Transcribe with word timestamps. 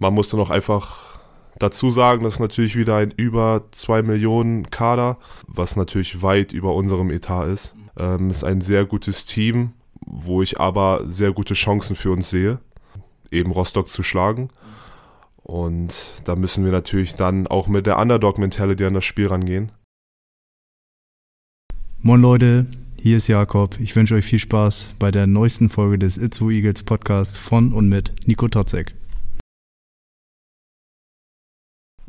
man 0.00 0.14
muss 0.14 0.30
dann 0.30 0.40
auch 0.40 0.50
einfach 0.50 1.20
dazu 1.58 1.90
sagen, 1.90 2.24
das 2.24 2.34
ist 2.34 2.40
natürlich 2.40 2.74
wieder 2.74 2.96
ein 2.96 3.12
über 3.12 3.64
2 3.70 4.02
Millionen 4.02 4.70
Kader, 4.70 5.18
was 5.46 5.76
natürlich 5.76 6.22
weit 6.22 6.52
über 6.52 6.74
unserem 6.74 7.10
Etat 7.10 7.46
ist. 7.46 7.76
Ähm, 7.96 8.30
ist 8.30 8.42
ein 8.42 8.62
sehr 8.62 8.86
gutes 8.86 9.26
Team, 9.26 9.72
wo 10.00 10.42
ich 10.42 10.58
aber 10.58 11.02
sehr 11.06 11.32
gute 11.32 11.54
Chancen 11.54 11.96
für 11.96 12.10
uns 12.10 12.30
sehe, 12.30 12.58
eben 13.30 13.52
Rostock 13.52 13.90
zu 13.90 14.02
schlagen. 14.02 14.48
Und 15.42 16.12
da 16.24 16.34
müssen 16.34 16.64
wir 16.64 16.72
natürlich 16.72 17.16
dann 17.16 17.46
auch 17.46 17.68
mit 17.68 17.86
der 17.86 17.98
Underdog-Mentality 17.98 18.84
an 18.84 18.94
das 18.94 19.04
Spiel 19.04 19.26
rangehen. 19.26 19.70
Moin 22.00 22.22
Leute, 22.22 22.66
hier 22.96 23.18
ist 23.18 23.28
Jakob. 23.28 23.78
Ich 23.78 23.94
wünsche 23.96 24.14
euch 24.14 24.24
viel 24.24 24.38
Spaß 24.38 24.94
bei 24.98 25.10
der 25.10 25.26
neuesten 25.26 25.68
Folge 25.68 25.98
des 25.98 26.16
Itzu 26.16 26.48
Eagles 26.48 26.84
Podcast 26.84 27.36
von 27.36 27.74
und 27.74 27.90
mit 27.90 28.26
Nico 28.26 28.48
Totzek. 28.48 28.94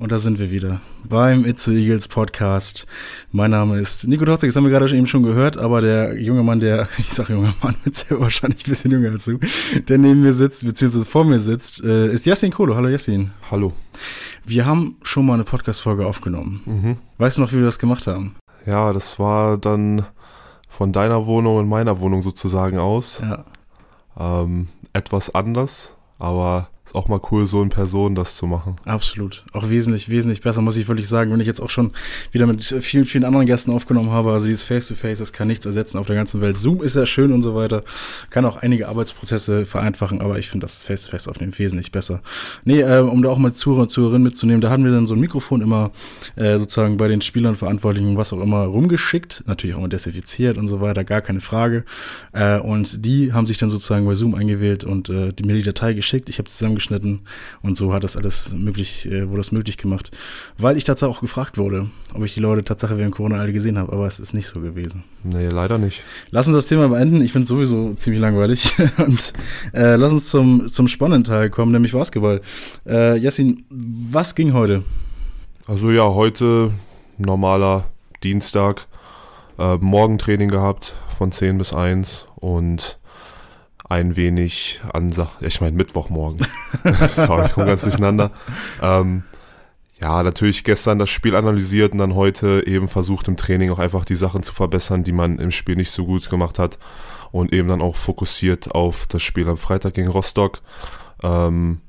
Und 0.02 0.12
da 0.12 0.18
sind 0.18 0.40
wir 0.40 0.50
wieder 0.50 0.82
beim 1.04 1.46
Itzu 1.46 1.74
Eagles 1.74 2.08
Podcast. 2.08 2.88
Mein 3.32 3.52
Name 3.52 3.80
ist 3.80 4.08
Nico 4.08 4.26
Totzek, 4.26 4.50
das 4.50 4.56
haben 4.56 4.64
wir 4.64 4.72
gerade 4.72 4.90
eben 4.98 5.06
schon 5.06 5.22
gehört, 5.22 5.58
aber 5.58 5.80
der 5.80 6.20
junge 6.20 6.42
Mann, 6.42 6.60
der, 6.60 6.90
ich 6.98 7.14
sage 7.14 7.34
junger 7.34 7.54
Mann, 7.62 7.76
ist 7.86 8.10
ja 8.10 8.20
wahrscheinlich 8.20 8.66
ein 8.66 8.72
bisschen 8.72 8.90
jünger 8.90 9.12
als 9.12 9.26
du, 9.26 9.38
der 9.88 10.00
neben 10.00 10.24
mir 10.24 10.34
sitzt, 10.34 10.66
beziehungsweise 10.66 11.06
vor 11.06 11.24
mir 11.24 11.40
sitzt, 11.40 11.84
äh, 11.84 12.12
ist 12.12 12.26
Yassin 12.26 12.50
Kolo. 12.50 12.76
Hallo 12.76 12.88
Yassin. 12.88 13.30
Hallo. 13.52 13.74
Wir 14.44 14.66
haben 14.66 14.96
schon 15.04 15.24
mal 15.24 15.36
eine 15.36 15.44
Podcast-Folge 15.44 16.08
aufgenommen. 16.08 16.64
Mhm. 16.66 16.98
Weißt 17.20 17.38
du 17.38 17.42
noch, 17.42 17.52
wie 17.52 17.58
wir 17.58 17.66
das 17.66 17.78
gemacht 17.78 18.08
haben? 18.08 18.36
Ja, 18.66 18.94
das 18.94 19.20
war 19.20 19.60
dann 19.60 20.08
von 20.68 20.94
deiner 20.94 21.28
Wohnung 21.28 21.60
in 21.60 21.70
meiner 21.70 22.00
Wohnung 22.00 22.24
sozusagen 22.24 22.80
aus. 22.80 23.22
Ja. 23.22 23.46
Ähm, 24.20 24.68
etwas 24.94 25.36
anders, 25.36 25.96
aber 26.18 26.70
ist 26.84 26.96
auch 26.96 27.08
mal 27.08 27.22
cool, 27.32 27.46
so 27.46 27.62
in 27.62 27.70
Person 27.70 28.16
das 28.16 28.38
zu 28.38 28.48
machen. 28.48 28.76
Absolut. 28.86 29.46
Auch 29.54 29.70
wesentlich, 29.70 30.10
wesentlich 30.10 30.42
besser, 30.42 30.62
muss 30.62 30.78
ich 30.78 30.88
wirklich 30.88 31.08
sagen, 31.08 31.32
wenn 31.32 31.40
ich 31.40 31.46
jetzt 31.46 31.62
auch 31.62 31.70
schon 31.70 31.92
wieder 32.32 32.48
mit 32.48 32.64
vielen, 32.64 33.06
vielen 33.06 33.24
anderen 33.24 33.46
Gästen 33.46 33.72
aufgenommen 33.72 34.10
habe. 34.10 34.32
Also 34.32 34.48
dieses 34.48 34.64
Face-to-Face, 34.64 35.18
-face, 35.18 35.20
das 35.20 35.34
kann 35.34 35.48
nichts 35.48 35.66
ersetzen 35.66 36.00
auf 36.00 36.08
der 36.08 36.16
ganzen 36.16 36.42
Welt. 36.42 36.58
Zoom 36.58 36.82
ist 36.82 36.96
ja 36.96 37.06
schön 37.06 37.32
und 37.32 37.44
so 37.44 37.54
weiter. 37.54 37.84
Kann 38.32 38.46
auch 38.46 38.58
einige 38.58 38.88
Arbeitsprozesse 38.88 39.66
vereinfachen, 39.68 40.22
aber 40.22 40.40
ich 40.40 40.50
finde 40.50 40.66
das 40.66 40.84
Face-to-Face 40.84 41.28
aufnehmen 41.28 41.58
wesentlich 41.58 41.92
besser. 41.92 42.22
Nee, 42.66 42.82
äh, 42.82 43.00
um 43.00 43.22
da 43.22 43.30
auch 43.30 43.38
mal 43.38 43.54
Zuhörer 43.54 43.84
und 43.84 43.92
Zuhörerinnen 43.92 44.24
mitzunehmen, 44.24 44.62
da 44.62 44.72
haben 44.72 44.84
wir 44.84 44.92
dann 44.92 45.06
so 45.06 45.14
ein 45.14 45.20
Mikrofon 45.20 45.62
immer 45.62 45.92
äh, 46.36 46.58
sozusagen 46.58 46.98
bei 46.98 47.08
den 47.08 47.22
Spielern, 47.22 47.56
Verantwortlichen, 47.56 48.18
was 48.18 48.34
auch 48.34 48.42
immer, 48.42 48.64
rumgeschickt. 48.64 49.44
Natürlich 49.46 49.76
auch 49.76 49.80
immer 49.80 49.90
desinfiziert 49.90 50.58
und 50.58 50.68
so 50.68 50.82
weiter, 50.82 51.04
gar 51.04 51.22
keine 51.22 51.42
Frage. 51.42 51.86
Äh, 52.34 52.58
und 52.60 53.06
die 53.06 53.34
haben 53.34 53.46
sich 53.46 53.60
dann 53.60 53.70
sozusagen 53.70 54.06
bei 54.08 54.16
Zoom 54.16 54.34
eingewählt 54.34 54.84
und 54.84 55.10
äh, 55.10 55.32
mir 55.46 55.54
die 55.54 55.64
Datei 55.64 55.94
geschickt. 55.94 56.28
Ich 56.28 56.40
habe 56.40 56.50
zusammengeschnitten 56.72 57.22
und 57.62 57.78
so 57.78 57.94
hat 57.94 58.04
das 58.04 58.16
alles 58.16 58.54
möglich, 58.54 59.06
äh, 59.06 59.28
wurde 59.28 59.40
das 59.40 59.52
möglich 59.52 59.78
gemacht. 59.78 60.12
Weil 60.58 60.78
ich 60.78 60.84
tatsächlich 60.84 61.18
auch 61.18 61.22
gefragt 61.22 61.58
wurde, 61.58 61.90
ob 62.14 62.24
ich 62.24 62.34
die 62.34 62.40
Leute 62.40 62.64
tatsächlich 62.64 63.00
während 63.00 63.16
Corona 63.16 63.40
alle 63.40 63.54
gesehen 63.54 63.78
habe, 63.78 63.92
aber 63.92 64.08
es 64.08 64.20
ist 64.20 64.34
nicht 64.34 64.48
so 64.48 64.60
gewesen. 64.60 65.04
Nee, 65.24 65.48
leider 65.48 65.78
nicht. 65.78 66.04
Lass 66.30 66.48
uns 66.48 66.56
das 66.56 66.68
Thema 66.68 66.90
beenden. 66.90 67.22
Ich 67.22 67.32
finde 67.32 67.44
es 67.44 67.50
sowieso 67.50 67.94
ziemlich 67.96 68.22
langweilig. 68.22 68.74
und 68.98 69.34
äh, 69.74 69.96
lass 69.96 70.14
uns 70.14 70.30
zum, 70.30 70.68
zum 70.72 70.88
spannenden 70.88 71.24
Teil 71.24 71.50
kommen, 71.50 71.72
nämlich 71.72 71.92
Basketball. 71.92 72.42
Äh, 72.86 73.18
Jessin, 73.18 73.66
was 73.70 74.36
ging 74.36 74.54
heute? 74.54 74.84
Also 75.68 75.92
ja, 75.92 76.08
heute 76.10 76.72
normaler 77.18 77.86
Dienstag. 78.24 78.88
Äh, 79.60 79.78
Morgentraining 79.78 80.50
gehabt 80.50 80.96
von 81.18 81.32
10 81.32 81.58
bis 81.58 81.74
1 81.74 82.28
und 82.36 82.98
ein 83.92 84.16
wenig 84.16 84.80
an, 84.94 85.14
ich 85.42 85.60
meine 85.60 85.76
Mittwochmorgen. 85.76 86.48
Sorry, 87.10 87.48
ich 87.48 87.52
komme 87.52 87.68
ganz 87.68 87.82
durcheinander. 87.82 88.32
Ähm, 88.82 89.24
ja, 90.02 90.24
natürlich 90.24 90.64
gestern 90.64 90.98
das 90.98 91.10
Spiel 91.10 91.36
analysiert 91.36 91.92
und 91.92 91.98
dann 91.98 92.16
heute 92.16 92.64
eben 92.66 92.88
versucht 92.88 93.28
im 93.28 93.36
Training 93.36 93.70
auch 93.70 93.80
einfach 93.80 94.06
die 94.06 94.16
Sachen 94.16 94.44
zu 94.44 94.54
verbessern, 94.54 95.04
die 95.04 95.12
man 95.12 95.40
im 95.40 95.52
Spiel 95.52 95.76
nicht 95.76 95.92
so 95.92 96.06
gut 96.06 96.30
gemacht 96.30 96.58
hat 96.58 96.80
und 97.34 97.52
eben 97.52 97.68
dann 97.68 97.82
auch 97.82 97.98
fokussiert 97.98 98.74
auf 98.74 99.08
das 99.08 99.24
Spiel 99.24 99.50
am 99.50 99.58
Freitag 99.58 99.94
gegen 99.96 100.08
Rostock 100.08 100.62
ähm, 101.22 101.82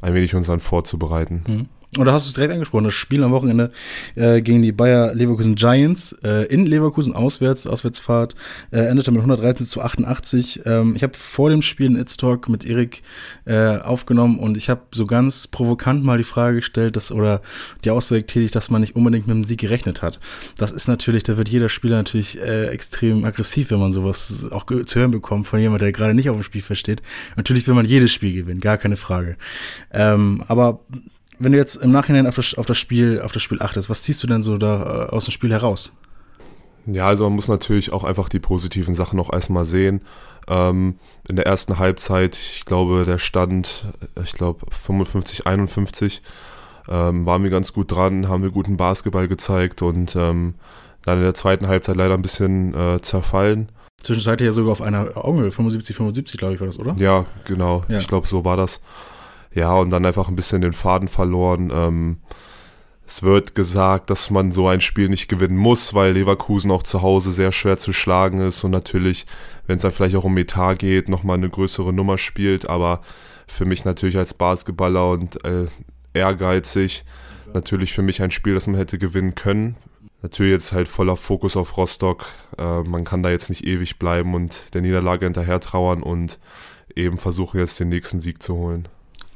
ein 0.00 0.14
wenig 0.14 0.36
uns 0.36 0.46
dann 0.46 0.60
vorzubereiten. 0.60 1.42
Mhm. 1.48 1.68
Und 1.96 2.04
da 2.04 2.12
hast 2.12 2.26
du 2.26 2.28
es 2.28 2.34
direkt 2.34 2.52
angesprochen, 2.52 2.84
das 2.84 2.92
Spiel 2.92 3.24
am 3.24 3.32
Wochenende 3.32 3.70
äh, 4.14 4.42
gegen 4.42 4.60
die 4.60 4.72
Bayer 4.72 5.14
Leverkusen 5.14 5.54
Giants 5.54 6.12
äh, 6.22 6.44
in 6.46 6.66
Leverkusen 6.66 7.14
auswärts, 7.14 7.66
Auswärtsfahrt, 7.66 8.34
äh, 8.70 8.80
endete 8.80 9.10
mit 9.10 9.20
113 9.20 9.64
zu 9.64 9.80
88. 9.80 10.62
Ähm, 10.66 10.94
ich 10.94 11.02
habe 11.02 11.14
vor 11.14 11.48
dem 11.48 11.62
Spiel 11.62 11.86
einen 11.86 11.98
It's 11.98 12.18
Talk 12.18 12.50
mit 12.50 12.66
Erik 12.66 13.02
äh, 13.46 13.78
aufgenommen 13.78 14.38
und 14.38 14.58
ich 14.58 14.68
habe 14.68 14.82
so 14.92 15.06
ganz 15.06 15.46
provokant 15.46 16.04
mal 16.04 16.18
die 16.18 16.24
Frage 16.24 16.56
gestellt, 16.56 16.94
dass, 16.94 17.10
oder 17.10 17.40
die 17.84 17.90
Aussage 17.90 18.26
tätig, 18.26 18.50
dass 18.50 18.68
man 18.68 18.82
nicht 18.82 18.94
unbedingt 18.94 19.26
mit 19.26 19.36
dem 19.36 19.44
Sieg 19.44 19.60
gerechnet 19.60 20.02
hat. 20.02 20.20
Das 20.58 20.72
ist 20.72 20.88
natürlich, 20.88 21.22
da 21.22 21.38
wird 21.38 21.48
jeder 21.48 21.70
Spieler 21.70 21.96
natürlich 21.96 22.38
äh, 22.38 22.66
extrem 22.66 23.24
aggressiv, 23.24 23.70
wenn 23.70 23.80
man 23.80 23.92
sowas 23.92 24.46
auch 24.52 24.66
zu 24.66 25.00
hören 25.00 25.10
bekommt 25.10 25.46
von 25.46 25.58
jemandem, 25.58 25.86
der 25.86 25.92
gerade 25.92 26.12
nicht 26.12 26.28
auf 26.28 26.36
dem 26.36 26.42
Spiel 26.42 26.62
versteht. 26.62 27.00
Natürlich 27.36 27.66
will 27.66 27.74
man 27.74 27.86
jedes 27.86 28.12
Spiel 28.12 28.34
gewinnen, 28.34 28.60
gar 28.60 28.76
keine 28.76 28.98
Frage. 28.98 29.38
Ähm, 29.90 30.44
aber 30.48 30.80
wenn 31.38 31.52
du 31.52 31.58
jetzt 31.58 31.76
im 31.76 31.92
Nachhinein 31.92 32.26
auf 32.26 32.36
das, 32.36 32.54
auf 32.54 32.66
das, 32.66 32.78
Spiel, 32.78 33.20
auf 33.20 33.32
das 33.32 33.42
Spiel 33.42 33.62
achtest, 33.62 33.88
was 33.90 34.02
ziehst 34.02 34.22
du 34.22 34.26
denn 34.26 34.42
so 34.42 34.58
da 34.58 35.06
äh, 35.06 35.10
aus 35.10 35.24
dem 35.24 35.32
Spiel 35.32 35.50
heraus? 35.50 35.92
Ja, 36.86 37.06
also 37.06 37.24
man 37.24 37.34
muss 37.34 37.48
natürlich 37.48 37.92
auch 37.92 38.04
einfach 38.04 38.28
die 38.28 38.40
positiven 38.40 38.94
Sachen 38.94 39.16
noch 39.16 39.32
erstmal 39.32 39.64
sehen. 39.64 40.02
Ähm, 40.48 40.98
in 41.28 41.36
der 41.36 41.46
ersten 41.46 41.78
Halbzeit, 41.78 42.36
ich 42.36 42.64
glaube, 42.64 43.04
der 43.04 43.18
Stand, 43.18 43.86
ich 44.22 44.32
glaube 44.32 44.64
55, 44.70 45.46
51, 45.46 46.22
ähm, 46.88 47.26
waren 47.26 47.42
wir 47.42 47.50
ganz 47.50 47.74
gut 47.74 47.92
dran, 47.92 48.28
haben 48.28 48.42
wir 48.42 48.50
guten 48.50 48.78
Basketball 48.78 49.28
gezeigt 49.28 49.82
und 49.82 50.16
ähm, 50.16 50.54
dann 51.04 51.18
in 51.18 51.24
der 51.24 51.34
zweiten 51.34 51.68
Halbzeit 51.68 51.96
leider 51.96 52.14
ein 52.14 52.22
bisschen 52.22 52.74
äh, 52.74 53.00
zerfallen. 53.02 53.68
Zwischenzeitlich 54.00 54.46
ja 54.46 54.52
sogar 54.52 54.72
auf 54.72 54.80
einer 54.80 55.16
Augenhöhe, 55.16 55.50
75, 55.50 55.96
75, 55.96 56.38
glaube 56.38 56.54
ich, 56.54 56.60
war 56.60 56.68
das, 56.68 56.78
oder? 56.78 56.94
Ja, 56.98 57.26
genau. 57.44 57.84
Ja. 57.88 57.98
Ich 57.98 58.08
glaube, 58.08 58.26
so 58.26 58.44
war 58.44 58.56
das. 58.56 58.80
Ja, 59.54 59.74
und 59.74 59.90
dann 59.90 60.06
einfach 60.06 60.28
ein 60.28 60.36
bisschen 60.36 60.60
den 60.60 60.72
Faden 60.72 61.08
verloren. 61.08 61.70
Ähm, 61.72 62.18
es 63.08 63.22
wird 63.22 63.54
gesagt, 63.54 64.10
dass 64.10 64.28
man 64.28 64.52
so 64.52 64.68
ein 64.68 64.82
Spiel 64.82 65.08
nicht 65.08 65.28
gewinnen 65.28 65.56
muss, 65.56 65.94
weil 65.94 66.12
Leverkusen 66.12 66.70
auch 66.70 66.82
zu 66.82 67.00
Hause 67.00 67.32
sehr 67.32 67.52
schwer 67.52 67.78
zu 67.78 67.94
schlagen 67.94 68.40
ist 68.40 68.62
und 68.64 68.70
natürlich, 68.70 69.24
wenn 69.66 69.76
es 69.76 69.82
dann 69.82 69.92
vielleicht 69.92 70.14
auch 70.14 70.24
um 70.24 70.34
Metar 70.34 70.74
geht, 70.74 71.08
nochmal 71.08 71.38
eine 71.38 71.48
größere 71.48 71.94
Nummer 71.94 72.18
spielt. 72.18 72.68
Aber 72.68 73.00
für 73.46 73.64
mich 73.64 73.86
natürlich 73.86 74.18
als 74.18 74.34
Basketballer 74.34 75.10
und 75.10 75.42
äh, 75.42 75.68
ehrgeizig, 76.12 77.04
natürlich 77.54 77.94
für 77.94 78.02
mich 78.02 78.20
ein 78.20 78.30
Spiel, 78.30 78.52
das 78.52 78.66
man 78.66 78.76
hätte 78.76 78.98
gewinnen 78.98 79.34
können. 79.34 79.76
Natürlich 80.20 80.52
jetzt 80.52 80.72
halt 80.72 80.86
voller 80.86 81.16
Fokus 81.16 81.56
auf 81.56 81.78
Rostock. 81.78 82.26
Äh, 82.58 82.82
man 82.82 83.04
kann 83.04 83.22
da 83.22 83.30
jetzt 83.30 83.48
nicht 83.48 83.64
ewig 83.64 83.98
bleiben 83.98 84.34
und 84.34 84.74
der 84.74 84.82
Niederlage 84.82 85.24
hinterher 85.24 85.60
trauern 85.60 86.02
und 86.02 86.38
eben 86.94 87.16
versuche 87.16 87.58
jetzt 87.58 87.80
den 87.80 87.88
nächsten 87.88 88.20
Sieg 88.20 88.42
zu 88.42 88.54
holen. 88.54 88.88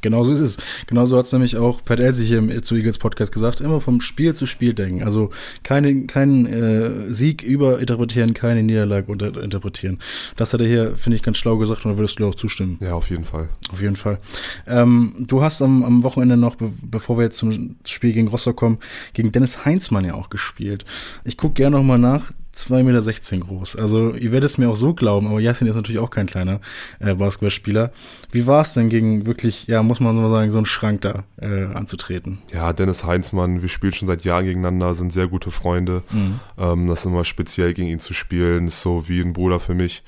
Genau 0.02 0.24
so 0.24 0.32
ist 0.32 0.40
es. 0.40 0.58
Genauso 0.86 1.16
hat 1.16 1.26
es 1.26 1.32
nämlich 1.32 1.56
auch 1.56 1.82
Pat 1.84 2.00
Elsie 2.00 2.26
hier 2.26 2.38
im 2.38 2.62
zu 2.62 2.74
Eagles 2.74 2.98
Podcast 2.98 3.32
gesagt, 3.32 3.60
immer 3.60 3.80
vom 3.80 4.00
Spiel 4.00 4.34
zu 4.34 4.46
Spiel 4.46 4.74
denken. 4.74 5.02
Also 5.02 5.30
keine, 5.62 6.06
keinen 6.06 6.46
äh, 6.46 7.12
Sieg 7.12 7.42
überinterpretieren, 7.42 8.34
keine 8.34 8.62
Niederlage 8.62 9.10
unterinterpretieren. 9.10 10.00
Das 10.36 10.52
hat 10.52 10.60
er 10.60 10.66
hier, 10.66 10.96
finde 10.96 11.16
ich, 11.16 11.22
ganz 11.22 11.38
schlau 11.38 11.56
gesagt 11.56 11.84
und 11.84 11.92
da 11.92 11.98
würdest 11.98 12.18
du 12.18 12.26
auch 12.26 12.34
zustimmen. 12.34 12.78
Ja, 12.80 12.94
auf 12.94 13.10
jeden 13.10 13.24
Fall. 13.24 13.48
Auf 13.72 13.80
jeden 13.80 13.96
Fall. 13.96 14.18
Ähm, 14.66 15.14
du 15.18 15.42
hast 15.42 15.62
am, 15.62 15.84
am 15.84 16.02
Wochenende 16.02 16.36
noch, 16.36 16.56
be 16.56 16.72
bevor 16.82 17.16
wir 17.16 17.24
jetzt 17.24 17.38
zum 17.38 17.76
Spiel 17.84 18.12
gegen 18.12 18.28
Rostock 18.28 18.56
kommen, 18.56 18.78
gegen 19.12 19.32
Dennis 19.32 19.64
Heinzmann 19.64 20.04
ja 20.04 20.14
auch 20.14 20.30
gespielt. 20.30 20.84
Ich 21.24 21.36
gucke 21.36 21.54
gerne 21.54 21.76
nochmal 21.76 21.98
nach. 21.98 22.32
2,16 22.54 22.82
Meter 22.82 23.46
groß. 23.46 23.76
Also 23.76 24.12
ihr 24.14 24.30
werdet 24.30 24.50
es 24.50 24.58
mir 24.58 24.68
auch 24.68 24.76
so 24.76 24.92
glauben, 24.92 25.26
aber 25.26 25.40
Yasin 25.40 25.66
ist 25.66 25.74
natürlich 25.74 26.00
auch 26.00 26.10
kein 26.10 26.26
kleiner 26.26 26.60
äh, 27.00 27.14
Basketballspieler. 27.14 27.92
Wie 28.30 28.46
war 28.46 28.62
es 28.62 28.74
denn 28.74 28.90
gegen 28.90 29.26
wirklich, 29.26 29.66
ja, 29.66 29.82
muss 29.82 30.00
man 30.00 30.14
so 30.14 30.20
mal 30.20 30.30
sagen, 30.30 30.50
so 30.50 30.58
einen 30.58 30.66
Schrank 30.66 31.00
da 31.00 31.24
äh, 31.40 31.64
anzutreten? 31.64 32.38
Ja, 32.52 32.72
Dennis 32.72 33.04
Heinzmann, 33.04 33.62
wir 33.62 33.68
spielen 33.68 33.94
schon 33.94 34.08
seit 34.08 34.24
Jahren 34.24 34.44
gegeneinander, 34.44 34.94
sind 34.94 35.12
sehr 35.12 35.28
gute 35.28 35.50
Freunde. 35.50 36.02
Mhm. 36.10 36.40
Ähm, 36.58 36.86
das 36.88 37.00
ist 37.00 37.06
immer 37.06 37.24
speziell 37.24 37.72
gegen 37.72 37.88
ihn 37.88 38.00
zu 38.00 38.12
spielen, 38.12 38.66
ist 38.66 38.82
so 38.82 39.08
wie 39.08 39.20
ein 39.20 39.32
Bruder 39.32 39.58
für 39.58 39.74
mich. 39.74 40.02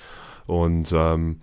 Und 0.46 0.92
ähm, 0.92 1.38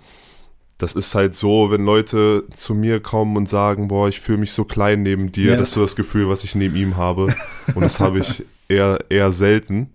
das 0.78 0.94
ist 0.94 1.16
halt 1.16 1.36
so, 1.36 1.72
wenn 1.72 1.86
Leute 1.86 2.44
zu 2.56 2.74
mir 2.74 3.00
kommen 3.00 3.38
und 3.38 3.50
sagen, 3.50 3.88
boah, 3.88 4.08
ich 4.08 4.20
fühle 4.20 4.40
mich 4.40 4.54
so 4.54 4.66
klein 4.66 5.04
neben 5.04 5.32
dir, 5.32 5.52
ja. 5.52 5.58
das 5.58 5.70
ist 5.70 5.74
so 5.76 5.82
das 5.82 5.96
Gefühl, 5.96 6.30
was 6.30 6.44
ich 6.44 6.56
neben 6.56 6.76
ihm 6.76 6.98
habe. 6.98 7.34
Und 7.74 7.82
das 7.82 8.00
habe 8.00 8.20
ich 8.20 8.44
eher, 8.68 9.00
eher 9.10 9.32
selten. 9.32 9.90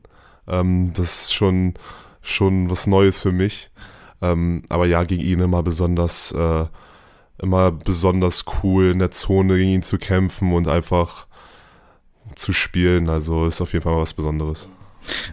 Ähm, 0.48 0.92
das 0.94 1.22
ist 1.22 1.34
schon, 1.34 1.74
schon 2.22 2.70
was 2.70 2.86
Neues 2.86 3.18
für 3.18 3.32
mich. 3.32 3.70
Ähm, 4.22 4.62
aber 4.68 4.86
ja, 4.86 5.04
gegen 5.04 5.22
ihn 5.22 5.40
immer 5.40 5.62
besonders, 5.62 6.32
äh, 6.32 6.64
immer 7.38 7.70
besonders 7.70 8.44
cool 8.62 8.90
in 8.90 8.98
der 8.98 9.10
Zone 9.10 9.56
gegen 9.56 9.70
ihn 9.70 9.82
zu 9.82 9.98
kämpfen 9.98 10.52
und 10.52 10.68
einfach 10.68 11.26
zu 12.34 12.52
spielen. 12.52 13.08
Also 13.08 13.46
ist 13.46 13.60
auf 13.60 13.72
jeden 13.72 13.82
Fall 13.82 13.94
mal 13.94 14.02
was 14.02 14.14
Besonderes. 14.14 14.68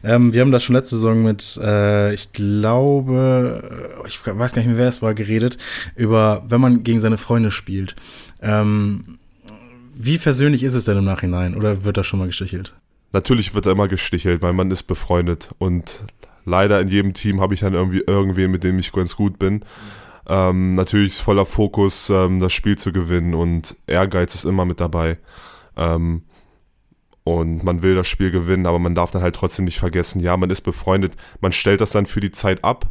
Ähm, 0.04 0.34
wir 0.34 0.42
haben 0.42 0.52
das 0.52 0.64
schon 0.64 0.76
letzte 0.76 0.96
Saison 0.96 1.24
mit, 1.24 1.58
äh, 1.62 2.14
ich 2.14 2.32
glaube, 2.32 4.04
ich 4.06 4.20
weiß 4.26 4.54
gar 4.54 4.62
nicht 4.62 4.70
mehr, 4.70 4.78
wer 4.78 4.88
es 4.88 5.02
war, 5.02 5.14
geredet, 5.14 5.58
über, 5.96 6.44
wenn 6.48 6.62
man 6.62 6.84
gegen 6.84 7.02
seine 7.02 7.18
Freunde 7.18 7.52
spielt 7.52 7.96
Ähm, 8.42 9.18
wie 9.96 10.18
versöhnlich 10.18 10.64
ist 10.64 10.74
es 10.74 10.86
denn 10.86 10.98
im 10.98 11.06
Nachhinein 11.06 11.56
oder 11.56 11.84
wird 11.86 11.98
da 11.98 12.04
schon 12.04 12.20
mal 12.20 12.26
gestichelt? 12.26 12.76
Natürlich 13.14 13.54
wird 13.54 13.68
da 13.68 13.72
immer 13.72 13.88
gestichelt, 13.88 14.42
weil 14.42 14.54
man 14.54 14.72
ist 14.72 14.84
befreundet 14.84 15.52
und 15.60 16.04
leider 16.46 16.82
in 16.82 16.88
jedem 16.88 17.14
Team 17.14 17.40
habe 17.40 17.54
ich 17.54 17.62
dann 17.62 17.74
irgendwie 17.74 18.04
irgendwen, 18.06 18.52
mit 18.52 18.64
dem 18.64 18.80
ich 18.80 18.92
ganz 18.92 19.16
gut 19.16 19.40
bin. 19.40 19.64
Ähm, 20.28 20.74
natürlich 20.74 21.14
ist 21.14 21.20
voller 21.20 21.46
Fokus, 21.46 22.10
ähm, 22.10 22.40
das 22.40 22.54
Spiel 22.54 22.78
zu 22.78 22.92
gewinnen 22.92 23.34
und 23.34 23.78
Ehrgeiz 23.88 24.36
ist 24.36 24.46
immer 24.46 24.66
mit 24.66 24.80
dabei. 24.80 25.20
Ähm, 25.78 26.24
und 27.24 27.64
man 27.64 27.82
will 27.82 27.96
das 27.96 28.08
Spiel 28.08 28.32
gewinnen, 28.32 28.66
aber 28.66 28.80
man 28.80 28.96
darf 28.96 29.12
dann 29.12 29.22
halt 29.22 29.36
trotzdem 29.36 29.66
nicht 29.66 29.80
vergessen, 29.80 30.20
ja, 30.20 30.36
man 30.36 30.50
ist 30.50 30.62
befreundet. 30.62 31.14
Man 31.40 31.52
stellt 31.52 31.82
das 31.82 31.92
dann 31.92 32.06
für 32.06 32.20
die 32.20 32.32
Zeit 32.32 32.64
ab, 32.64 32.88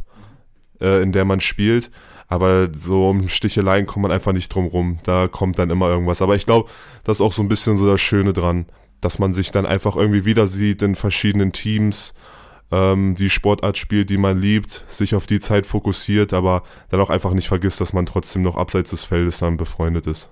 äh, 0.81 1.01
in 1.03 1.11
der 1.11 1.25
man 1.25 1.39
spielt. 1.39 1.91
Aber 2.27 2.69
so 2.73 3.09
um 3.09 3.27
Sticheleien 3.27 3.85
kommt 3.85 4.03
man 4.03 4.11
einfach 4.11 4.31
nicht 4.31 4.49
drum 4.49 4.65
rum. 4.65 4.97
Da 5.03 5.27
kommt 5.27 5.59
dann 5.59 5.69
immer 5.69 5.89
irgendwas. 5.89 6.21
Aber 6.21 6.35
ich 6.35 6.45
glaube, 6.45 6.69
das 7.03 7.17
ist 7.17 7.21
auch 7.21 7.33
so 7.33 7.43
ein 7.43 7.47
bisschen 7.47 7.77
so 7.77 7.87
das 7.87 8.01
Schöne 8.01 8.33
dran, 8.33 8.65
dass 9.03 9.19
man 9.19 9.33
sich 9.33 9.51
dann 9.51 9.65
einfach 9.65 9.95
irgendwie 9.95 10.25
wieder 10.25 10.47
sieht 10.47 10.81
in 10.81 10.95
verschiedenen 10.95 11.51
Teams, 11.51 12.13
ähm, 12.71 13.15
die 13.15 13.29
Sportart 13.29 13.77
spielt, 13.77 14.09
die 14.09 14.17
man 14.17 14.39
liebt, 14.39 14.83
sich 14.87 15.15
auf 15.15 15.25
die 15.25 15.39
Zeit 15.39 15.65
fokussiert, 15.65 16.33
aber 16.33 16.63
dann 16.89 17.01
auch 17.01 17.09
einfach 17.09 17.33
nicht 17.33 17.47
vergisst, 17.47 17.81
dass 17.81 17.93
man 17.93 18.05
trotzdem 18.05 18.41
noch 18.41 18.57
abseits 18.57 18.91
des 18.91 19.03
Feldes 19.03 19.39
dann 19.39 19.57
befreundet 19.57 20.07
ist 20.07 20.29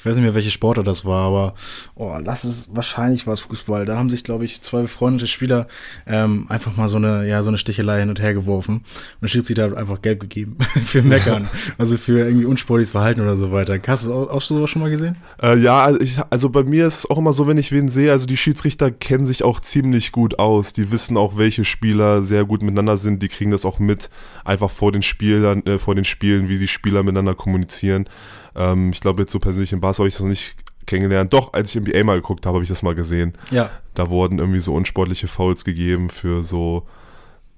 ich 0.00 0.06
weiß 0.06 0.16
nicht 0.16 0.24
mehr, 0.24 0.34
welche 0.34 0.50
Sportler 0.50 0.82
das 0.82 1.04
war, 1.04 1.26
aber 1.26 1.54
oh, 1.94 2.16
lass 2.24 2.44
es, 2.44 2.70
wahrscheinlich 2.72 3.26
war 3.26 3.34
es 3.34 3.42
Fußball. 3.42 3.84
Da 3.84 3.98
haben 3.98 4.08
sich, 4.08 4.24
glaube 4.24 4.46
ich, 4.46 4.62
zwei 4.62 4.80
befreundete 4.80 5.26
Spieler 5.26 5.66
ähm, 6.06 6.46
einfach 6.48 6.74
mal 6.74 6.88
so 6.88 6.96
eine, 6.96 7.28
ja, 7.28 7.42
so 7.42 7.50
eine 7.50 7.58
Stichelei 7.58 8.00
hin 8.00 8.08
und 8.08 8.18
her 8.18 8.32
geworfen. 8.32 8.76
Und 8.76 8.84
der 9.20 9.28
Schiedsrichter 9.28 9.64
hat 9.64 9.74
einfach 9.74 10.00
gelb 10.00 10.20
gegeben 10.20 10.56
für 10.84 11.02
Meckern. 11.02 11.50
also 11.78 11.98
für 11.98 12.18
irgendwie 12.20 12.46
unsportliches 12.46 12.92
Verhalten 12.92 13.20
oder 13.20 13.36
so 13.36 13.52
weiter. 13.52 13.78
Hast 13.86 14.06
du 14.06 14.14
auch, 14.14 14.30
auch 14.30 14.40
sowas 14.40 14.70
schon 14.70 14.80
mal 14.80 14.90
gesehen? 14.90 15.18
Äh, 15.42 15.58
ja, 15.58 15.84
also, 15.84 16.00
ich, 16.00 16.16
also 16.30 16.48
bei 16.48 16.62
mir 16.62 16.86
ist 16.86 17.00
es 17.00 17.10
auch 17.10 17.18
immer 17.18 17.34
so, 17.34 17.46
wenn 17.46 17.58
ich 17.58 17.70
wen 17.70 17.88
sehe, 17.88 18.10
also 18.10 18.24
die 18.24 18.38
Schiedsrichter 18.38 18.90
kennen 18.90 19.26
sich 19.26 19.42
auch 19.42 19.60
ziemlich 19.60 20.12
gut 20.12 20.38
aus. 20.38 20.72
Die 20.72 20.90
wissen 20.90 21.18
auch, 21.18 21.36
welche 21.36 21.64
Spieler 21.64 22.22
sehr 22.22 22.46
gut 22.46 22.62
miteinander 22.62 22.96
sind. 22.96 23.22
Die 23.22 23.28
kriegen 23.28 23.50
das 23.50 23.66
auch 23.66 23.78
mit, 23.78 24.08
einfach 24.46 24.70
vor 24.70 24.92
den 24.92 25.02
Spielern, 25.02 25.62
äh, 25.66 25.76
vor 25.76 25.94
den 25.94 26.06
Spielen, 26.06 26.48
wie 26.48 26.58
die 26.58 26.68
Spieler 26.68 27.02
miteinander 27.02 27.34
kommunizieren. 27.34 28.06
Ähm, 28.54 28.90
ich 28.90 29.00
glaube, 29.00 29.22
jetzt 29.22 29.32
so 29.32 29.38
persönlich 29.38 29.72
im 29.72 29.80
Bass 29.80 29.98
habe 29.98 30.08
ich 30.08 30.14
das 30.14 30.22
noch 30.22 30.28
nicht 30.28 30.56
kennengelernt. 30.86 31.32
Doch, 31.32 31.52
als 31.52 31.74
ich 31.74 31.80
NBA 31.80 32.04
mal 32.04 32.16
geguckt 32.16 32.46
habe, 32.46 32.56
habe 32.56 32.64
ich 32.64 32.68
das 32.68 32.82
mal 32.82 32.94
gesehen. 32.94 33.32
Ja. 33.50 33.70
Da 33.94 34.08
wurden 34.08 34.38
irgendwie 34.38 34.60
so 34.60 34.74
unsportliche 34.74 35.28
Fouls 35.28 35.64
gegeben 35.64 36.10
für 36.10 36.42
so 36.42 36.86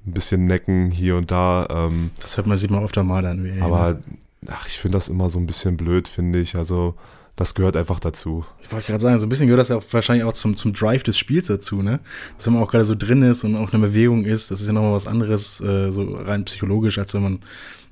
ein 0.06 0.12
bisschen 0.12 0.46
Necken 0.46 0.90
hier 0.90 1.16
und 1.16 1.30
da. 1.30 1.66
Ähm, 1.70 2.10
das 2.20 2.36
hört 2.36 2.46
man, 2.46 2.58
sieht 2.58 2.70
man 2.70 2.84
öfter 2.84 3.04
mal 3.04 3.22
dann. 3.22 3.62
Aber 3.62 4.00
ach, 4.48 4.66
ich 4.66 4.78
finde 4.78 4.98
das 4.98 5.08
immer 5.08 5.30
so 5.30 5.38
ein 5.38 5.46
bisschen 5.46 5.76
blöd, 5.76 6.08
finde 6.08 6.40
ich. 6.40 6.56
Also 6.56 6.94
das 7.36 7.54
gehört 7.54 7.76
einfach 7.76 7.98
dazu. 7.98 8.44
Ich 8.60 8.70
wollte 8.72 8.88
gerade 8.88 9.02
sagen, 9.02 9.18
so 9.18 9.26
ein 9.26 9.28
bisschen 9.28 9.46
gehört 9.46 9.60
das 9.60 9.70
ja 9.70 9.76
auch 9.76 9.84
wahrscheinlich 9.90 10.24
auch 10.24 10.34
zum, 10.34 10.56
zum 10.56 10.74
Drive 10.74 11.02
des 11.02 11.18
Spiels 11.18 11.46
dazu, 11.46 11.82
ne? 11.82 12.00
Dass 12.36 12.46
wenn 12.46 12.54
man 12.54 12.62
auch 12.62 12.70
gerade 12.70 12.84
so 12.84 12.94
drin 12.94 13.22
ist 13.22 13.44
und 13.44 13.56
auch 13.56 13.72
eine 13.72 13.86
Bewegung 13.86 14.24
ist, 14.24 14.50
das 14.50 14.60
ist 14.60 14.66
ja 14.66 14.72
nochmal 14.72 14.92
was 14.92 15.06
anderes, 15.06 15.60
äh, 15.60 15.90
so 15.90 16.02
rein 16.14 16.44
psychologisch, 16.44 16.98
als 16.98 17.14
wenn 17.14 17.22
man 17.22 17.38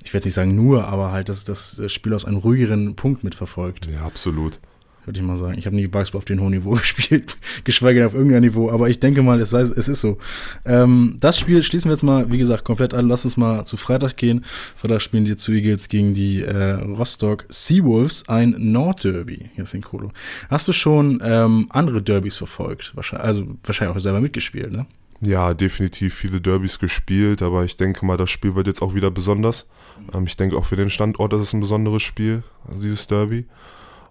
ich 0.03 0.13
werde 0.13 0.27
nicht 0.27 0.33
sagen 0.33 0.55
nur, 0.55 0.87
aber 0.87 1.11
halt, 1.11 1.29
dass 1.29 1.45
das 1.45 1.81
Spiel 1.87 2.13
aus 2.13 2.25
einem 2.25 2.37
ruhigeren 2.37 2.95
Punkt 2.95 3.23
mitverfolgt. 3.23 3.87
Ja, 3.87 4.01
absolut. 4.01 4.59
Würde 5.05 5.19
ich 5.19 5.25
mal 5.25 5.37
sagen. 5.37 5.57
Ich 5.57 5.65
habe 5.65 5.75
nie 5.75 5.87
Basketball 5.87 6.19
auf 6.19 6.25
dem 6.25 6.39
hohen 6.39 6.51
Niveau 6.51 6.71
gespielt, 6.75 7.35
geschweige 7.63 7.99
denn 7.99 8.07
auf 8.07 8.13
irgendeinem 8.13 8.43
Niveau, 8.43 8.69
aber 8.69 8.87
ich 8.89 8.99
denke 8.99 9.23
mal, 9.23 9.39
es, 9.41 9.49
sei, 9.49 9.61
es 9.61 9.87
ist 9.87 10.01
so. 10.01 10.19
Ähm, 10.63 11.17
das 11.19 11.39
Spiel 11.39 11.63
schließen 11.63 11.89
wir 11.89 11.95
jetzt 11.95 12.03
mal, 12.03 12.31
wie 12.31 12.37
gesagt, 12.37 12.63
komplett 12.63 12.93
an. 12.93 13.07
Lass 13.07 13.25
uns 13.25 13.35
mal 13.35 13.65
zu 13.65 13.77
Freitag 13.77 14.15
gehen. 14.17 14.45
Freitag 14.75 15.01
spielen 15.01 15.25
die 15.25 15.35
zu 15.37 15.53
Eagles 15.53 15.89
gegen 15.89 16.13
die 16.13 16.43
äh, 16.43 16.73
Rostock 16.73 17.45
Seawolves, 17.49 18.29
ein 18.29 18.55
Nordderby. 18.59 19.49
Hier 19.55 19.63
ist 19.63 19.81
Kolo. 19.81 20.11
Hast 20.49 20.67
du 20.67 20.73
schon 20.73 21.19
ähm, 21.23 21.65
andere 21.69 22.03
Derbys 22.03 22.37
verfolgt? 22.37 22.91
Wahrscheinlich, 22.95 23.25
also 23.25 23.47
wahrscheinlich 23.63 23.95
auch 23.95 23.99
selber 23.99 24.21
mitgespielt, 24.21 24.71
ne? 24.71 24.85
Ja, 25.23 25.53
definitiv 25.53 26.15
viele 26.15 26.41
Derbys 26.41 26.79
gespielt, 26.79 27.43
aber 27.43 27.63
ich 27.63 27.77
denke 27.77 28.05
mal, 28.05 28.17
das 28.17 28.31
Spiel 28.31 28.55
wird 28.55 28.65
jetzt 28.65 28.81
auch 28.81 28.95
wieder 28.95 29.11
besonders. 29.11 29.67
Ähm, 30.13 30.25
ich 30.25 30.35
denke 30.35 30.57
auch 30.57 30.65
für 30.65 30.75
den 30.75 30.89
Standort 30.89 31.31
ist 31.33 31.41
es 31.41 31.53
ein 31.53 31.59
besonderes 31.59 32.01
Spiel, 32.01 32.43
also 32.67 32.81
dieses 32.81 33.05
Derby. 33.05 33.45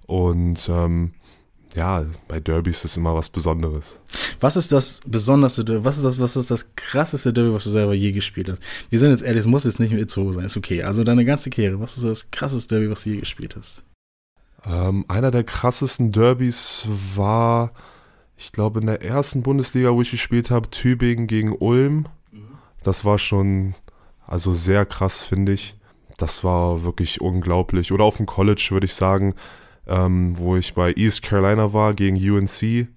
Und 0.07 0.69
ähm, 0.69 1.13
ja, 1.75 2.05
bei 2.29 2.39
Derbys 2.39 2.79
ist 2.79 2.93
es 2.93 2.97
immer 2.97 3.15
was 3.15 3.29
Besonderes. 3.29 4.01
Was 4.39 4.57
ist 4.57 4.71
das 4.71 5.01
besonderste 5.05 5.65
Derby? 5.65 5.85
Was 5.85 5.97
ist 5.97 6.05
das, 6.05 6.21
was 6.21 6.37
ist 6.37 6.51
das 6.51 6.75
krasseste 6.77 7.33
Derby, 7.33 7.53
was 7.53 7.65
du 7.65 7.71
selber 7.71 7.95
je 7.95 8.13
gespielt 8.13 8.49
hast? 8.49 8.61
Wir 8.89 9.01
sind 9.01 9.11
jetzt 9.11 9.23
ehrlich, 9.23 9.41
es 9.41 9.47
muss 9.47 9.65
jetzt 9.65 9.81
nicht 9.81 9.93
mit 9.93 10.01
Itzo 10.01 10.33
sein, 10.33 10.45
ist 10.45 10.57
okay. 10.57 10.85
Also 10.85 11.03
deine 11.03 11.25
ganze 11.25 11.51
Kehre, 11.51 11.81
was 11.81 11.97
ist 11.97 12.05
das 12.05 12.31
krasseste 12.31 12.77
Derby, 12.77 12.91
was 12.91 13.03
du 13.03 13.11
je 13.11 13.19
gespielt 13.19 13.57
hast? 13.57 13.83
Ähm, 14.65 15.05
einer 15.09 15.33
der 15.33 15.43
krassesten 15.43 16.13
Derbys 16.13 16.87
war 17.17 17.73
ich 18.41 18.53
glaube, 18.53 18.81
in 18.81 18.87
der 18.87 19.03
ersten 19.03 19.43
Bundesliga, 19.43 19.93
wo 19.93 20.01
ich 20.01 20.11
gespielt 20.11 20.51
habe, 20.51 20.71
Tübingen 20.71 21.27
gegen 21.27 21.53
Ulm. 21.53 22.07
Das 22.83 23.05
war 23.05 23.19
schon, 23.19 23.75
also 24.27 24.55
sehr 24.55 24.87
krass, 24.87 25.23
finde 25.23 25.53
ich. 25.53 25.77
Das 26.17 26.43
war 26.43 26.83
wirklich 26.83 27.21
unglaublich. 27.21 27.93
Oder 27.93 28.05
auf 28.05 28.17
dem 28.17 28.25
College, 28.25 28.69
würde 28.71 28.87
ich 28.87 28.95
sagen, 28.95 29.35
ähm, 29.87 30.39
wo 30.39 30.57
ich 30.57 30.73
bei 30.73 30.95
East 30.95 31.23
Carolina 31.23 31.75
war 31.75 31.93
gegen 31.93 32.17
UNC. 32.17 32.89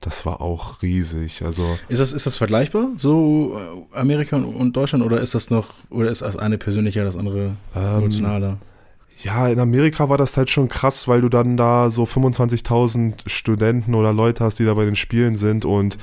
Das 0.00 0.26
war 0.26 0.40
auch 0.40 0.82
riesig. 0.82 1.42
Also 1.44 1.78
ist 1.88 2.00
das, 2.00 2.12
ist 2.12 2.26
das 2.26 2.36
vergleichbar, 2.36 2.88
so 2.96 3.56
äh, 3.56 3.96
Amerika 3.96 4.36
und 4.36 4.76
Deutschland, 4.76 5.04
oder 5.04 5.20
ist 5.20 5.36
das 5.36 5.50
noch, 5.50 5.74
oder 5.88 6.10
ist 6.10 6.22
das 6.22 6.36
eine 6.36 6.58
persönlicher, 6.58 7.04
das 7.04 7.16
andere 7.16 7.56
ähm, 7.76 7.98
emotionaler? 7.98 8.58
Ja, 9.22 9.48
in 9.48 9.58
Amerika 9.58 10.08
war 10.08 10.18
das 10.18 10.36
halt 10.36 10.48
schon 10.50 10.68
krass, 10.68 11.08
weil 11.08 11.20
du 11.20 11.28
dann 11.28 11.56
da 11.56 11.90
so 11.90 12.04
25.000 12.04 13.28
Studenten 13.28 13.94
oder 13.94 14.12
Leute 14.12 14.44
hast, 14.44 14.58
die 14.58 14.64
da 14.64 14.74
bei 14.74 14.84
den 14.84 14.96
Spielen 14.96 15.36
sind 15.36 15.64
und 15.64 15.98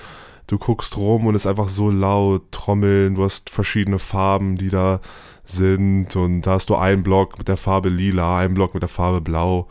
du 0.48 0.58
guckst 0.58 0.98
rum 0.98 1.26
und 1.26 1.36
es 1.36 1.44
ist 1.44 1.48
einfach 1.48 1.70
so 1.70 1.90
laut, 1.90 2.52
Trommeln, 2.52 3.16
du 3.16 3.24
hast 3.24 3.50
verschiedene 3.50 4.00
Farben, 4.00 4.58
die 4.58 4.70
da 4.70 5.00
sind 5.44 6.16
und 6.16 6.42
da 6.42 6.52
hast 6.52 6.70
du 6.70 6.76
einen 6.76 7.04
Block 7.04 7.38
mit 7.38 7.48
der 7.48 7.58
Farbe 7.58 7.90
lila, 7.90 8.40
einen 8.40 8.54
Block 8.54 8.74
mit 8.74 8.84
der 8.84 8.90
Farbe 8.90 9.22
blau 9.22 9.68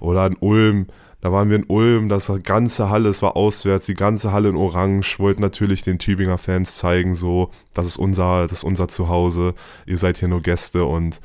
oder 0.00 0.26
in 0.26 0.36
Ulm, 0.40 0.86
da 1.20 1.30
waren 1.30 1.50
wir 1.50 1.56
in 1.56 1.64
Ulm, 1.64 2.08
das 2.08 2.32
ganze 2.44 2.88
Halle, 2.90 3.08
es 3.10 3.22
war 3.22 3.36
auswärts, 3.36 3.86
die 3.86 3.94
ganze 3.94 4.32
Halle 4.32 4.48
in 4.48 4.56
Orange, 4.56 5.18
wollten 5.18 5.42
natürlich 5.42 5.82
den 5.82 5.98
Tübinger 5.98 6.38
Fans 6.38 6.76
zeigen, 6.76 7.14
so, 7.14 7.50
das 7.74 7.86
ist 7.86 7.96
unser, 7.98 8.42
das 8.42 8.58
ist 8.58 8.64
unser 8.64 8.88
Zuhause, 8.88 9.54
ihr 9.84 9.98
seid 9.98 10.16
hier 10.16 10.28
nur 10.28 10.42
Gäste 10.42 10.84
und 10.84 11.20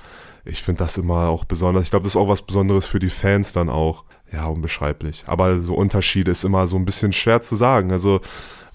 ich 0.45 0.61
finde 0.61 0.79
das 0.79 0.97
immer 0.97 1.29
auch 1.29 1.45
besonders. 1.45 1.83
Ich 1.83 1.89
glaube, 1.89 2.03
das 2.03 2.13
ist 2.13 2.17
auch 2.17 2.27
was 2.27 2.41
Besonderes 2.41 2.85
für 2.85 2.99
die 2.99 3.09
Fans 3.09 3.53
dann 3.53 3.69
auch. 3.69 4.03
Ja, 4.31 4.47
unbeschreiblich. 4.47 5.23
Aber 5.27 5.59
so 5.59 5.75
Unterschiede 5.75 6.31
ist 6.31 6.43
immer 6.43 6.67
so 6.67 6.75
ein 6.75 6.85
bisschen 6.85 7.13
schwer 7.13 7.41
zu 7.41 7.55
sagen. 7.55 7.91
Also 7.91 8.19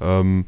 ähm, 0.01 0.47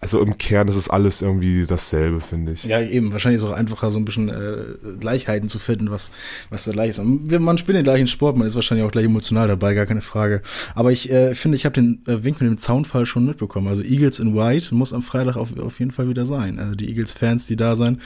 also 0.00 0.20
im 0.20 0.38
Kern 0.38 0.68
ist 0.68 0.76
es 0.76 0.88
alles 0.88 1.22
irgendwie 1.22 1.66
dasselbe, 1.66 2.20
finde 2.20 2.52
ich. 2.52 2.62
Ja, 2.64 2.80
eben. 2.80 3.10
Wahrscheinlich 3.12 3.40
ist 3.40 3.44
es 3.44 3.50
auch 3.50 3.56
einfacher, 3.56 3.90
so 3.90 3.98
ein 3.98 4.04
bisschen 4.04 4.28
äh, 4.28 4.96
Gleichheiten 5.00 5.48
zu 5.48 5.58
finden, 5.58 5.90
was, 5.90 6.12
was 6.50 6.64
da 6.64 6.72
gleich 6.72 6.90
ist. 6.90 7.02
Man 7.02 7.58
spielt 7.58 7.76
den 7.76 7.82
gleichen 7.84 8.06
Sport, 8.06 8.36
man 8.36 8.46
ist 8.46 8.54
wahrscheinlich 8.54 8.86
auch 8.86 8.92
gleich 8.92 9.06
emotional 9.06 9.48
dabei, 9.48 9.74
gar 9.74 9.86
keine 9.86 10.00
Frage. 10.00 10.40
Aber 10.76 10.92
ich 10.92 11.10
äh, 11.10 11.34
finde, 11.34 11.56
ich 11.56 11.64
habe 11.64 11.72
den 11.72 12.02
äh, 12.06 12.22
Wink 12.22 12.40
mit 12.40 12.48
dem 12.48 12.58
Zaunfall 12.58 13.06
schon 13.06 13.26
mitbekommen. 13.26 13.66
Also 13.66 13.82
Eagles 13.82 14.20
in 14.20 14.36
White 14.36 14.72
muss 14.72 14.92
am 14.92 15.02
Freitag 15.02 15.36
auf, 15.36 15.58
auf 15.58 15.80
jeden 15.80 15.90
Fall 15.90 16.08
wieder 16.08 16.24
sein. 16.24 16.60
Also 16.60 16.76
die 16.76 16.88
Eagles-Fans, 16.88 17.48
die 17.48 17.56
da 17.56 17.74
sein 17.74 18.00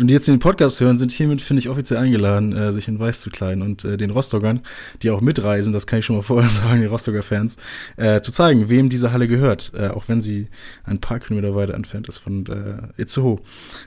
und 0.00 0.08
die 0.08 0.14
jetzt 0.14 0.26
den 0.26 0.40
Podcast 0.40 0.80
hören, 0.80 0.98
sind 0.98 1.12
hiermit, 1.12 1.40
finde 1.42 1.60
ich, 1.60 1.68
offiziell 1.68 2.00
eingeladen, 2.00 2.56
äh, 2.56 2.72
sich 2.72 2.88
in 2.88 2.98
Weiß 2.98 3.20
zu 3.20 3.30
kleiden 3.30 3.62
und 3.62 3.84
äh, 3.84 3.96
den 3.96 4.10
Rostockern, 4.10 4.62
die 5.02 5.10
auch 5.10 5.20
mitreisen, 5.20 5.72
das 5.72 5.86
kann 5.86 6.00
ich 6.00 6.06
schon 6.06 6.16
mal 6.16 6.22
vorher 6.26 6.50
sagen, 6.50 6.80
die 6.80 6.86
Rostocker 6.86 7.22
Fans, 7.22 7.56
äh, 7.96 8.20
zu 8.20 8.32
zeigen, 8.32 8.68
wem 8.68 8.90
diese 8.90 9.12
Halle 9.12 9.28
gehört. 9.28 9.72
Äh, 9.76 9.88
auch 9.88 10.08
wenn 10.08 10.20
sie 10.20 10.48
ein 10.84 11.00
paar 11.00 11.20
Kilometer 11.20 11.35
weiter 11.42 11.74
entfernt 11.74 12.08
ist 12.08 12.18
von 12.18 12.46
äh, 12.46 13.00
Itzehoe. 13.00 13.40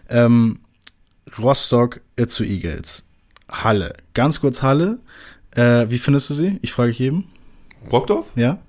Ähm, 0.10 0.60
Rostock, 1.38 2.01
Itzehoe 2.15 2.48
Eagles. 2.48 3.08
Halle. 3.50 3.94
Ganz 4.13 4.41
kurz 4.41 4.62
Halle. 4.62 5.00
Äh, 5.51 5.89
wie 5.89 5.98
findest 5.98 6.29
du 6.29 6.34
sie? 6.34 6.60
Ich 6.62 6.74
frage 6.74 6.91
ich 6.91 7.01
eben. 7.01 7.25
Brockdorf? 7.89 8.32
Ja. 8.36 8.60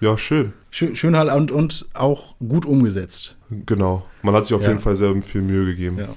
Ja, 0.00 0.18
schön. 0.18 0.52
Schön, 0.70 0.96
schön 0.96 1.16
Halle 1.16 1.34
und, 1.34 1.50
und 1.50 1.86
auch 1.94 2.34
gut 2.38 2.66
umgesetzt. 2.66 3.36
Genau. 3.50 4.04
Man 4.22 4.34
hat 4.34 4.44
sich 4.44 4.54
auf 4.54 4.62
ja. 4.62 4.68
jeden 4.68 4.80
Fall 4.80 4.96
sehr 4.96 5.14
viel 5.22 5.42
Mühe 5.42 5.64
gegeben. 5.66 5.98
Ja. 5.98 6.08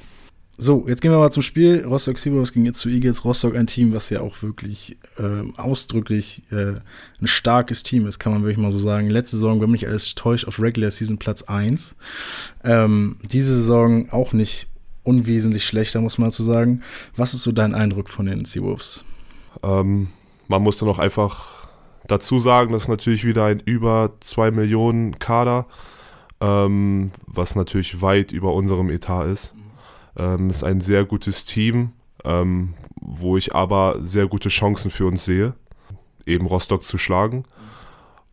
So, 0.59 0.85
jetzt 0.87 1.01
gehen 1.01 1.11
wir 1.11 1.19
mal 1.19 1.31
zum 1.31 1.43
Spiel. 1.43 1.85
Rostock 1.85 2.17
Seawolves 2.17 2.51
gegen 2.51 2.65
jetzt 2.65 2.79
zu 2.79 2.89
Eagles. 2.89 3.23
Rostock 3.23 3.55
ein 3.55 3.67
Team, 3.67 3.93
was 3.93 4.09
ja 4.09 4.21
auch 4.21 4.41
wirklich 4.41 4.97
äh, 5.19 5.51
ausdrücklich 5.55 6.41
äh, 6.49 6.79
ein 7.21 7.27
starkes 7.27 7.83
Team 7.83 8.07
ist, 8.07 8.17
kann 8.17 8.31
man 8.31 8.41
wirklich 8.41 8.57
mal 8.57 8.71
so 8.71 8.79
sagen. 8.79 9.07
Letzte 9.07 9.37
Saison, 9.37 9.61
wenn 9.61 9.69
mich 9.69 9.87
alles 9.87 10.15
täuscht, 10.15 10.47
auf 10.47 10.59
Regular 10.59 10.89
Season 10.89 11.19
Platz 11.19 11.43
1. 11.43 11.95
Ähm, 12.63 13.17
diese 13.21 13.53
Saison 13.53 14.09
auch 14.09 14.33
nicht 14.33 14.67
unwesentlich 15.03 15.63
schlechter, 15.63 16.01
muss 16.01 16.17
man 16.17 16.29
dazu 16.29 16.41
sagen. 16.41 16.81
Was 17.15 17.35
ist 17.35 17.43
so 17.43 17.51
dein 17.51 17.75
Eindruck 17.75 18.09
von 18.09 18.25
den 18.25 18.43
Seawolves? 18.45 19.05
Ähm, 19.61 20.07
man 20.47 20.63
muss 20.63 20.79
dann 20.79 20.89
auch 20.89 20.99
einfach 20.99 21.67
dazu 22.07 22.39
sagen, 22.39 22.73
das 22.73 22.83
ist 22.83 22.89
natürlich 22.89 23.25
wieder 23.25 23.45
ein 23.45 23.59
über 23.59 24.13
2 24.21 24.49
Millionen 24.49 25.19
Kader, 25.19 25.67
ähm, 26.41 27.11
was 27.27 27.55
natürlich 27.55 28.01
weit 28.01 28.31
über 28.31 28.55
unserem 28.55 28.89
Etat 28.89 29.25
ist. 29.25 29.53
Ähm, 30.17 30.49
ist 30.49 30.63
ein 30.63 30.81
sehr 30.81 31.05
gutes 31.05 31.45
Team, 31.45 31.91
ähm, 32.23 32.73
wo 32.99 33.37
ich 33.37 33.53
aber 33.55 33.97
sehr 34.01 34.27
gute 34.27 34.49
Chancen 34.49 34.91
für 34.91 35.05
uns 35.05 35.25
sehe. 35.25 35.53
eben 36.25 36.45
Rostock 36.45 36.83
zu 36.83 36.97
schlagen. 36.97 37.43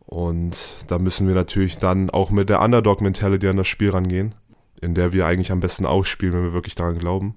Und 0.05 0.75
da 0.87 0.99
müssen 0.99 1.27
wir 1.27 1.35
natürlich 1.35 1.79
dann 1.79 2.09
auch 2.09 2.29
mit 2.29 2.49
der 2.49 2.61
Underdog-Mentality 2.61 3.47
an 3.47 3.57
das 3.57 3.67
Spiel 3.67 3.91
rangehen, 3.91 4.35
in 4.81 4.93
der 4.95 5.13
wir 5.13 5.25
eigentlich 5.25 5.51
am 5.51 5.61
besten 5.61 5.85
ausspielen, 5.85 6.33
wenn 6.35 6.43
wir 6.43 6.53
wirklich 6.53 6.75
daran 6.75 6.97
glauben. 6.97 7.35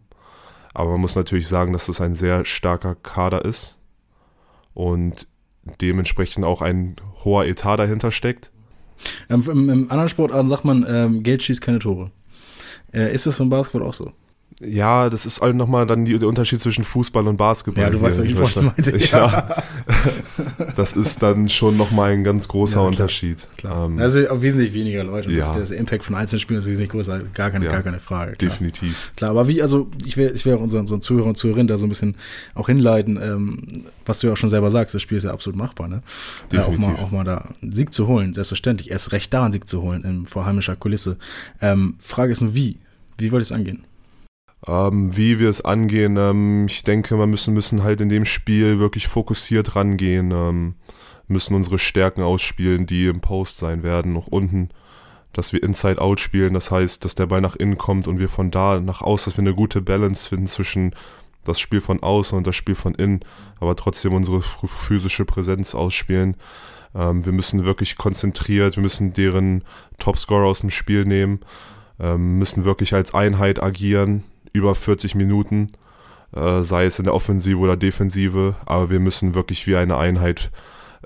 Aber 0.74 0.90
man 0.92 1.00
muss 1.00 1.14
natürlich 1.14 1.48
sagen, 1.48 1.72
dass 1.72 1.86
das 1.86 2.00
ein 2.00 2.14
sehr 2.14 2.44
starker 2.44 2.94
Kader 2.96 3.44
ist 3.44 3.76
und 4.74 5.26
dementsprechend 5.80 6.44
auch 6.44 6.60
ein 6.62 6.96
hoher 7.24 7.46
Etat 7.46 7.78
dahinter 7.78 8.10
steckt. 8.10 8.50
Ähm, 9.30 9.42
im, 9.48 9.70
Im 9.70 9.90
anderen 9.90 10.08
Sportarten 10.08 10.48
sagt 10.48 10.64
man, 10.64 10.84
ähm, 10.88 11.22
Geld 11.22 11.42
schießt 11.42 11.60
keine 11.60 11.78
Tore. 11.78 12.10
Äh, 12.92 13.12
ist 13.14 13.26
das 13.26 13.38
beim 13.38 13.48
Basketball 13.48 13.88
auch 13.88 13.94
so? 13.94 14.12
Ja, 14.60 15.08
das 15.08 15.24
ist 15.24 15.40
halt 15.40 15.54
nochmal 15.54 15.86
dann 15.86 16.04
die, 16.04 16.18
der 16.18 16.26
Unterschied 16.26 16.60
zwischen 16.60 16.82
Fußball 16.82 17.26
und 17.28 17.36
Basketball. 17.36 17.84
Ja, 17.84 17.90
du 17.90 18.00
weißt, 18.00 18.18
was 18.18 18.24
ich 18.24 18.34
vorhin 18.34 18.64
meinte. 18.64 18.96
Ja. 18.96 19.54
das 20.76 20.94
ist 20.94 21.22
dann 21.22 21.48
schon 21.48 21.76
nochmal 21.76 22.10
ein 22.10 22.24
ganz 22.24 22.48
großer 22.48 22.72
ja, 22.72 22.76
klar, 22.78 22.86
Unterschied. 22.88 23.48
Klar. 23.56 23.86
Ähm, 23.86 24.00
also 24.00 24.18
wesentlich 24.42 24.74
weniger 24.74 25.04
Leute. 25.04 25.30
Ja. 25.30 25.52
Das, 25.52 25.68
der 25.68 25.78
Impact 25.78 26.02
von 26.02 26.16
einzelnen 26.16 26.40
Spielen 26.40 26.58
ist 26.58 26.66
wesentlich 26.66 26.90
größer. 26.90 27.20
Gar 27.34 27.52
keine, 27.52 27.66
ja, 27.66 27.70
gar 27.70 27.82
keine 27.82 28.00
Frage. 28.00 28.32
Klar. 28.32 28.50
Definitiv. 28.50 29.12
Klar, 29.14 29.30
aber 29.30 29.46
wie, 29.46 29.62
also 29.62 29.88
ich 30.04 30.16
will, 30.16 30.32
ich 30.34 30.44
will 30.44 30.54
auch 30.54 30.60
unseren, 30.60 30.80
unseren 30.80 31.02
Zuhörer 31.02 31.26
und 31.26 31.36
Zuhörerinnen 31.36 31.68
da 31.68 31.78
so 31.78 31.86
ein 31.86 31.90
bisschen 31.90 32.16
auch 32.54 32.66
hinleiten, 32.66 33.16
ähm, 33.22 33.62
was 34.06 34.18
du 34.18 34.26
ja 34.26 34.32
auch 34.32 34.38
schon 34.38 34.50
selber 34.50 34.70
sagst, 34.70 34.92
das 34.92 35.02
Spiel 35.02 35.18
ist 35.18 35.24
ja 35.24 35.32
absolut 35.32 35.56
machbar, 35.56 35.86
ne? 35.86 36.02
Definitiv. 36.50 36.84
Äh, 36.84 36.88
auch, 36.88 36.96
mal, 36.96 37.04
auch 37.04 37.10
mal 37.12 37.24
da 37.24 37.48
einen 37.62 37.70
Sieg 37.70 37.94
zu 37.94 38.08
holen, 38.08 38.34
selbstverständlich. 38.34 38.90
Erst 38.90 39.12
recht 39.12 39.32
da 39.32 39.44
einen 39.44 39.52
Sieg 39.52 39.68
zu 39.68 39.82
holen 39.82 40.02
in 40.02 40.26
vor 40.26 40.46
heimischer 40.46 40.74
Kulisse. 40.74 41.16
Ähm, 41.60 41.94
Frage 42.00 42.32
ist 42.32 42.40
nur, 42.40 42.56
wie? 42.56 42.78
Wie 43.18 43.30
wollt 43.30 43.42
ihr 43.42 43.44
es 43.44 43.52
angehen? 43.52 43.84
Ähm, 44.66 45.16
wie 45.16 45.38
wir 45.38 45.48
es 45.48 45.64
angehen, 45.64 46.16
ähm, 46.16 46.66
ich 46.66 46.82
denke, 46.82 47.16
wir 47.16 47.26
müssen, 47.26 47.54
müssen 47.54 47.84
halt 47.84 48.00
in 48.00 48.08
dem 48.08 48.24
Spiel 48.24 48.78
wirklich 48.80 49.06
fokussiert 49.06 49.76
rangehen, 49.76 50.32
ähm, 50.32 50.74
müssen 51.28 51.54
unsere 51.54 51.78
Stärken 51.78 52.22
ausspielen, 52.22 52.86
die 52.86 53.06
im 53.06 53.20
Post 53.20 53.58
sein 53.58 53.82
werden, 53.82 54.12
noch 54.12 54.26
unten, 54.26 54.70
dass 55.32 55.52
wir 55.52 55.62
Inside-Out 55.62 56.18
spielen, 56.18 56.54
das 56.54 56.70
heißt, 56.70 57.04
dass 57.04 57.14
der 57.14 57.26
Ball 57.26 57.40
nach 57.40 57.54
innen 57.54 57.78
kommt 57.78 58.08
und 58.08 58.18
wir 58.18 58.28
von 58.28 58.50
da 58.50 58.80
nach 58.80 59.00
außen, 59.02 59.30
dass 59.30 59.38
wir 59.38 59.42
eine 59.42 59.54
gute 59.54 59.80
Balance 59.80 60.28
finden 60.28 60.48
zwischen 60.48 60.94
das 61.44 61.60
Spiel 61.60 61.80
von 61.80 62.02
außen 62.02 62.36
und 62.36 62.46
das 62.46 62.56
Spiel 62.56 62.74
von 62.74 62.94
innen, 62.94 63.20
aber 63.60 63.76
trotzdem 63.76 64.12
unsere 64.12 64.42
physische 64.42 65.24
Präsenz 65.24 65.74
ausspielen. 65.74 66.36
Ähm, 66.94 67.24
wir 67.24 67.32
müssen 67.32 67.64
wirklich 67.64 67.96
konzentriert, 67.96 68.76
wir 68.76 68.82
müssen 68.82 69.12
deren 69.12 69.62
Topscorer 69.98 70.46
aus 70.46 70.60
dem 70.60 70.70
Spiel 70.70 71.04
nehmen, 71.04 71.40
ähm, 72.00 72.38
müssen 72.38 72.64
wirklich 72.64 72.94
als 72.94 73.14
Einheit 73.14 73.62
agieren, 73.62 74.24
über 74.52 74.74
40 74.74 75.14
Minuten, 75.14 75.72
äh, 76.34 76.62
sei 76.62 76.84
es 76.84 76.98
in 76.98 77.04
der 77.04 77.14
Offensive 77.14 77.58
oder 77.58 77.76
Defensive, 77.76 78.56
aber 78.66 78.90
wir 78.90 79.00
müssen 79.00 79.34
wirklich 79.34 79.66
wie 79.66 79.76
eine 79.76 79.96
Einheit 79.96 80.50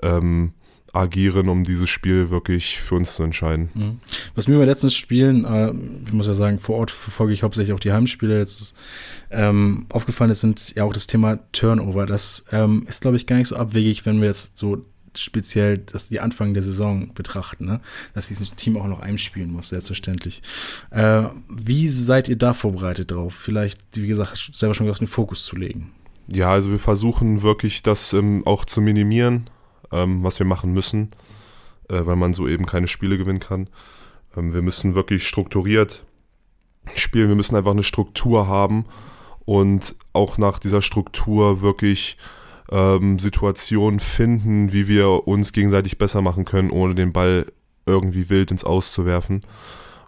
ähm, 0.01 0.53
agieren, 0.93 1.49
um 1.49 1.63
dieses 1.63 1.89
Spiel 1.89 2.29
wirklich 2.29 2.79
für 2.79 2.95
uns 2.95 3.15
zu 3.15 3.23
entscheiden. 3.23 3.69
Mhm. 3.73 3.99
Was 4.35 4.47
mir 4.47 4.59
bei 4.59 4.65
letzten 4.65 4.91
Spielen, 4.91 5.43
äh, 5.43 5.73
ich 6.05 6.13
muss 6.13 6.27
ja 6.27 6.35
sagen, 6.35 6.59
vor 6.59 6.77
Ort 6.77 6.91
verfolge 6.91 7.33
ich 7.33 7.41
hauptsächlich 7.41 7.73
auch 7.73 7.79
die 7.79 7.91
Heimspiele, 7.91 8.37
jetzt 8.37 8.75
ähm, 9.31 9.87
aufgefallen 9.89 10.29
ist, 10.29 10.41
sind 10.41 10.75
ja 10.75 10.83
auch 10.83 10.93
das 10.93 11.07
Thema 11.07 11.39
Turnover. 11.51 12.05
Das 12.05 12.45
ähm, 12.51 12.85
ist, 12.87 13.01
glaube 13.01 13.17
ich, 13.17 13.25
gar 13.25 13.37
nicht 13.37 13.47
so 13.47 13.55
abwegig, 13.55 14.05
wenn 14.05 14.21
wir 14.21 14.27
jetzt 14.27 14.55
so 14.55 14.85
speziell 15.15 15.77
das, 15.77 16.09
die 16.09 16.19
Anfang 16.19 16.53
der 16.53 16.63
Saison 16.63 17.13
betrachten, 17.13 17.65
ne? 17.65 17.81
dass 18.13 18.27
dieses 18.27 18.53
Team 18.55 18.77
auch 18.77 18.87
noch 18.87 18.99
einspielen 18.99 19.51
muss, 19.51 19.69
selbstverständlich. 19.69 20.41
Äh, 20.91 21.23
wie 21.49 21.87
seid 21.87 22.29
ihr 22.29 22.37
da 22.37 22.53
vorbereitet 22.53 23.11
drauf? 23.11 23.35
Vielleicht, 23.35 23.79
wie 23.93 24.07
gesagt, 24.07 24.37
selber 24.53 24.73
schon 24.73 24.85
gesagt, 24.85 25.01
den 25.01 25.07
Fokus 25.07 25.43
zu 25.43 25.55
legen. 25.55 25.91
Ja, 26.31 26.51
also 26.51 26.71
wir 26.71 26.79
versuchen 26.79 27.41
wirklich 27.41 27.83
das 27.83 28.13
ähm, 28.13 28.43
auch 28.45 28.65
zu 28.65 28.81
minimieren, 28.81 29.49
ähm, 29.91 30.23
was 30.23 30.39
wir 30.39 30.45
machen 30.45 30.73
müssen, 30.73 31.11
äh, 31.89 32.05
weil 32.05 32.15
man 32.15 32.33
so 32.33 32.47
eben 32.47 32.65
keine 32.65 32.87
Spiele 32.87 33.17
gewinnen 33.17 33.39
kann. 33.39 33.69
Ähm, 34.35 34.53
wir 34.53 34.61
müssen 34.61 34.95
wirklich 34.95 35.27
strukturiert 35.27 36.05
spielen, 36.95 37.29
wir 37.29 37.35
müssen 37.35 37.55
einfach 37.55 37.71
eine 37.71 37.83
Struktur 37.83 38.47
haben 38.47 38.85
und 39.45 39.95
auch 40.13 40.37
nach 40.37 40.59
dieser 40.59 40.81
Struktur 40.81 41.61
wirklich 41.61 42.17
ähm, 42.73 43.19
Situationen 43.19 43.99
finden, 43.99 44.73
wie 44.73 44.87
wir 44.87 45.27
uns 45.27 45.53
gegenseitig 45.53 45.97
besser 45.99 46.21
machen 46.21 46.43
können, 46.43 46.71
ohne 46.71 46.95
den 46.95 47.13
Ball 47.13 47.45
irgendwie 47.85 48.29
wild 48.29 48.49
ins 48.51 48.63
Aus 48.63 48.91
zu 48.91 49.05
werfen. 49.05 49.43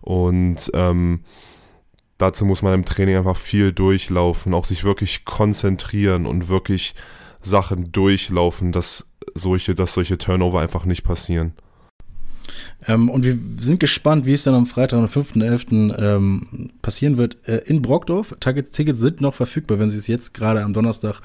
Und 0.02 0.72
ähm, 0.74 1.22
dazu 2.18 2.46
muss 2.46 2.64
man 2.64 2.74
im 2.74 2.86
Training 2.86 3.18
einfach 3.18 3.38
viel 3.38 3.72
durchlaufen, 3.72 4.54
auch 4.54 4.66
sich 4.66 4.84
wirklich 4.84 5.26
konzentrieren 5.26 6.26
und 6.26 6.48
wirklich 6.48 6.96
Sachen 7.40 7.92
durchlaufen, 7.92 8.72
dass 8.72 9.08
solche, 9.36 9.76
dass 9.76 9.94
solche 9.94 10.18
Turnover 10.18 10.60
einfach 10.60 10.86
nicht 10.86 11.04
passieren. 11.04 11.54
Ähm, 12.88 13.10
und 13.10 13.24
wir 13.24 13.38
sind 13.60 13.80
gespannt, 13.80 14.26
wie 14.26 14.34
es 14.34 14.44
dann 14.44 14.54
am 14.54 14.66
Freitag, 14.66 15.00
am 15.00 15.06
5.11. 15.06 15.98
Ähm, 15.98 16.72
passieren 16.82 17.18
wird 17.18 17.38
äh, 17.48 17.58
in 17.66 17.82
Brockdorf. 17.82 18.36
Tickets 18.40 19.00
sind 19.00 19.22
noch 19.22 19.34
verfügbar, 19.34 19.80
wenn 19.80 19.90
Sie 19.90 19.98
es 19.98 20.08
jetzt 20.08 20.34
gerade 20.34 20.62
am 20.62 20.74
Donnerstag 20.74 21.22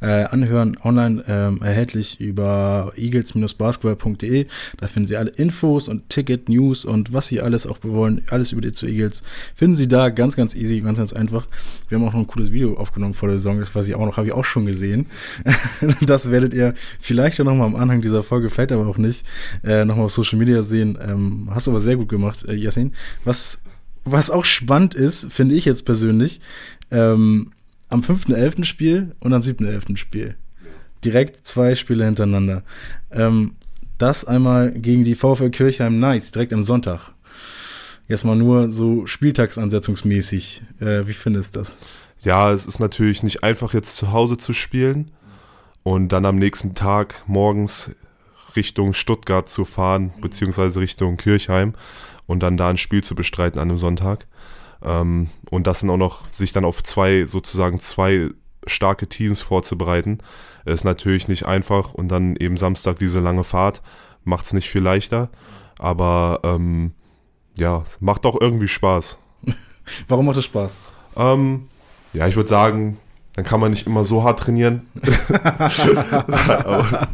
äh, 0.00 0.24
anhören, 0.24 0.76
online 0.82 1.24
ähm, 1.28 1.62
erhältlich 1.62 2.20
über 2.20 2.92
eagles-basketball.de. 2.96 4.46
Da 4.78 4.86
finden 4.86 5.06
Sie 5.06 5.16
alle 5.16 5.30
Infos 5.30 5.88
und 5.88 6.08
Ticket, 6.08 6.48
News 6.48 6.84
und 6.84 7.12
was 7.12 7.28
Sie 7.28 7.40
alles 7.40 7.66
auch 7.66 7.78
wollen, 7.82 8.22
alles 8.30 8.52
über 8.52 8.60
die 8.60 8.72
zu 8.72 8.86
Eagles, 8.86 9.22
finden 9.54 9.76
Sie 9.76 9.88
da 9.88 10.10
ganz, 10.10 10.36
ganz 10.36 10.54
easy, 10.54 10.80
ganz, 10.80 10.98
ganz 10.98 11.12
einfach. 11.12 11.46
Wir 11.88 11.98
haben 11.98 12.08
auch 12.08 12.12
noch 12.12 12.20
ein 12.20 12.26
cooles 12.26 12.50
Video 12.50 12.76
aufgenommen 12.76 13.14
vor 13.14 13.28
der 13.28 13.38
Saison, 13.38 13.60
das 13.60 13.74
weiß 13.74 13.86
ich 13.88 13.94
auch 13.94 14.04
noch, 14.04 14.16
habe 14.16 14.26
ich 14.26 14.32
auch 14.32 14.44
schon 14.44 14.66
gesehen. 14.66 15.06
das 16.00 16.30
werdet 16.30 16.54
ihr 16.54 16.74
vielleicht 16.98 17.38
ja 17.38 17.44
nochmal 17.44 17.68
am 17.68 17.76
Anhang 17.76 18.00
dieser 18.00 18.22
Folge, 18.22 18.50
vielleicht 18.50 18.72
aber 18.72 18.86
auch 18.86 18.98
nicht, 18.98 19.24
äh, 19.62 19.84
nochmal 19.84 20.06
auf 20.06 20.12
Social 20.12 20.38
Media 20.38 20.63
sehen. 20.64 20.98
Ähm, 21.00 21.48
hast 21.50 21.66
du 21.66 21.70
aber 21.70 21.80
sehr 21.80 21.96
gut 21.96 22.08
gemacht, 22.08 22.44
äh, 22.46 22.54
Yassin. 22.54 22.92
Was, 23.24 23.62
was 24.04 24.30
auch 24.30 24.44
spannend 24.44 24.94
ist, 24.94 25.32
finde 25.32 25.54
ich 25.54 25.64
jetzt 25.64 25.84
persönlich, 25.84 26.40
ähm, 26.90 27.52
am 27.88 28.00
5.11. 28.00 28.64
Spiel 28.64 29.14
und 29.20 29.32
am 29.32 29.42
7.11. 29.42 29.96
Spiel. 29.96 30.34
Direkt 31.04 31.46
zwei 31.46 31.74
Spiele 31.74 32.04
hintereinander. 32.04 32.62
Ähm, 33.10 33.52
das 33.98 34.24
einmal 34.24 34.72
gegen 34.72 35.04
die 35.04 35.14
VfL 35.14 35.50
Kirchheim 35.50 35.96
Knights, 35.96 36.32
direkt 36.32 36.52
am 36.52 36.62
Sonntag. 36.62 37.12
Jetzt 38.08 38.24
mal 38.24 38.36
nur 38.36 38.70
so 38.70 39.06
spieltagsansetzungsmäßig. 39.06 40.62
Äh, 40.80 41.06
wie 41.06 41.14
findest 41.14 41.54
du 41.54 41.60
das? 41.60 41.78
Ja, 42.20 42.52
es 42.52 42.66
ist 42.66 42.80
natürlich 42.80 43.22
nicht 43.22 43.42
einfach, 43.44 43.72
jetzt 43.74 43.96
zu 43.96 44.12
Hause 44.12 44.36
zu 44.36 44.52
spielen 44.52 45.10
und 45.82 46.08
dann 46.08 46.24
am 46.26 46.36
nächsten 46.36 46.74
Tag 46.74 47.22
morgens 47.26 47.92
Richtung 48.56 48.92
Stuttgart 48.92 49.48
zu 49.48 49.64
fahren, 49.64 50.12
beziehungsweise 50.20 50.80
Richtung 50.80 51.16
Kirchheim 51.16 51.74
und 52.26 52.42
dann 52.42 52.56
da 52.56 52.68
ein 52.68 52.76
Spiel 52.76 53.02
zu 53.02 53.14
bestreiten 53.14 53.58
an 53.58 53.70
einem 53.70 53.78
Sonntag. 53.78 54.26
Ähm, 54.82 55.30
und 55.50 55.66
das 55.66 55.80
dann 55.80 55.90
auch 55.90 55.96
noch, 55.96 56.26
sich 56.32 56.52
dann 56.52 56.64
auf 56.64 56.82
zwei, 56.82 57.26
sozusagen 57.26 57.78
zwei 57.80 58.30
starke 58.66 59.08
Teams 59.08 59.40
vorzubereiten, 59.40 60.18
ist 60.64 60.84
natürlich 60.84 61.28
nicht 61.28 61.46
einfach. 61.46 61.94
Und 61.94 62.08
dann 62.08 62.36
eben 62.36 62.56
Samstag 62.56 62.98
diese 62.98 63.20
lange 63.20 63.44
Fahrt 63.44 63.82
macht 64.24 64.46
es 64.46 64.52
nicht 64.52 64.68
viel 64.68 64.82
leichter. 64.82 65.30
Aber 65.78 66.40
ähm, 66.44 66.92
ja, 67.58 67.84
macht 68.00 68.26
auch 68.26 68.40
irgendwie 68.40 68.68
Spaß. 68.68 69.18
Warum 70.08 70.26
macht 70.26 70.38
es 70.38 70.44
Spaß? 70.44 70.78
Ähm, 71.16 71.68
ja, 72.12 72.26
ich 72.26 72.36
würde 72.36 72.48
sagen, 72.48 72.98
dann 73.34 73.44
kann 73.44 73.60
man 73.60 73.70
nicht 73.70 73.86
immer 73.86 74.04
so 74.04 74.22
hart 74.22 74.40
trainieren. 74.40 74.82
aber, 75.58 77.08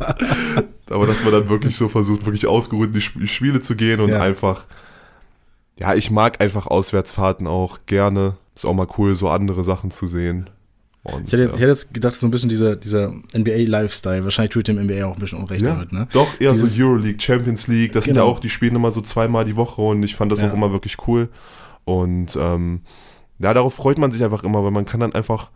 aber, 0.90 1.06
dass 1.06 1.24
man 1.24 1.32
dann 1.32 1.48
wirklich 1.48 1.76
so 1.76 1.88
versucht, 1.88 2.26
wirklich 2.26 2.46
ausgeruht 2.46 2.88
in 2.88 2.92
die 2.92 3.28
Spiele 3.28 3.62
zu 3.62 3.74
gehen 3.74 4.00
und 4.00 4.10
ja. 4.10 4.20
einfach, 4.20 4.66
ja, 5.78 5.94
ich 5.94 6.10
mag 6.10 6.40
einfach 6.40 6.66
Auswärtsfahrten 6.66 7.46
auch 7.46 7.78
gerne. 7.86 8.36
Ist 8.54 8.66
auch 8.66 8.74
mal 8.74 8.86
cool, 8.98 9.14
so 9.14 9.30
andere 9.30 9.64
Sachen 9.64 9.90
zu 9.90 10.06
sehen. 10.06 10.50
Und, 11.02 11.26
ich, 11.26 11.32
hätte 11.32 11.44
jetzt, 11.44 11.52
ja. 11.52 11.56
ich 11.56 11.60
hätte 11.62 11.70
jetzt 11.70 11.94
gedacht, 11.94 12.14
so 12.14 12.26
ein 12.26 12.30
bisschen 12.30 12.50
dieser, 12.50 12.76
dieser 12.76 13.14
NBA-Lifestyle. 13.34 14.22
Wahrscheinlich 14.22 14.52
tut 14.52 14.68
dem 14.68 14.76
NBA 14.76 15.06
auch 15.06 15.14
ein 15.14 15.20
bisschen 15.20 15.38
Unrecht 15.38 15.62
ja, 15.62 15.72
damit, 15.72 15.92
ne? 15.92 16.06
Doch, 16.12 16.38
eher 16.38 16.52
Dieses, 16.52 16.76
so 16.76 16.84
Euroleague, 16.84 17.18
Champions 17.18 17.66
League. 17.68 17.92
Das 17.92 18.04
genau. 18.04 18.12
sind 18.12 18.16
ja 18.16 18.22
genau. 18.22 18.34
auch, 18.34 18.40
die 18.40 18.50
spielen 18.50 18.76
immer 18.76 18.90
so 18.90 19.00
zweimal 19.00 19.46
die 19.46 19.56
Woche 19.56 19.80
und 19.80 20.02
ich 20.02 20.14
fand 20.14 20.30
das 20.30 20.42
ja. 20.42 20.50
auch 20.50 20.54
immer 20.54 20.72
wirklich 20.72 20.98
cool. 21.06 21.30
Und 21.86 22.36
ähm, 22.38 22.82
ja, 23.38 23.54
darauf 23.54 23.72
freut 23.72 23.96
man 23.96 24.10
sich 24.10 24.22
einfach 24.22 24.44
immer, 24.44 24.62
weil 24.62 24.72
man 24.72 24.84
kann 24.84 25.00
dann 25.00 25.14
einfach 25.14 25.50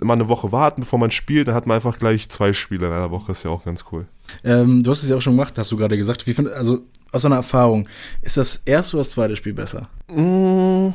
immer 0.00 0.12
eine 0.12 0.28
Woche 0.28 0.52
warten, 0.52 0.82
bevor 0.82 0.98
man 0.98 1.10
spielt, 1.10 1.48
dann 1.48 1.54
hat 1.54 1.66
man 1.66 1.76
einfach 1.76 1.98
gleich 1.98 2.28
zwei 2.28 2.52
Spiele 2.52 2.86
in 2.86 2.92
einer 2.92 3.10
Woche, 3.10 3.32
ist 3.32 3.44
ja 3.44 3.50
auch 3.50 3.64
ganz 3.64 3.84
cool. 3.92 4.06
Ähm, 4.44 4.82
du 4.82 4.90
hast 4.90 5.02
es 5.02 5.08
ja 5.08 5.16
auch 5.16 5.20
schon 5.20 5.34
gemacht, 5.34 5.58
hast 5.58 5.72
du 5.72 5.76
gerade 5.76 5.96
gesagt. 5.96 6.26
Wie 6.26 6.34
find, 6.34 6.50
also 6.50 6.80
aus 7.12 7.22
deiner 7.22 7.36
Erfahrung, 7.36 7.88
ist 8.22 8.36
das 8.36 8.62
erste 8.64 8.96
oder 8.96 9.04
das 9.04 9.12
zweite 9.12 9.36
Spiel 9.36 9.54
besser? 9.54 9.88
Mm, 10.12 10.92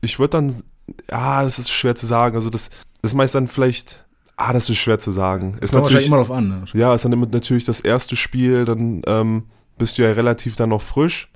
ich 0.00 0.18
würde 0.18 0.30
dann, 0.30 0.62
ja, 1.10 1.42
das 1.42 1.58
ist 1.58 1.70
schwer 1.70 1.94
zu 1.94 2.06
sagen. 2.06 2.36
Also 2.36 2.50
das, 2.50 2.70
das 3.02 3.12
ist 3.12 3.16
meist 3.16 3.34
dann 3.34 3.48
vielleicht, 3.48 4.04
ah, 4.36 4.52
das 4.52 4.68
ist 4.68 4.78
schwer 4.78 4.98
zu 4.98 5.10
sagen. 5.10 5.52
Das 5.54 5.64
ist 5.64 5.70
kommt 5.72 5.84
natürlich 5.84 6.06
immer 6.06 6.16
drauf 6.16 6.30
an. 6.30 6.48
Ne? 6.48 6.64
Ja, 6.72 6.94
ist 6.94 7.04
dann 7.04 7.18
natürlich 7.30 7.64
das 7.64 7.80
erste 7.80 8.16
Spiel, 8.16 8.64
dann 8.64 9.02
ähm, 9.06 9.44
bist 9.78 9.98
du 9.98 10.02
ja 10.02 10.12
relativ 10.12 10.56
dann 10.56 10.70
noch 10.70 10.82
frisch. 10.82 11.30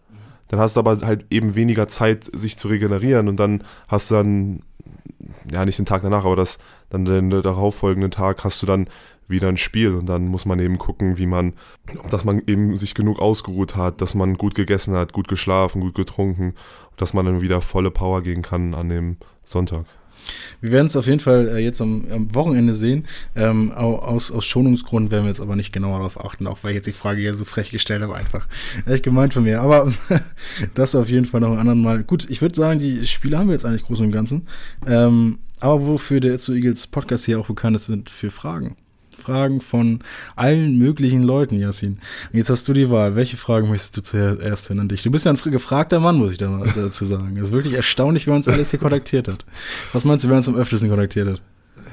Dann 0.48 0.60
hast 0.60 0.76
du 0.76 0.80
aber 0.80 0.98
halt 1.00 1.26
eben 1.30 1.54
weniger 1.54 1.88
Zeit, 1.88 2.30
sich 2.34 2.58
zu 2.58 2.68
regenerieren 2.68 3.28
und 3.28 3.36
dann 3.36 3.64
hast 3.88 4.10
du 4.10 4.16
dann 4.16 4.62
ja 5.50 5.64
nicht 5.64 5.78
den 5.78 5.86
Tag 5.86 6.02
danach, 6.02 6.24
aber 6.24 6.36
das 6.36 6.58
dann 6.90 7.04
den 7.04 7.30
darauffolgenden 7.30 8.10
Tag 8.10 8.44
hast 8.44 8.62
du 8.62 8.66
dann 8.66 8.88
wieder 9.26 9.48
ein 9.48 9.56
Spiel 9.56 9.94
und 9.94 10.06
dann 10.06 10.28
muss 10.28 10.44
man 10.44 10.58
eben 10.58 10.78
gucken, 10.78 11.16
wie 11.16 11.26
man, 11.26 11.54
dass 12.10 12.24
man 12.24 12.42
eben 12.46 12.76
sich 12.76 12.94
genug 12.94 13.20
ausgeruht 13.20 13.74
hat, 13.74 14.00
dass 14.00 14.14
man 14.14 14.36
gut 14.36 14.54
gegessen 14.54 14.94
hat, 14.94 15.12
gut 15.12 15.28
geschlafen, 15.28 15.80
gut 15.80 15.94
getrunken, 15.94 16.54
dass 16.96 17.14
man 17.14 17.24
dann 17.24 17.40
wieder 17.40 17.60
volle 17.60 17.90
Power 17.90 18.22
gehen 18.22 18.42
kann 18.42 18.74
an 18.74 18.88
dem 18.88 19.16
Sonntag. 19.44 19.86
Wir 20.60 20.72
werden 20.72 20.86
es 20.86 20.96
auf 20.96 21.06
jeden 21.06 21.20
Fall 21.20 21.48
äh, 21.48 21.58
jetzt 21.58 21.80
am, 21.80 22.06
am, 22.10 22.34
Wochenende 22.34 22.74
sehen. 22.74 23.06
Ähm, 23.36 23.72
aus, 23.72 24.32
aus 24.32 24.44
Schonungsgrund 24.44 25.10
werden 25.10 25.24
wir 25.24 25.30
jetzt 25.30 25.40
aber 25.40 25.56
nicht 25.56 25.72
genauer 25.72 25.98
darauf 25.98 26.24
achten, 26.24 26.46
auch 26.46 26.58
weil 26.62 26.70
ich 26.70 26.76
jetzt 26.76 26.86
die 26.86 26.92
Frage 26.92 27.22
ja 27.22 27.32
so 27.32 27.44
frech 27.44 27.70
gestellt 27.70 28.02
habe, 28.02 28.14
einfach. 28.14 28.46
Echt 28.86 29.02
gemeint 29.02 29.34
von 29.34 29.44
mir. 29.44 29.60
Aber 29.60 29.92
das 30.74 30.94
auf 30.94 31.08
jeden 31.08 31.26
Fall 31.26 31.40
noch 31.40 31.52
ein 31.52 31.58
anderen 31.58 31.82
Mal. 31.82 32.02
Gut, 32.04 32.28
ich 32.30 32.40
würde 32.42 32.54
sagen, 32.54 32.78
die 32.78 33.06
Spiele 33.06 33.38
haben 33.38 33.48
wir 33.48 33.54
jetzt 33.54 33.64
eigentlich 33.64 33.84
groß 33.84 34.00
und 34.00 34.12
Ganzen. 34.12 34.46
Ähm, 34.86 35.38
aber 35.60 35.86
wofür 35.86 36.20
der 36.20 36.38
Zu 36.38 36.52
Eagles 36.52 36.86
Podcast 36.86 37.24
hier 37.24 37.40
auch 37.40 37.46
bekannt 37.46 37.76
ist, 37.76 37.86
sind 37.86 38.10
für 38.10 38.30
Fragen. 38.30 38.76
Fragen 39.24 39.62
von 39.62 40.00
allen 40.36 40.76
möglichen 40.76 41.22
Leuten, 41.22 41.56
Yassin. 41.56 41.98
Und 42.30 42.38
jetzt 42.38 42.50
hast 42.50 42.68
du 42.68 42.74
die 42.74 42.90
Wahl. 42.90 43.16
Welche 43.16 43.38
Fragen 43.38 43.68
möchtest 43.68 43.96
du 43.96 44.02
zuerst 44.02 44.68
hören 44.68 44.80
an 44.80 44.88
dich? 44.88 45.02
Du 45.02 45.10
bist 45.10 45.24
ja 45.24 45.32
ein 45.32 45.50
gefragter 45.50 45.98
Mann, 45.98 46.16
muss 46.16 46.32
ich 46.32 46.38
da 46.38 46.50
mal 46.50 46.70
dazu 46.74 47.06
sagen. 47.06 47.36
Es 47.38 47.48
ist 47.48 47.52
wirklich 47.52 47.74
erstaunlich, 47.74 48.26
wer 48.26 48.34
uns 48.34 48.48
alles 48.48 48.70
hier 48.70 48.80
kontaktiert 48.80 49.28
hat. 49.28 49.46
Was 49.94 50.04
meinst 50.04 50.24
du, 50.24 50.28
wer 50.28 50.36
uns 50.36 50.48
am 50.48 50.56
öftesten 50.56 50.90
kontaktiert 50.90 51.28
hat? 51.28 51.42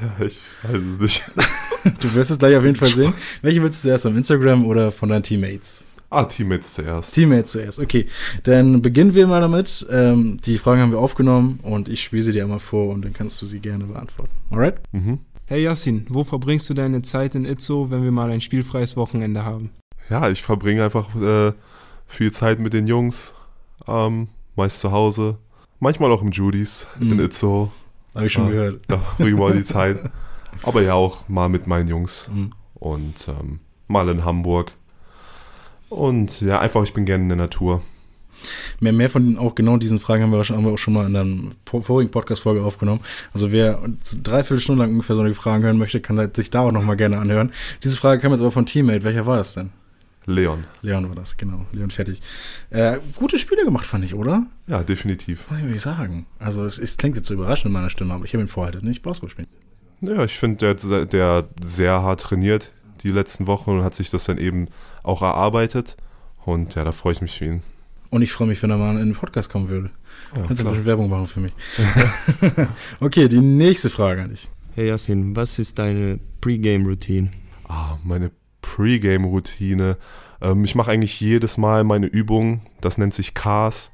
Ja, 0.01 0.25
ich 0.25 0.39
weiß 0.63 0.81
es 0.91 0.99
nicht. 0.99 1.31
du 2.01 2.13
wirst 2.13 2.31
es 2.31 2.39
gleich 2.39 2.55
auf 2.57 2.65
jeden 2.65 2.75
Fall 2.75 2.89
sehen. 2.89 3.13
Welche 3.41 3.63
willst 3.63 3.83
du 3.83 3.87
zuerst, 3.87 4.05
am 4.05 4.17
Instagram 4.17 4.65
oder 4.65 4.91
von 4.91 5.07
deinen 5.07 5.23
Teammates? 5.23 5.87
Ah, 6.09 6.25
Teammates 6.25 6.73
zuerst. 6.73 7.13
Teammates 7.13 7.51
zuerst, 7.51 7.79
okay. 7.79 8.05
Dann 8.43 8.81
beginnen 8.81 9.15
wir 9.15 9.27
mal 9.27 9.39
damit. 9.39 9.87
Ähm, 9.89 10.39
die 10.45 10.57
Fragen 10.57 10.81
haben 10.81 10.91
wir 10.91 10.99
aufgenommen 10.99 11.61
und 11.63 11.87
ich 11.87 12.03
spiele 12.03 12.23
sie 12.23 12.33
dir 12.33 12.43
einmal 12.43 12.59
vor 12.59 12.93
und 12.93 13.05
dann 13.05 13.13
kannst 13.13 13.41
du 13.41 13.45
sie 13.45 13.61
gerne 13.61 13.85
beantworten. 13.85 14.33
Alright? 14.49 14.81
Mhm. 14.91 15.19
Hey 15.51 15.63
Yassin, 15.63 16.05
wo 16.07 16.23
verbringst 16.23 16.69
du 16.69 16.73
deine 16.73 17.01
Zeit 17.01 17.35
in 17.35 17.43
Itzo, 17.43 17.91
wenn 17.91 18.03
wir 18.03 18.11
mal 18.13 18.31
ein 18.31 18.39
spielfreies 18.39 18.95
Wochenende 18.95 19.43
haben? 19.43 19.69
Ja, 20.09 20.29
ich 20.29 20.41
verbringe 20.41 20.81
einfach 20.81 21.13
äh, 21.13 21.51
viel 22.07 22.31
Zeit 22.31 22.59
mit 22.59 22.71
den 22.71 22.87
Jungs, 22.87 23.35
ähm, 23.85 24.29
meist 24.55 24.79
zu 24.79 24.93
Hause, 24.93 25.39
manchmal 25.81 26.09
auch 26.13 26.21
im 26.21 26.31
Judys 26.31 26.87
mhm. 26.97 27.11
in 27.11 27.19
Itzo. 27.19 27.69
Habe 28.15 28.27
ich 28.27 28.31
schon 28.31 28.47
äh, 28.47 28.51
gehört. 28.51 28.83
Da 28.87 29.03
bringen 29.17 29.37
wir 29.37 29.51
die 29.51 29.65
Zeit. 29.65 30.09
Aber 30.63 30.81
ja 30.83 30.93
auch 30.93 31.27
mal 31.27 31.49
mit 31.49 31.67
meinen 31.67 31.89
Jungs 31.89 32.29
mhm. 32.33 32.53
und 32.75 33.27
ähm, 33.27 33.59
mal 33.89 34.07
in 34.07 34.23
Hamburg. 34.23 34.71
Und 35.89 36.39
ja, 36.39 36.61
einfach, 36.61 36.83
ich 36.83 36.93
bin 36.93 37.03
gerne 37.03 37.23
in 37.23 37.29
der 37.29 37.37
Natur. 37.37 37.81
Mehr, 38.79 38.93
mehr 38.93 39.09
von 39.09 39.37
auch 39.37 39.55
genau 39.55 39.77
diesen 39.77 39.99
Fragen 39.99 40.23
haben 40.23 40.31
wir, 40.31 40.43
haben 40.43 40.65
wir 40.65 40.71
auch 40.71 40.77
schon 40.77 40.93
mal 40.93 41.05
in 41.05 41.15
einer 41.15 41.51
vorigen 41.65 42.11
Podcast-Folge 42.11 42.63
aufgenommen. 42.63 43.01
Also 43.33 43.51
wer 43.51 43.79
dreiviertel 44.23 44.59
Stunden 44.59 44.81
lang 44.81 44.91
ungefähr 44.91 45.15
solche 45.15 45.33
Fragen 45.33 45.63
hören 45.63 45.77
möchte, 45.77 46.01
kann 46.01 46.17
halt 46.17 46.35
sich 46.35 46.49
da 46.49 46.61
auch 46.61 46.71
nochmal 46.71 46.97
gerne 46.97 47.17
anhören. 47.17 47.51
Diese 47.83 47.97
Frage 47.97 48.21
kam 48.21 48.31
jetzt 48.31 48.41
aber 48.41 48.51
von 48.51 48.65
Teammate. 48.65 49.03
Welcher 49.03 49.25
war 49.25 49.37
das 49.37 49.53
denn? 49.53 49.69
Leon. 50.25 50.65
Leon 50.81 51.09
war 51.09 51.15
das, 51.15 51.35
genau. 51.37 51.65
Leon 51.71 51.89
fertig. 51.89 52.21
Äh, 52.69 52.97
gute 53.15 53.39
Spiele 53.39 53.65
gemacht, 53.65 53.85
fand 53.85 54.05
ich, 54.05 54.13
oder? 54.13 54.45
Ja, 54.67 54.83
definitiv. 54.83 55.45
Was 55.49 55.59
soll 55.59 55.73
ich 55.73 55.81
sagen? 55.81 56.27
Also, 56.37 56.63
es, 56.63 56.77
es 56.77 56.97
klingt 56.97 57.15
jetzt 57.15 57.27
so 57.27 57.33
überraschend 57.33 57.67
in 57.67 57.73
meiner 57.73 57.89
Stimme, 57.89 58.13
aber 58.13 58.25
ich 58.25 58.33
habe 58.33 58.43
ihn 58.43 58.47
vorher 58.47 58.73
halt 58.73 58.83
nicht 58.83 59.01
Basketball 59.01 59.29
gespielt. 59.29 59.49
Ja, 60.01 60.23
ich 60.23 60.37
finde, 60.37 60.75
der, 60.75 61.05
der 61.05 61.47
sehr 61.63 62.01
hart 62.03 62.21
trainiert 62.21 62.71
die 63.03 63.09
letzten 63.09 63.47
Wochen 63.47 63.71
und 63.71 63.83
hat 63.83 63.95
sich 63.95 64.09
das 64.09 64.25
dann 64.25 64.37
eben 64.37 64.67
auch 65.03 65.21
erarbeitet. 65.21 65.97
Und 66.45 66.75
ja, 66.75 66.83
da 66.83 66.91
freue 66.91 67.13
ich 67.13 67.21
mich 67.21 67.37
für 67.37 67.45
ihn. 67.45 67.63
Und 68.11 68.21
ich 68.21 68.33
freue 68.33 68.49
mich, 68.49 68.61
wenn 68.61 68.69
er 68.69 68.77
mal 68.77 68.91
in 68.99 69.05
den 69.07 69.15
Podcast 69.15 69.49
kommen 69.49 69.69
würde. 69.69 69.89
Ja, 70.35 70.43
Kannst 70.45 70.61
du 70.61 70.67
ein 70.67 70.71
bisschen 70.71 70.85
Werbung 70.85 71.09
machen 71.09 71.27
für 71.27 71.39
mich. 71.39 71.53
okay, 72.99 73.29
die 73.29 73.39
nächste 73.39 73.89
Frage 73.89 74.21
an 74.21 74.29
dich. 74.29 74.49
Hey 74.75 74.89
Yasin, 74.89 75.33
was 75.33 75.57
ist 75.59 75.79
deine 75.79 76.19
Pre-Game-Routine? 76.41 77.31
Ah, 77.69 77.97
meine 78.03 78.31
Pre-Game-Routine. 78.61 79.97
Ähm, 80.41 80.65
ich 80.65 80.75
mache 80.75 80.91
eigentlich 80.91 81.21
jedes 81.21 81.57
Mal 81.57 81.85
meine 81.85 82.05
Übung. 82.05 82.61
Das 82.81 82.97
nennt 82.97 83.13
sich 83.13 83.33
CARS. 83.33 83.93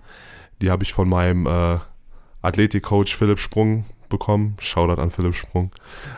Die 0.63 0.71
habe 0.71 0.83
ich 0.83 0.93
von 0.93 1.07
meinem 1.07 1.45
äh, 1.45 1.77
Athletik-Coach 2.41 3.15
Philipp 3.15 3.37
Sprung 3.37 3.85
bekommen. 4.09 4.55
Shoutout 4.59 4.99
an 4.99 5.11
Philipp 5.11 5.35
Sprung. 5.35 5.71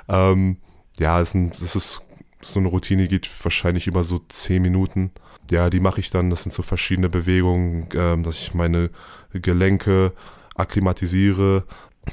Ähm, 0.07 0.55
ja, 0.99 1.19
es 1.19 1.35
ist 1.35 2.01
so 2.41 2.59
eine 2.61 2.69
Routine, 2.69 3.03
die 3.03 3.09
geht 3.09 3.29
wahrscheinlich 3.43 3.87
über 3.87 4.05
so 4.05 4.19
10 4.19 4.61
Minuten 4.61 5.11
ja, 5.51 5.69
die 5.69 5.79
mache 5.79 5.99
ich 5.99 6.09
dann. 6.09 6.29
Das 6.29 6.43
sind 6.43 6.51
so 6.51 6.63
verschiedene 6.63 7.09
Bewegungen, 7.09 7.87
ähm, 7.93 8.23
dass 8.23 8.39
ich 8.39 8.53
meine 8.53 8.89
Gelenke 9.33 10.13
akklimatisiere 10.55 11.63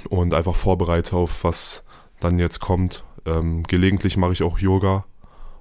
und 0.09 0.35
einfach 0.35 0.55
vorbereite 0.55 1.17
auf 1.17 1.45
was 1.45 1.85
dann 2.21 2.39
jetzt 2.39 2.61
kommt. 2.61 3.05
Ähm, 3.25 3.63
gelegentlich 3.65 4.17
mache 4.17 4.33
ich 4.33 4.43
auch 4.43 4.59
Yoga 4.59 5.05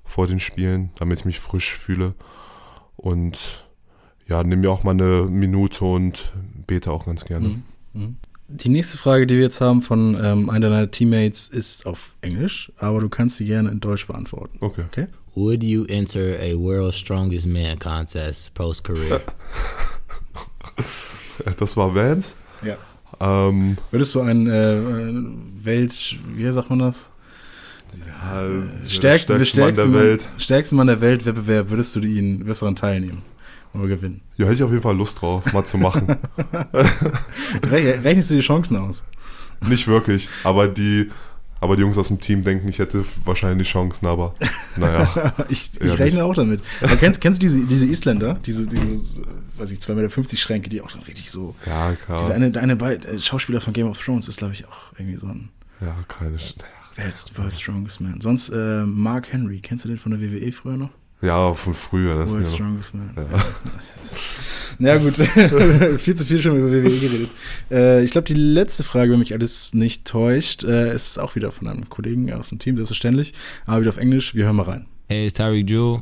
vor 0.04 0.28
den 0.28 0.40
Spielen, 0.40 0.92
damit 0.98 1.20
ich 1.20 1.26
mich 1.26 1.40
frisch 1.40 1.76
fühle. 1.76 2.14
Und 2.96 3.66
ja, 4.28 4.44
nehme 4.44 4.64
mir 4.64 4.72
auch 4.72 4.84
mal 4.84 4.92
eine 4.92 5.28
Minute 5.30 5.86
und 5.86 6.34
bete 6.68 6.92
auch 6.92 7.06
ganz 7.06 7.26
gerne. 7.26 7.50
Mhm. 7.50 7.64
Mhm. 7.94 8.18
Die 8.48 8.70
nächste 8.70 8.98
Frage, 8.98 9.26
die 9.26 9.36
wir 9.36 9.44
jetzt 9.44 9.60
haben 9.60 9.82
von 9.82 10.16
ähm, 10.24 10.52
einer 10.52 10.70
deiner 10.70 10.92
Teammates, 10.92 11.48
ist 11.48 11.88
auf 11.88 12.14
Englisch, 12.22 12.72
aber 12.78 13.00
du 13.00 13.10
kannst 13.10 13.38
sie 13.38 13.46
gerne 13.46 13.72
in 13.72 13.80
Deutsch 13.80 14.06
beantworten. 14.06 14.58
Okay. 14.62 14.84
okay? 14.86 15.08
Would 15.36 15.65
you 15.65 15.86
enter 15.89 16.38
a 16.39 16.56
World's 16.56 16.95
Strongest 16.95 17.45
Man 17.45 17.78
contest 17.78 18.54
post-career? 18.54 19.21
das 21.58 21.76
war 21.76 21.93
Vance? 21.93 22.36
Ja. 22.63 22.78
Ähm, 23.19 23.78
Würdest 23.91 24.15
du 24.15 24.21
ein 24.21 24.48
äh, 24.48 25.65
Welt, 25.65 26.17
wie 26.34 26.50
sagt 26.50 26.69
man 26.69 26.80
das? 26.80 27.10
Ja, 28.08 28.48
stärksten, 28.88 29.43
stärksten, 29.43 29.91
Mann 29.91 29.93
der 29.93 30.02
Welt. 30.02 30.30
Stärksten 30.38 30.76
Mann 30.78 30.88
der 30.88 31.02
Welt 31.02 31.26
Wettbewerb, 31.26 31.69
würdest 31.69 31.95
du 31.98 32.00
ihn, 32.00 32.45
wirst 32.45 32.62
du 32.62 32.65
daran 32.65 32.78
teilnehmen? 32.78 33.21
Oder 33.74 33.88
gewinnen? 33.88 34.21
Ja, 34.38 34.45
hätte 34.45 34.56
ich 34.56 34.63
auf 34.63 34.71
jeden 34.71 34.84
Fall 34.84 34.95
Lust 34.95 35.21
drauf, 35.21 35.52
mal 35.52 35.65
zu 35.65 35.78
machen. 35.78 36.08
Rechnest 37.63 38.30
du 38.30 38.36
die 38.36 38.39
Chancen 38.39 38.78
aus? 38.78 39.04
Nicht 39.67 39.86
wirklich, 39.88 40.30
aber 40.45 40.69
die, 40.69 41.10
aber 41.65 41.75
die 41.75 41.82
Jungs 41.82 41.97
aus 41.97 42.10
dem 42.10 42.19
Team 42.19 42.43
denken, 42.43 42.69
ich 42.69 42.78
hätte 42.78 43.04
wahrscheinlich 43.25 43.67
Chancen, 43.67 44.06
aber 44.06 44.36
naja. 44.78 45.34
ich, 45.49 45.71
ich 45.82 45.99
rechne 45.99 46.23
auch 46.23 46.36
damit. 46.36 46.62
Aber 46.82 46.95
kennst, 46.95 47.21
kennst 47.21 47.41
du 47.41 47.45
diese, 47.45 47.65
diese 47.65 47.88
Isländer, 47.88 48.36
diese, 48.45 48.67
diese, 48.67 49.23
weiß 49.58 49.71
ich, 49.71 49.80
2,50 49.80 49.95
Meter 49.95 50.38
Schränke, 50.38 50.69
die 50.69 50.82
auch 50.82 50.91
dann 50.91 51.01
richtig 51.01 51.32
so. 51.32 51.56
Ja, 51.65 51.95
klar. 51.95 52.19
Diese 52.19 52.36
eine, 52.36 52.51
eine 52.60 52.73
äh, 52.73 53.19
Schauspieler 53.19 53.62
von 53.62 53.73
Game 53.73 53.88
of 53.88 53.99
Thrones 53.99 54.28
ist, 54.28 54.38
glaube 54.38 54.54
ich, 54.54 54.67
auch 54.67 54.93
irgendwie 54.97 55.17
so 55.17 55.28
ein. 55.28 55.49
Ja, 55.82 55.95
keine. 56.08 56.38
World's, 56.97 57.38
World's 57.38 57.60
Strongest 57.60 57.99
Man. 57.99 58.21
Sonst 58.21 58.49
äh, 58.49 58.84
Mark 58.86 59.34
Henry, 59.34 59.60
kennst 59.60 59.86
du 59.86 59.89
den 59.89 59.97
von 59.97 60.12
der 60.12 60.21
WWE 60.21 60.51
früher 60.51 60.78
noch? 60.78 60.91
Ja, 61.21 61.54
von 61.54 61.73
früher. 61.73 62.15
Das 62.15 62.32
World's 62.32 62.54
Strongest 62.54 62.93
Man. 62.93 63.12
Ja. 63.17 63.43
ja 64.80 64.98
gut, 64.98 65.18
viel 65.98 66.16
zu 66.16 66.26
viel 66.26 66.42
schon 66.42 66.58
über 66.58 66.72
WWE 66.72 67.00
geredet. 67.00 67.30
Äh, 67.72 68.04
ich 68.04 68.12
glaube, 68.12 68.28
die 68.28 68.34
letzte 68.34 68.84
Frage, 68.84 69.12
wenn 69.12 69.20
mich 69.20 69.34
alles 69.34 69.74
nicht 69.74 70.06
täuscht, 70.06 70.64
äh, 70.64 70.94
ist 70.94 71.20
auch 71.20 71.36
wieder 71.36 71.52
von 71.52 71.68
einem 71.68 71.90
Kollegen 71.90 72.32
aus 72.34 72.50
dem 72.50 72.60
Team, 72.60 72.76
selbstverständlich, 72.76 73.34
aber 73.66 73.82
wieder 73.82 73.90
auf 73.90 73.98
Englisch. 73.98 74.36
Wir 74.36 74.46
hören 74.46 74.56
mal 74.56 74.64
rein. 74.64 74.86
Hey, 75.08 75.28
it's 75.28 75.36
Tyreek 75.36 75.70
Jewell 75.70 76.02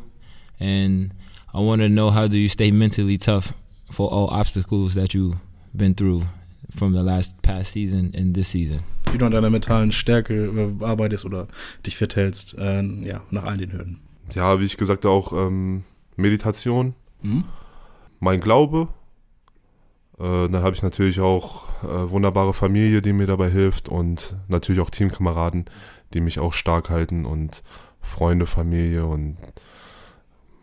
and 0.59 1.11
I 1.53 1.57
want 1.57 1.81
to 1.81 1.87
know 1.87 2.13
how 2.13 2.27
do 2.27 2.37
you 2.37 2.49
stay 2.49 2.71
mentally 2.71 3.17
tough 3.17 3.53
for 3.89 4.11
all 4.11 4.29
obstacles 4.29 4.95
that 4.95 5.13
you've 5.13 5.37
been 5.73 5.95
through 5.95 6.23
from 6.75 6.93
the 6.93 7.03
last 7.03 7.41
past 7.41 7.73
season 7.73 8.11
and 8.17 8.33
this 8.33 8.51
season. 8.51 8.79
Wie 9.11 9.17
du 9.17 9.25
an 9.25 9.31
deiner 9.31 9.49
mentalen 9.49 9.91
Stärke 9.91 10.51
arbeitest 10.79 11.25
oder 11.25 11.47
dich 11.85 11.99
hältst, 11.99 12.57
äh, 12.57 12.81
ja, 12.81 13.21
nach 13.29 13.43
all 13.43 13.57
den 13.57 13.71
Hürden 13.71 13.99
ja, 14.33 14.59
wie 14.59 14.65
ich 14.65 14.77
gesagt 14.77 15.05
habe, 15.05 15.13
auch 15.13 15.33
ähm, 15.33 15.83
Meditation, 16.15 16.93
mhm. 17.21 17.45
Mein 18.23 18.39
Glaube. 18.39 18.87
Äh, 20.17 20.49
dann 20.49 20.63
habe 20.63 20.75
ich 20.75 20.81
natürlich 20.81 21.19
auch 21.19 21.67
äh, 21.83 22.09
wunderbare 22.09 22.53
Familie, 22.53 23.01
die 23.01 23.13
mir 23.13 23.27
dabei 23.27 23.49
hilft 23.49 23.89
und 23.89 24.35
natürlich 24.47 24.81
auch 24.81 24.89
Teamkameraden, 24.89 25.65
die 26.13 26.21
mich 26.21 26.39
auch 26.39 26.53
stark 26.53 26.89
halten 26.89 27.25
und 27.25 27.63
Freunde, 28.01 28.45
Familie 28.45 29.05
und 29.05 29.37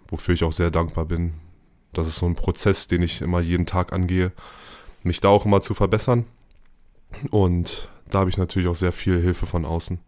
wofür 0.09 0.35
ich 0.35 0.44
auch 0.44 0.53
sehr 0.53 0.70
dankbar 0.70 1.05
bin. 1.05 1.35
Das 1.92 2.07
ist 2.07 2.16
so 2.16 2.27
ein 2.27 2.35
Prozess, 2.35 2.87
den 2.87 3.03
ich 3.03 3.20
immer 3.20 3.40
jeden 3.40 3.66
Tag 3.66 3.92
angehe, 3.92 4.33
mich 5.03 5.20
da 5.20 5.29
auch 5.29 5.44
immer 5.44 5.61
zu 5.61 5.75
verbessern. 5.75 6.25
Und 7.31 7.88
da 8.11 8.20
habe 8.20 8.31
ich 8.31 8.38
natürlich 8.38 8.68
auch 8.68 8.75
sehr 8.75 8.92
viel 8.92 9.20
Hilfe 9.20 9.46
von 9.46 9.64
außen, 9.64 9.99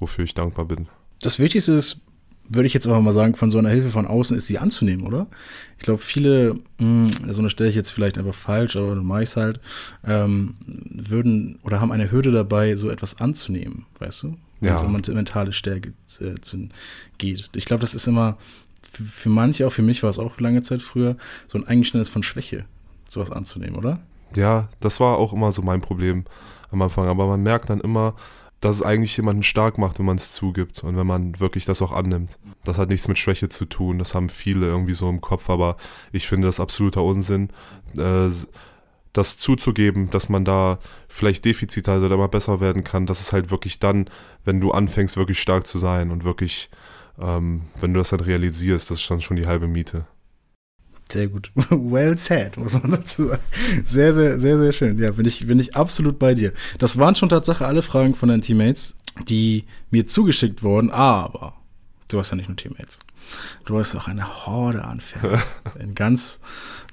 wofür 0.00 0.24
ich 0.24 0.34
dankbar 0.34 0.64
bin. 0.64 0.88
Das 1.20 1.38
Wichtigste 1.38 1.72
ist 1.72 2.00
würde 2.48 2.66
ich 2.66 2.74
jetzt 2.74 2.86
aber 2.86 3.00
mal 3.00 3.12
sagen, 3.12 3.34
von 3.34 3.50
so 3.50 3.58
einer 3.58 3.70
Hilfe 3.70 3.90
von 3.90 4.06
außen 4.06 4.36
ist 4.36 4.46
sie 4.46 4.58
anzunehmen, 4.58 5.06
oder? 5.06 5.26
Ich 5.78 5.84
glaube, 5.84 6.00
viele, 6.00 6.56
mh, 6.78 7.08
so 7.30 7.40
eine 7.40 7.50
stelle 7.50 7.70
ich 7.70 7.76
jetzt 7.76 7.90
vielleicht 7.90 8.18
einfach 8.18 8.34
falsch, 8.34 8.76
aber 8.76 8.94
dann 8.94 9.04
mache 9.04 9.22
ich 9.22 9.30
es 9.30 9.36
halt, 9.36 9.60
ähm, 10.06 10.54
würden 10.66 11.58
oder 11.62 11.80
haben 11.80 11.92
eine 11.92 12.10
Hürde 12.10 12.32
dabei, 12.32 12.74
so 12.74 12.90
etwas 12.90 13.20
anzunehmen, 13.20 13.86
weißt 13.98 14.24
du? 14.24 14.36
Wenn 14.60 14.70
ja. 14.70 14.74
es 14.74 14.82
um 14.82 14.92
mentale 14.92 15.52
Stärke 15.52 15.92
äh, 16.20 16.34
geht. 17.18 17.50
Ich 17.54 17.66
glaube, 17.66 17.80
das 17.80 17.94
ist 17.94 18.06
immer 18.06 18.38
für, 18.90 19.04
für 19.04 19.28
manche, 19.28 19.66
auch 19.66 19.72
für 19.72 19.82
mich 19.82 20.02
war 20.02 20.10
es 20.10 20.18
auch 20.18 20.40
lange 20.40 20.62
Zeit 20.62 20.82
früher, 20.82 21.16
so 21.46 21.58
ein 21.58 21.66
Eingeständnis 21.66 22.08
von 22.08 22.22
Schwäche, 22.22 22.64
sowas 23.08 23.30
anzunehmen, 23.30 23.76
oder? 23.76 24.00
Ja, 24.34 24.68
das 24.80 25.00
war 25.00 25.18
auch 25.18 25.32
immer 25.32 25.52
so 25.52 25.62
mein 25.62 25.80
Problem 25.80 26.24
am 26.70 26.82
Anfang. 26.82 27.08
Aber 27.08 27.26
man 27.26 27.42
merkt 27.42 27.70
dann 27.70 27.80
immer, 27.80 28.14
dass 28.60 28.76
es 28.76 28.82
eigentlich 28.82 29.16
jemanden 29.16 29.42
stark 29.42 29.78
macht, 29.78 29.98
wenn 29.98 30.06
man 30.06 30.16
es 30.16 30.32
zugibt 30.32 30.82
und 30.82 30.96
wenn 30.96 31.06
man 31.06 31.38
wirklich 31.40 31.64
das 31.66 31.82
auch 31.82 31.92
annimmt. 31.92 32.38
Das 32.64 32.78
hat 32.78 32.88
nichts 32.88 33.06
mit 33.08 33.18
Schwäche 33.18 33.48
zu 33.48 33.66
tun, 33.66 33.98
das 33.98 34.14
haben 34.14 34.28
viele 34.28 34.66
irgendwie 34.66 34.94
so 34.94 35.08
im 35.08 35.20
Kopf, 35.20 35.50
aber 35.50 35.76
ich 36.12 36.26
finde 36.26 36.48
das 36.48 36.60
absoluter 36.60 37.02
Unsinn, 37.02 37.50
äh, 37.98 38.30
das 39.12 39.38
zuzugeben, 39.38 40.10
dass 40.10 40.28
man 40.28 40.44
da 40.44 40.78
vielleicht 41.08 41.44
Defizite 41.44 41.92
hat 41.92 42.02
oder 42.02 42.16
mal 42.16 42.28
besser 42.28 42.60
werden 42.60 42.84
kann. 42.84 43.06
Das 43.06 43.20
ist 43.20 43.32
halt 43.32 43.50
wirklich 43.50 43.78
dann, 43.78 44.10
wenn 44.44 44.60
du 44.60 44.72
anfängst, 44.72 45.16
wirklich 45.16 45.40
stark 45.40 45.66
zu 45.66 45.78
sein 45.78 46.10
und 46.10 46.24
wirklich, 46.24 46.70
ähm, 47.18 47.62
wenn 47.80 47.94
du 47.94 47.98
das 47.98 48.10
dann 48.10 48.20
realisierst, 48.20 48.90
das 48.90 49.00
ist 49.00 49.10
dann 49.10 49.20
schon 49.20 49.36
die 49.36 49.46
halbe 49.46 49.68
Miete. 49.68 50.06
Sehr 51.10 51.28
gut. 51.28 51.50
Well 51.70 52.16
said, 52.16 52.56
muss 52.56 52.72
man 52.72 52.90
dazu 52.90 53.28
sagen. 53.28 53.42
Sehr, 53.84 54.12
sehr, 54.12 54.40
sehr, 54.40 54.58
sehr 54.58 54.72
schön. 54.72 54.98
Ja, 54.98 55.12
bin 55.12 55.26
ich, 55.26 55.46
bin 55.46 55.58
ich 55.60 55.76
absolut 55.76 56.18
bei 56.18 56.34
dir. 56.34 56.52
Das 56.78 56.98
waren 56.98 57.14
schon 57.14 57.28
tatsächlich 57.28 57.66
alle 57.66 57.82
Fragen 57.82 58.14
von 58.14 58.28
deinen 58.28 58.42
Teammates, 58.42 58.96
die 59.28 59.64
mir 59.90 60.06
zugeschickt 60.06 60.62
wurden, 60.62 60.90
aber 60.90 61.54
du 62.08 62.18
hast 62.18 62.30
ja 62.30 62.36
nicht 62.36 62.48
nur 62.48 62.56
Teammates. 62.56 62.98
Du 63.64 63.78
hast 63.78 63.94
auch 63.96 64.08
eine 64.08 64.46
Horde 64.46 64.84
an 64.84 65.00
Fans 65.00 65.60
in 65.78 65.94
ganz 65.94 66.40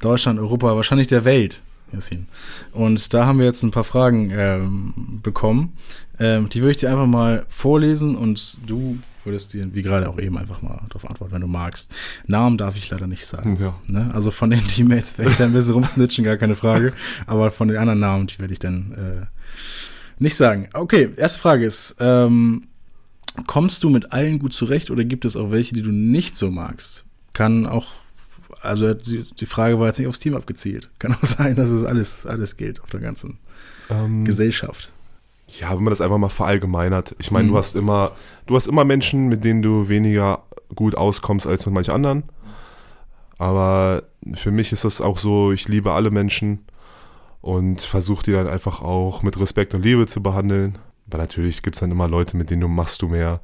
Deutschland, 0.01 0.39
Europa, 0.39 0.75
wahrscheinlich 0.75 1.07
der 1.07 1.25
Welt. 1.25 1.61
Yassin. 1.93 2.27
Und 2.71 3.13
da 3.13 3.25
haben 3.25 3.39
wir 3.39 3.45
jetzt 3.45 3.63
ein 3.63 3.71
paar 3.71 3.83
Fragen 3.83 4.31
ähm, 4.31 5.19
bekommen. 5.23 5.73
Ähm, 6.19 6.49
die 6.49 6.59
würde 6.59 6.71
ich 6.71 6.77
dir 6.77 6.89
einfach 6.89 7.07
mal 7.07 7.45
vorlesen 7.49 8.15
und 8.15 8.57
du 8.67 8.99
würdest 9.25 9.53
dir, 9.53 9.73
wie 9.73 9.81
gerade 9.81 10.09
auch 10.09 10.19
eben, 10.19 10.37
einfach 10.37 10.61
mal 10.61 10.81
darauf 10.89 11.09
antworten, 11.09 11.33
wenn 11.33 11.41
du 11.41 11.47
magst. 11.47 11.93
Namen 12.27 12.57
darf 12.57 12.75
ich 12.75 12.89
leider 12.89 13.07
nicht 13.07 13.25
sagen. 13.25 13.57
Ja. 13.59 13.75
Ne? 13.87 14.11
Also 14.13 14.31
von 14.31 14.49
den 14.49 14.67
Teammates 14.67 15.17
werde 15.17 15.31
ich 15.31 15.37
dann 15.37 15.51
ein 15.51 15.53
bisschen 15.53 15.73
rumsnitchen, 15.73 16.25
gar 16.25 16.37
keine 16.37 16.55
Frage. 16.55 16.93
Aber 17.25 17.51
von 17.51 17.67
den 17.67 17.77
anderen 17.77 17.99
Namen, 17.99 18.27
die 18.27 18.39
werde 18.39 18.53
ich 18.53 18.59
dann 18.59 18.91
äh, 18.91 19.25
nicht 20.19 20.35
sagen. 20.35 20.69
Okay, 20.73 21.09
erste 21.15 21.39
Frage 21.39 21.65
ist, 21.65 21.95
ähm, 21.99 22.67
kommst 23.47 23.83
du 23.83 23.89
mit 23.89 24.11
allen 24.11 24.39
gut 24.39 24.53
zurecht 24.53 24.91
oder 24.91 25.03
gibt 25.03 25.25
es 25.25 25.35
auch 25.35 25.51
welche, 25.51 25.73
die 25.73 25.81
du 25.81 25.91
nicht 25.91 26.35
so 26.35 26.51
magst? 26.51 27.05
Kann 27.33 27.65
auch, 27.65 27.87
also 28.61 28.93
die 28.93 29.45
Frage 29.45 29.79
war 29.79 29.87
jetzt 29.87 29.99
nicht 29.99 30.07
aufs 30.07 30.19
Team 30.19 30.35
abgezielt. 30.35 30.89
Kann 30.99 31.13
auch 31.13 31.25
sein, 31.25 31.55
dass 31.55 31.69
es 31.69 31.83
alles, 31.83 32.25
alles 32.25 32.57
gilt 32.57 32.81
auf 32.81 32.89
der 32.89 32.99
ganzen 32.99 33.39
ähm, 33.89 34.25
Gesellschaft 34.25 34.91
ja, 35.59 35.69
wenn 35.71 35.83
man 35.83 35.91
das 35.91 36.01
einfach 36.01 36.17
mal 36.17 36.29
verallgemeinert. 36.29 37.15
Ich 37.19 37.31
meine, 37.31 37.45
mhm. 37.45 37.51
du 37.51 37.57
hast 37.57 37.75
immer, 37.75 38.11
du 38.45 38.55
hast 38.55 38.67
immer 38.67 38.85
Menschen, 38.85 39.27
mit 39.27 39.43
denen 39.43 39.61
du 39.61 39.89
weniger 39.89 40.43
gut 40.75 40.95
auskommst 40.95 41.45
als 41.45 41.65
mit 41.65 41.75
manchen 41.75 41.93
anderen. 41.93 42.23
Aber 43.37 44.03
für 44.35 44.51
mich 44.51 44.71
ist 44.71 44.85
das 44.85 45.01
auch 45.01 45.17
so, 45.17 45.51
ich 45.51 45.67
liebe 45.67 45.91
alle 45.91 46.11
Menschen 46.11 46.65
und 47.41 47.81
versuche 47.81 48.23
die 48.23 48.31
dann 48.31 48.47
einfach 48.47 48.81
auch 48.81 49.21
mit 49.21 49.39
Respekt 49.39 49.73
und 49.73 49.83
Liebe 49.83 50.07
zu 50.07 50.23
behandeln. 50.23 50.77
Aber 51.07 51.17
natürlich 51.17 51.61
gibt 51.61 51.75
es 51.75 51.81
dann 51.81 51.91
immer 51.91 52.07
Leute, 52.07 52.37
mit 52.37 52.49
denen 52.49 52.61
du 52.61 52.67
machst 52.67 53.01
du 53.01 53.09
mehr. 53.09 53.41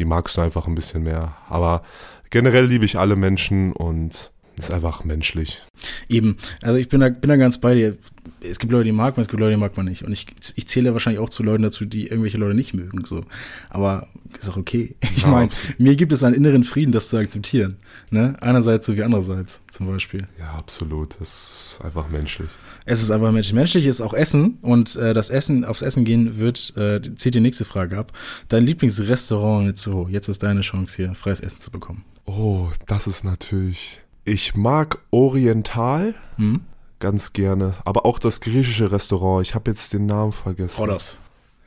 Die 0.00 0.06
magst 0.06 0.38
du 0.38 0.40
einfach 0.40 0.66
ein 0.66 0.74
bisschen 0.74 1.02
mehr. 1.02 1.36
Aber 1.50 1.82
generell 2.30 2.64
liebe 2.64 2.86
ich 2.86 2.98
alle 2.98 3.16
Menschen 3.16 3.74
und 3.74 4.32
ist 4.64 4.70
einfach 4.70 5.04
menschlich. 5.04 5.60
Eben, 6.08 6.36
also 6.62 6.78
ich 6.78 6.88
bin 6.88 7.00
da, 7.00 7.08
bin 7.08 7.28
da 7.28 7.36
ganz 7.36 7.58
bei 7.58 7.74
dir. 7.74 7.96
Es 8.40 8.58
gibt 8.58 8.72
Leute, 8.72 8.84
die 8.84 8.92
mag 8.92 9.16
man, 9.16 9.22
es 9.22 9.28
gibt 9.28 9.40
Leute, 9.40 9.54
die 9.54 9.60
mag 9.60 9.76
man 9.76 9.86
nicht. 9.86 10.02
Und 10.02 10.12
ich, 10.12 10.26
ich 10.56 10.68
zähle 10.68 10.92
wahrscheinlich 10.92 11.20
auch 11.20 11.30
zu 11.30 11.42
Leuten 11.42 11.62
dazu, 11.62 11.84
die 11.84 12.06
irgendwelche 12.06 12.38
Leute 12.38 12.54
nicht 12.54 12.74
mögen. 12.74 13.04
So. 13.04 13.24
Aber 13.68 14.08
ist 14.38 14.48
auch 14.48 14.56
okay. 14.56 14.94
Ich 15.16 15.22
ja, 15.22 15.28
meine, 15.28 15.50
mir 15.78 15.96
gibt 15.96 16.12
es 16.12 16.22
einen 16.22 16.34
inneren 16.34 16.64
Frieden, 16.64 16.92
das 16.92 17.08
zu 17.08 17.16
akzeptieren. 17.18 17.76
Ne? 18.10 18.36
Einerseits 18.40 18.86
so 18.86 18.96
wie 18.96 19.02
andererseits 19.02 19.60
zum 19.68 19.86
Beispiel. 19.86 20.26
Ja, 20.38 20.52
absolut. 20.52 21.16
Das 21.20 21.76
ist 21.78 21.84
einfach 21.84 22.08
menschlich. 22.08 22.48
Es 22.86 23.02
ist 23.02 23.10
einfach 23.10 23.32
menschlich. 23.32 23.54
Menschlich 23.54 23.86
ist 23.86 24.00
auch 24.00 24.14
Essen 24.14 24.58
und 24.62 24.96
äh, 24.96 25.12
das 25.12 25.30
Essen, 25.30 25.64
aufs 25.64 25.82
Essen 25.82 26.04
gehen 26.04 26.38
wird, 26.38 26.74
äh, 26.76 27.00
zieht 27.16 27.34
die 27.34 27.40
nächste 27.40 27.64
Frage 27.64 27.98
ab. 27.98 28.12
Dein 28.48 28.64
Lieblingsrestaurant 28.64 29.68
in 29.68 29.76
Zoo. 29.76 30.08
Jetzt 30.08 30.28
ist 30.28 30.42
deine 30.42 30.62
Chance 30.62 30.96
hier, 30.96 31.14
freies 31.14 31.40
Essen 31.40 31.60
zu 31.60 31.70
bekommen. 31.70 32.04
Oh, 32.24 32.68
das 32.86 33.06
ist 33.06 33.24
natürlich 33.24 34.00
ich 34.30 34.54
mag 34.54 34.98
Oriental 35.10 36.14
hm? 36.36 36.60
ganz 37.00 37.32
gerne, 37.32 37.74
aber 37.84 38.06
auch 38.06 38.20
das 38.20 38.40
griechische 38.40 38.92
Restaurant. 38.92 39.44
Ich 39.44 39.54
habe 39.56 39.70
jetzt 39.70 39.92
den 39.92 40.06
Namen 40.06 40.32
vergessen. 40.32 40.80
Rodos. 40.80 41.18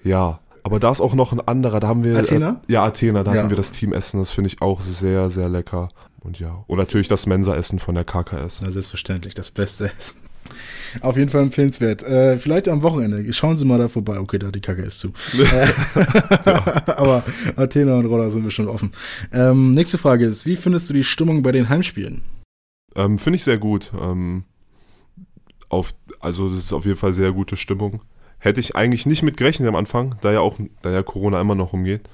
Ja, 0.04 0.40
aber 0.64 0.80
da 0.80 0.92
ist 0.92 1.02
auch 1.02 1.14
noch 1.14 1.34
ein 1.34 1.42
anderer. 1.42 1.82
Da 1.82 1.90
haben 1.90 2.06
wir 2.06 2.18
Athena. 2.18 2.62
Äh, 2.68 2.74
ja, 2.74 2.84
Athena. 2.86 3.24
Da 3.24 3.34
ja. 3.34 3.40
hatten 3.40 3.50
wir 3.50 3.58
das 3.58 3.72
Teamessen. 3.72 4.20
Das 4.20 4.32
finde 4.32 4.48
ich 4.48 4.62
auch 4.62 4.80
sehr, 4.80 5.30
sehr 5.30 5.50
lecker. 5.50 5.90
Und 6.22 6.40
ja, 6.40 6.64
und 6.68 6.78
natürlich 6.78 7.10
das 7.10 7.26
Mensa-Essen 7.26 7.80
von 7.80 7.96
der 7.96 8.06
KKS. 8.06 8.62
Ja, 8.62 8.72
selbstverständlich, 8.72 9.34
das 9.34 9.52
beste 9.52 9.92
Essen. 9.98 10.22
Auf 11.02 11.18
jeden 11.18 11.30
Fall 11.30 11.42
empfehlenswert. 11.42 12.04
Äh, 12.04 12.38
vielleicht 12.38 12.70
am 12.70 12.82
Wochenende. 12.82 13.34
Schauen 13.34 13.58
Sie 13.58 13.66
mal 13.66 13.78
da 13.78 13.90
vorbei. 13.90 14.20
Okay, 14.20 14.40
da 14.40 14.52
die 14.52 14.62
Kacke 14.62 14.84
ist 14.84 15.00
zu. 15.00 15.12
Aber 16.86 17.24
Athena 17.58 17.96
und 17.96 18.06
Roller 18.06 18.30
sind 18.30 18.44
bestimmt 18.44 18.70
offen. 18.70 18.92
Ähm, 19.34 19.72
nächste 19.72 19.98
Frage 19.98 20.26
ist: 20.26 20.46
Wie 20.46 20.56
findest 20.56 20.90
du 20.90 20.94
die 20.94 21.04
Stimmung 21.04 21.44
bei 21.44 21.52
den 21.52 21.68
Heimspielen? 21.68 22.22
Ähm, 22.96 23.18
Finde 23.18 23.38
ich 23.38 23.44
sehr 23.44 23.58
gut. 23.58 23.92
Ähm, 24.00 24.46
auf, 25.70 25.94
also 26.20 26.48
es 26.48 26.58
ist 26.58 26.74
auf 26.74 26.86
jeden 26.86 26.98
Fall 26.98 27.14
sehr 27.14 27.32
gute 27.32 27.56
Stimmung. 27.56 28.02
Hätte 28.38 28.60
ich 28.60 28.76
eigentlich 28.76 29.06
nicht 29.06 29.24
mit 29.24 29.38
gerechnet 29.38 29.70
am 29.70 29.76
Anfang, 29.76 30.16
da 30.22 30.32
ja 30.32 30.42
auch, 30.42 30.60
da 30.82 30.92
ja 30.92 31.02
Corona 31.02 31.40
immer 31.40 31.56
noch 31.56 31.74
umgeht. 31.74 32.10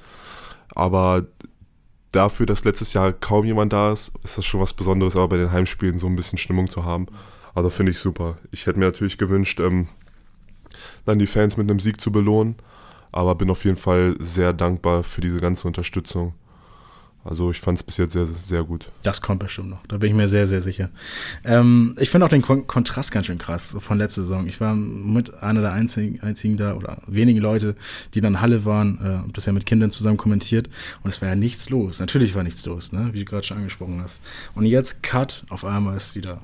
Aber 0.76 1.26
dafür, 2.12 2.46
dass 2.46 2.64
letztes 2.64 2.94
Jahr 2.94 3.14
kaum 3.14 3.46
jemand 3.46 3.74
da 3.74 3.92
ist, 3.92 4.12
ist 4.24 4.38
das 4.38 4.46
schon 4.46 4.62
was 4.62 4.74
Besonderes, 4.74 5.16
aber 5.16 5.30
bei 5.30 5.38
den 5.38 5.52
Heimspielen 5.52 5.98
so 5.98 6.08
ein 6.08 6.16
bisschen 6.16 6.38
Stimmung 6.38 6.70
zu 6.70 6.86
haben. 6.86 7.08
Also 7.54 7.70
finde 7.70 7.92
ich 7.92 8.00
super. 8.00 8.38
Ich 8.52 8.66
hätte 8.68 8.80
mir 8.80 8.86
natürlich 8.86 9.18
gewünscht, 9.18 9.60
ähm, 9.60 9.88
dann 11.06 11.20
die 11.20 11.28
Fans 11.28 11.58
mit 11.58 11.70
einem 11.70 11.80
Sieg 11.80 12.00
zu 12.00 12.12
belohnen, 12.12 12.56
aber 13.12 13.36
bin 13.36 13.50
auf 13.50 13.66
jeden 13.66 13.78
Fall 13.78 14.16
sehr 14.20 14.54
dankbar 14.54 15.04
für 15.04 15.22
diese 15.22 15.40
ganze 15.40 15.68
Unterstützung. 15.68 16.34
Also 17.30 17.52
ich 17.52 17.60
fand 17.60 17.78
es 17.78 17.84
bis 17.84 17.98
jetzt 17.98 18.14
sehr, 18.14 18.26
sehr 18.26 18.64
gut. 18.64 18.88
Das 19.04 19.22
kommt 19.22 19.40
bestimmt 19.40 19.70
noch. 19.70 19.86
Da 19.86 19.98
bin 19.98 20.10
ich 20.10 20.16
mir 20.16 20.28
sehr, 20.28 20.48
sehr 20.48 20.62
sicher. 20.62 20.90
Ähm, 21.46 21.94
ich 22.00 22.10
finde 22.10 22.26
auch 22.26 22.30
den 22.30 22.42
Kon 22.42 22.66
Kontrast 22.66 23.12
ganz 23.12 23.28
schön 23.28 23.38
krass 23.38 23.78
von 23.80 24.00
letzter 24.00 24.24
Saison. 24.24 24.48
Ich 24.48 24.60
war 24.60 24.74
mit 24.74 25.36
einer 25.44 25.62
der 25.62 25.72
einzigen, 25.72 26.20
einzigen 26.22 26.58
da 26.58 26.74
oder 26.74 27.04
wenigen 27.06 27.40
Leute, 27.40 27.76
die 28.16 28.22
dann 28.22 28.34
in 28.34 28.42
Halle 28.42 28.66
waren, 28.66 29.26
äh, 29.28 29.32
das 29.32 29.46
ja 29.46 29.54
mit 29.54 29.68
Kindern 29.68 29.92
zusammen 29.92 30.18
kommentiert. 30.18 30.72
Und 31.04 31.12
es 31.12 31.22
war 31.22 31.30
ja 31.30 31.36
nichts 31.36 31.70
los. 31.70 32.00
Natürlich 32.00 32.34
war 32.34 32.42
nichts 32.42 32.66
los, 32.66 32.92
ne? 32.94 33.10
wie 33.14 33.20
du 33.20 33.26
gerade 33.26 33.46
schon 33.46 33.58
angesprochen 33.58 34.02
hast. 34.02 34.24
Und 34.56 34.66
jetzt 34.66 35.04
Cut, 35.04 35.46
auf 35.50 35.64
einmal 35.64 35.98
ist 35.98 36.16
wieder 36.16 36.42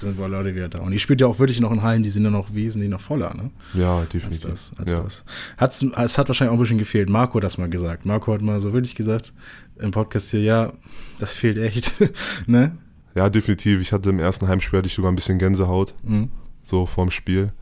sind 0.00 0.18
wir 0.18 0.28
Leute 0.28 0.54
wieder 0.54 0.68
da. 0.68 0.80
Und 0.80 0.92
ich 0.92 1.02
spiele 1.02 1.20
ja 1.20 1.26
auch 1.26 1.38
wirklich 1.38 1.60
noch 1.60 1.70
in 1.70 1.82
Hallen, 1.82 2.02
die 2.02 2.10
sind 2.10 2.24
dann 2.24 2.32
noch 2.32 2.52
wesentlich 2.54 2.90
noch 2.90 3.00
voller, 3.00 3.34
ne? 3.34 3.50
Ja, 3.74 4.02
definitiv. 4.02 4.50
Als 4.50 4.70
das, 4.70 4.78
als 4.78 4.92
ja. 4.92 5.00
das. 5.00 5.24
Hat's, 5.56 5.82
es 5.82 6.18
hat 6.18 6.28
wahrscheinlich 6.28 6.50
auch 6.50 6.56
ein 6.56 6.60
bisschen 6.60 6.78
gefehlt. 6.78 7.08
Marco 7.08 7.36
hat 7.36 7.44
das 7.44 7.58
mal 7.58 7.68
gesagt. 7.68 8.04
Marco 8.04 8.32
hat 8.32 8.42
mal 8.42 8.60
so 8.60 8.72
wirklich 8.72 8.94
gesagt 8.94 9.32
im 9.78 9.90
Podcast 9.90 10.30
hier, 10.30 10.42
ja, 10.42 10.72
das 11.18 11.34
fehlt 11.34 11.58
echt, 11.58 11.94
ne? 12.46 12.76
Ja, 13.14 13.30
definitiv. 13.30 13.80
Ich 13.80 13.92
hatte 13.92 14.10
im 14.10 14.18
ersten 14.18 14.48
Heimspiel 14.48 14.78
hatte 14.78 14.88
ich 14.88 14.94
sogar 14.94 15.12
ein 15.12 15.16
bisschen 15.16 15.38
Gänsehaut, 15.38 15.94
mhm. 16.02 16.30
so 16.62 16.86
vorm 16.86 17.10
Spiel. 17.10 17.52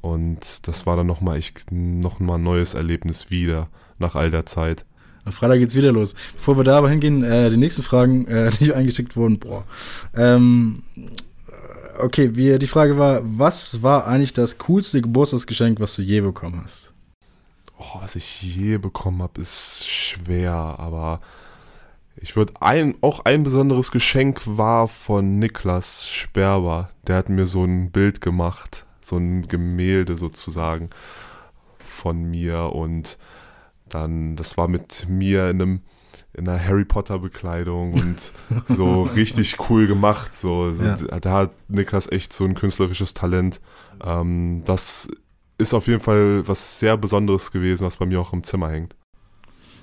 Und 0.00 0.68
das 0.68 0.86
war 0.86 0.96
dann 0.96 1.06
nochmal 1.06 1.38
echt 1.38 1.72
nochmal 1.72 2.38
ein 2.38 2.44
neues 2.44 2.74
Erlebnis 2.74 3.30
wieder 3.30 3.68
nach 3.98 4.14
all 4.14 4.30
der 4.30 4.46
Zeit. 4.46 4.84
Am 5.24 5.32
Freitag 5.32 5.58
geht's 5.58 5.74
wieder 5.74 5.90
los. 5.90 6.14
Bevor 6.34 6.56
wir 6.56 6.62
da 6.62 6.78
aber 6.78 6.88
hingehen, 6.88 7.24
äh, 7.24 7.50
die 7.50 7.56
nächsten 7.56 7.82
Fragen, 7.82 8.26
äh, 8.28 8.50
die 8.60 8.72
eingeschickt 8.72 9.16
wurden, 9.16 9.40
boah. 9.40 9.64
Ähm, 10.14 10.84
okay, 11.98 12.36
wir, 12.36 12.60
die 12.60 12.68
Frage 12.68 12.96
war, 12.96 13.22
was 13.24 13.82
war 13.82 14.06
eigentlich 14.06 14.32
das 14.32 14.58
coolste 14.58 15.02
Geburtstagsgeschenk, 15.02 15.80
was 15.80 15.96
du 15.96 16.02
je 16.02 16.20
bekommen 16.20 16.60
hast? 16.62 16.94
Oh, 17.78 18.00
was 18.00 18.16
ich 18.16 18.42
je 18.42 18.78
bekommen 18.78 19.22
habe, 19.22 19.40
ist 19.40 19.88
schwer, 19.88 20.52
aber 20.52 21.20
ich 22.16 22.34
würde 22.36 22.54
ein, 22.60 22.94
auch 23.02 23.24
ein 23.24 23.42
besonderes 23.42 23.90
Geschenk 23.90 24.40
war 24.46 24.88
von 24.88 25.38
Niklas 25.38 26.08
Sperber. 26.08 26.90
Der 27.06 27.16
hat 27.16 27.28
mir 27.28 27.44
so 27.44 27.64
ein 27.64 27.90
Bild 27.90 28.22
gemacht, 28.22 28.86
so 29.02 29.18
ein 29.18 29.42
Gemälde 29.42 30.16
sozusagen 30.16 30.88
von 31.78 32.22
mir 32.22 32.72
und 32.72 33.18
dann, 33.88 34.36
das 34.36 34.56
war 34.56 34.68
mit 34.68 35.06
mir 35.08 35.50
in 35.50 35.62
einem 35.62 35.80
in 36.36 36.46
einer 36.46 36.62
Harry 36.62 36.84
Potter 36.84 37.18
Bekleidung 37.18 37.94
und 37.94 38.32
so 38.66 39.02
richtig 39.02 39.56
cool 39.70 39.86
gemacht. 39.86 40.34
So, 40.34 40.70
ja. 40.70 40.94
da 40.96 41.32
hat 41.32 41.52
Niklas 41.68 42.12
echt 42.12 42.34
so 42.34 42.44
ein 42.44 42.54
künstlerisches 42.54 43.14
Talent. 43.14 43.60
Ähm, 44.04 44.62
das 44.66 45.08
ist 45.58 45.74
auf 45.74 45.86
jeden 45.86 46.00
Fall 46.00 46.46
was 46.46 46.78
sehr 46.78 46.96
Besonderes 46.96 47.50
gewesen, 47.50 47.84
was 47.84 47.96
bei 47.96 48.06
mir 48.06 48.20
auch 48.20 48.32
im 48.32 48.42
Zimmer 48.44 48.70
hängt. 48.70 48.96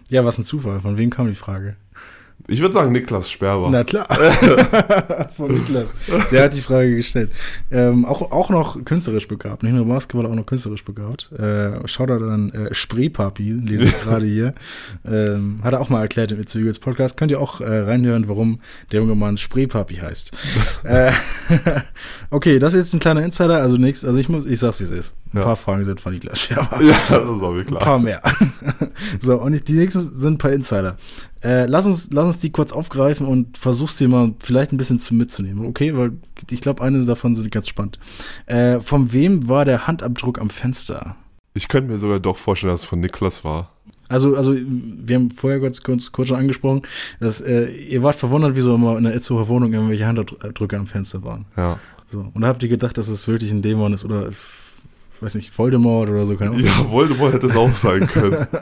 Ja, 0.10 0.26
was 0.26 0.38
ein 0.38 0.46
Zufall. 0.46 0.80
Von 0.80 0.98
wem 0.98 1.10
kam 1.10 1.28
die 1.28 1.36
Frage? 1.36 1.76
Ich 2.48 2.60
würde 2.60 2.74
sagen 2.74 2.92
Niklas 2.92 3.32
Sperber. 3.32 3.70
Na 3.70 3.84
klar. 3.86 4.06
Von 5.38 5.54
Niklas. 5.54 5.94
Der 6.30 6.44
hat 6.44 6.54
die 6.54 6.60
Frage 6.62 6.94
gestellt. 6.96 7.32
Ähm, 7.72 8.04
auch, 8.06 8.32
auch 8.34 8.50
noch 8.50 8.84
künstlerisch 8.84 9.30
begabt. 9.30 9.64
Nicht 9.64 9.74
nur 9.74 9.86
Basketball, 9.86 10.26
auch 10.26 10.36
noch 10.36 10.46
künstlerisch 10.46 10.84
begabt. 10.84 11.32
Äh, 11.32 11.88
Shoutout 11.88 12.26
an 12.26 12.52
äh, 12.52 12.74
Spreepapi, 12.74 13.52
lese 13.54 13.86
ich 13.86 14.02
gerade 14.04 14.26
hier. 14.26 14.54
Ähm, 15.10 15.60
hat 15.64 15.72
er 15.74 15.80
auch 15.80 15.88
mal 15.88 16.02
erklärt 16.02 16.34
im 16.34 16.40
It's 16.42 16.54
Eagles 16.54 16.80
Podcast. 16.80 17.16
Könnt 17.16 17.32
ihr 17.32 17.40
auch 17.40 17.62
äh, 17.62 17.80
reinhören, 17.80 18.28
warum 18.28 18.60
der 18.92 19.00
junge 19.00 19.16
Mann 19.16 19.38
Spreepapi 19.38 19.96
heißt. 19.96 20.32
äh, 20.84 21.12
okay, 22.30 22.60
das 22.60 22.74
ist 22.74 22.80
jetzt 22.80 22.94
ein 22.94 23.00
kleiner 23.00 23.24
Insider. 23.24 23.62
Also 23.62 23.78
nichts, 23.78 24.04
also 24.04 24.20
ich 24.20 24.28
muss, 24.28 24.46
ich 24.46 24.60
sag's 24.60 24.82
wie 24.82 24.84
es 24.86 24.92
ist. 24.92 25.16
Ein 25.34 25.38
Ja. 25.38 25.44
paar 25.44 25.56
Fragen 25.56 25.84
sind 25.86 26.02
von 26.02 26.14
Niklas 26.14 26.42
Sperber. 26.42 26.82
Ja, 26.84 26.94
das 27.10 27.42
mir 27.42 27.60
Ein 27.60 27.66
klar. 27.66 27.80
paar 27.80 28.00
mehr. 28.00 28.22
so, 29.22 29.42
und 29.42 29.54
ich, 29.54 29.64
die 29.64 29.74
nächsten 29.74 30.02
sind 30.20 30.34
ein 30.34 30.38
paar 30.38 30.52
Insider. 30.52 30.98
Äh, 31.44 31.66
lass, 31.66 31.86
uns, 31.86 32.10
lass 32.12 32.26
uns 32.26 32.40
die 32.40 32.52
kurz 32.52 32.72
aufgreifen 32.72 33.28
und 33.28 33.58
versuch's 33.58 33.98
dir 33.98 34.08
mal 34.08 34.34
vielleicht 34.40 34.72
ein 34.72 34.78
bisschen 34.78 35.00
zu 35.00 35.14
mitzunehmen, 35.14 35.66
okay? 35.66 35.96
Weil 35.96 36.14
ich 36.50 36.62
glaube, 36.62 36.82
eine 36.82 37.04
davon 37.06 37.36
sind 37.36 37.52
ganz 37.52 37.68
spannend. 37.68 38.00
Äh, 38.46 38.80
von 38.80 39.12
wem 39.12 39.50
war 39.50 39.66
der 39.66 39.88
Handabdruck 39.88 40.40
am 40.40 40.50
Fenster? 40.50 41.18
Ich 41.54 41.68
könnte 41.68 41.92
mir 41.92 42.00
sogar 42.00 42.20
doch 42.20 42.38
vorstellen, 42.38 42.74
dass 42.74 42.82
es 42.82 42.88
von 42.88 43.00
Niklas 43.00 43.44
war. 43.44 43.72
Also, 44.10 44.36
also 44.36 44.56
wir 44.56 45.16
haben 45.16 45.32
vorher 45.32 45.60
kurz, 45.60 45.82
kurz, 45.82 46.12
kurz 46.12 46.28
schon 46.30 46.38
angesprochen, 46.38 46.84
dass 47.20 47.42
äh, 47.42 47.66
ihr 47.66 48.04
wart 48.04 48.16
verwundert, 48.16 48.56
wieso 48.56 48.76
immer 48.76 48.98
in 48.98 49.04
der 49.04 49.16
Itzehoer 49.16 49.48
Wohnung 49.48 49.74
irgendwelche 49.74 50.06
Handabdrücke 50.06 50.78
am 50.78 50.88
Fenster 50.88 51.24
waren. 51.24 51.46
Ja. 51.58 51.80
So. 52.06 52.20
Und 52.34 52.42
da 52.42 52.48
habt 52.48 52.64
ihr 52.64 52.70
gedacht, 52.70 52.98
dass 52.98 53.08
es 53.08 53.28
wirklich 53.28 53.52
ein 53.52 53.62
Dämon 53.62 53.94
ist 53.94 54.06
oder, 54.06 54.30
weiß 55.24 55.36
nicht, 55.36 55.58
Voldemort 55.58 56.10
oder 56.10 56.26
so, 56.26 56.36
keine 56.36 56.52
Ahnung. 56.52 56.64
Ja, 56.66 56.90
Voldemort 56.92 57.34
hätte 57.34 57.48
es 57.48 57.56
auch 57.56 57.74
sein 57.74 58.08
können. 58.08 58.48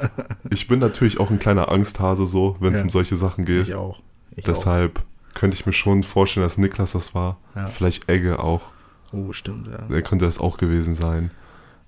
Ich 0.54 0.68
bin 0.68 0.80
natürlich 0.80 1.20
auch 1.22 1.30
ein 1.32 1.40
kleiner 1.40 1.70
Angsthase 1.72 2.26
so, 2.26 2.58
wenn 2.60 2.74
es 2.74 2.80
Ja. 2.82 2.86
um 2.86 2.90
solche 2.92 3.16
Sachen 3.16 3.46
geht. 3.46 3.68
Ich 3.70 3.74
auch. 3.76 4.02
Ich 4.36 4.44
auch. 4.44 4.48
Deshalb 4.54 5.02
könnte 5.34 5.56
ich 5.56 5.66
mir 5.66 5.72
schon 5.72 6.04
vorstellen, 6.04 6.46
dass 6.46 6.58
Niklas 6.58 6.92
das 6.92 7.16
war. 7.16 7.38
Ja. 7.56 7.68
Vielleicht 7.68 8.10
Egge 8.10 8.40
auch. 8.40 8.64
Oh, 9.14 9.32
stimmt, 9.32 9.68
ja. 9.68 9.78
Der 9.90 10.02
könnte 10.02 10.26
das 10.26 10.40
auch 10.40 10.58
gewesen 10.58 10.94
sein. 10.94 11.32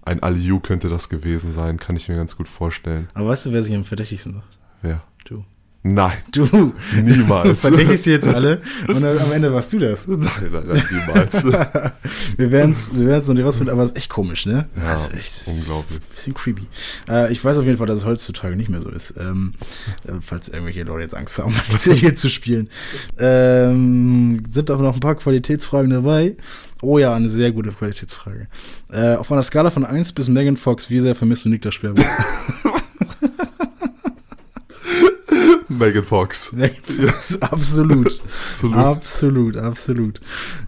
Ein 0.06 0.24
Aliu 0.24 0.60
könnte 0.62 0.88
das 0.88 1.10
gewesen 1.10 1.52
sein, 1.52 1.78
kann 1.78 1.96
ich 1.98 2.08
mir 2.08 2.16
ganz 2.16 2.38
gut 2.38 2.48
vorstellen. 2.48 3.10
Aber 3.14 3.28
weißt 3.30 3.48
du, 3.48 3.52
wer 3.54 3.64
sich 3.64 3.76
am 3.76 3.84
verdächtigsten 3.86 4.36
macht? 4.36 4.58
Wer? 4.82 5.02
Du. 5.26 5.44
Nein, 5.86 6.14
Du. 6.32 6.74
niemals. 7.04 7.60
Verdächtigst 7.62 8.06
sie 8.06 8.12
jetzt 8.12 8.28
alle 8.28 8.62
und 8.88 9.02
dann 9.02 9.20
am 9.20 9.32
Ende 9.34 9.54
warst 9.54 9.74
du 9.74 9.80
das. 9.80 10.08
nein, 10.08 10.20
nein, 10.50 10.64
nein, 10.66 10.84
niemals. 10.92 11.44
Wir 12.38 12.52
werden 12.52 12.72
es 12.72 12.96
wir 12.96 13.06
werden's 13.08 13.28
noch 13.28 13.36
nicht 13.36 13.44
rausfinden, 13.46 13.74
aber 13.74 13.84
es 13.84 13.92
ist 13.92 13.98
echt 13.98 14.10
komisch, 14.10 14.46
ne? 14.46 14.68
Ja, 14.78 14.92
also 14.92 15.10
echt, 15.12 15.22
es 15.28 15.42
ist 15.42 15.48
ein 15.50 15.58
unglaublich. 15.60 16.00
bisschen 16.16 16.34
creepy. 16.34 16.68
Äh, 17.10 17.32
ich 17.34 17.44
weiß 17.44 17.58
auf 17.58 17.66
jeden 17.66 17.78
Fall, 17.78 17.88
dass 17.88 18.00
es 18.00 18.06
heutzutage 18.06 18.56
nicht 18.56 18.70
mehr 18.70 18.80
so 18.82 18.90
ist. 18.90 19.14
Ähm, 19.20 19.56
äh, 20.08 20.14
falls 20.22 20.48
irgendwelche 20.50 20.84
Leute 20.84 21.04
jetzt 21.04 21.16
Angst 21.16 21.38
haben, 21.38 21.54
hier 21.84 22.16
zu 22.16 22.30
spielen. 22.30 22.70
Ähm, 23.20 24.44
sind 24.50 24.72
aber 24.72 24.84
noch 24.84 24.94
ein 24.94 25.00
paar 25.02 25.16
Qualitätsfragen 25.16 25.90
dabei. 25.92 26.38
Oh 26.82 26.98
ja, 26.98 27.14
eine 27.14 27.30
sehr 27.30 27.52
gute 27.52 27.72
Qualitätsfrage. 27.72 28.48
Äh, 28.92 29.16
auf 29.16 29.32
einer 29.32 29.44
Skala 29.44 29.70
von 29.70 29.86
1 29.86 30.14
bis 30.14 30.30
Megan 30.30 30.58
Fox, 30.58 30.90
wie 30.90 31.00
sehr 31.02 31.16
vermisst 31.16 31.46
du 31.46 31.50
Niklas 31.50 31.74
Sperber? 31.74 32.02
Megan 35.78 36.04
Fox. 36.04 36.52
Megan 36.54 36.76
Fox, 36.86 37.42
absolut. 37.42 38.08
Absolut. 38.54 38.76
Absolut, 38.78 39.58
absolut. 39.58 40.22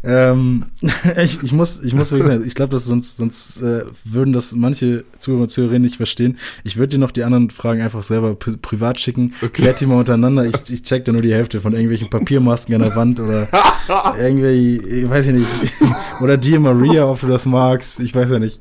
Ähm, 0.04 0.66
ich, 1.24 1.42
ich, 1.44 1.52
muss, 1.52 1.82
ich 1.84 1.94
muss 1.94 2.12
wirklich 2.12 2.28
sagen, 2.28 2.44
ich 2.46 2.56
glaube, 2.56 2.72
dass 2.72 2.86
sonst, 2.86 3.18
sonst 3.18 3.62
äh, 3.62 3.86
würden 4.04 4.34
das 4.34 4.54
manche 4.54 5.04
Zuhörer 5.20 5.44
und 5.44 5.50
Zuhörerinnen 5.52 5.84
nicht 5.84 5.98
verstehen. 5.98 6.38
Ich 6.64 6.78
würde 6.78 6.90
dir 6.90 6.98
noch 7.00 7.12
die 7.12 7.24
anderen 7.24 7.50
Fragen 7.50 7.82
einfach 7.82 8.04
selber 8.04 8.32
pri- 8.32 8.58
privat 8.58 9.00
schicken. 9.00 9.34
Okay. 9.42 9.50
Klärt 9.62 9.80
die 9.80 9.86
mal 9.86 10.00
untereinander. 10.00 10.46
Ich, 10.46 10.70
ich 10.70 10.84
check 10.84 11.06
da 11.06 11.12
nur 11.12 11.22
die 11.22 11.34
Hälfte 11.34 11.62
von 11.62 11.74
irgendwelchen 11.74 12.10
Papiermasken 12.10 12.76
an 12.76 12.82
der 12.82 12.96
Wand 12.96 13.20
oder 13.20 13.48
irgendwie, 14.20 14.78
ich 14.78 15.10
weiß 15.10 15.28
ich 15.28 15.34
nicht. 15.34 15.48
Oder 16.22 16.38
dir 16.38 16.60
Maria, 16.60 17.06
ob 17.06 17.20
du 17.20 17.28
das 17.28 17.46
magst. 17.46 18.00
Ich 18.00 18.14
weiß 18.16 18.30
ja 18.32 18.40
nicht. 18.40 18.60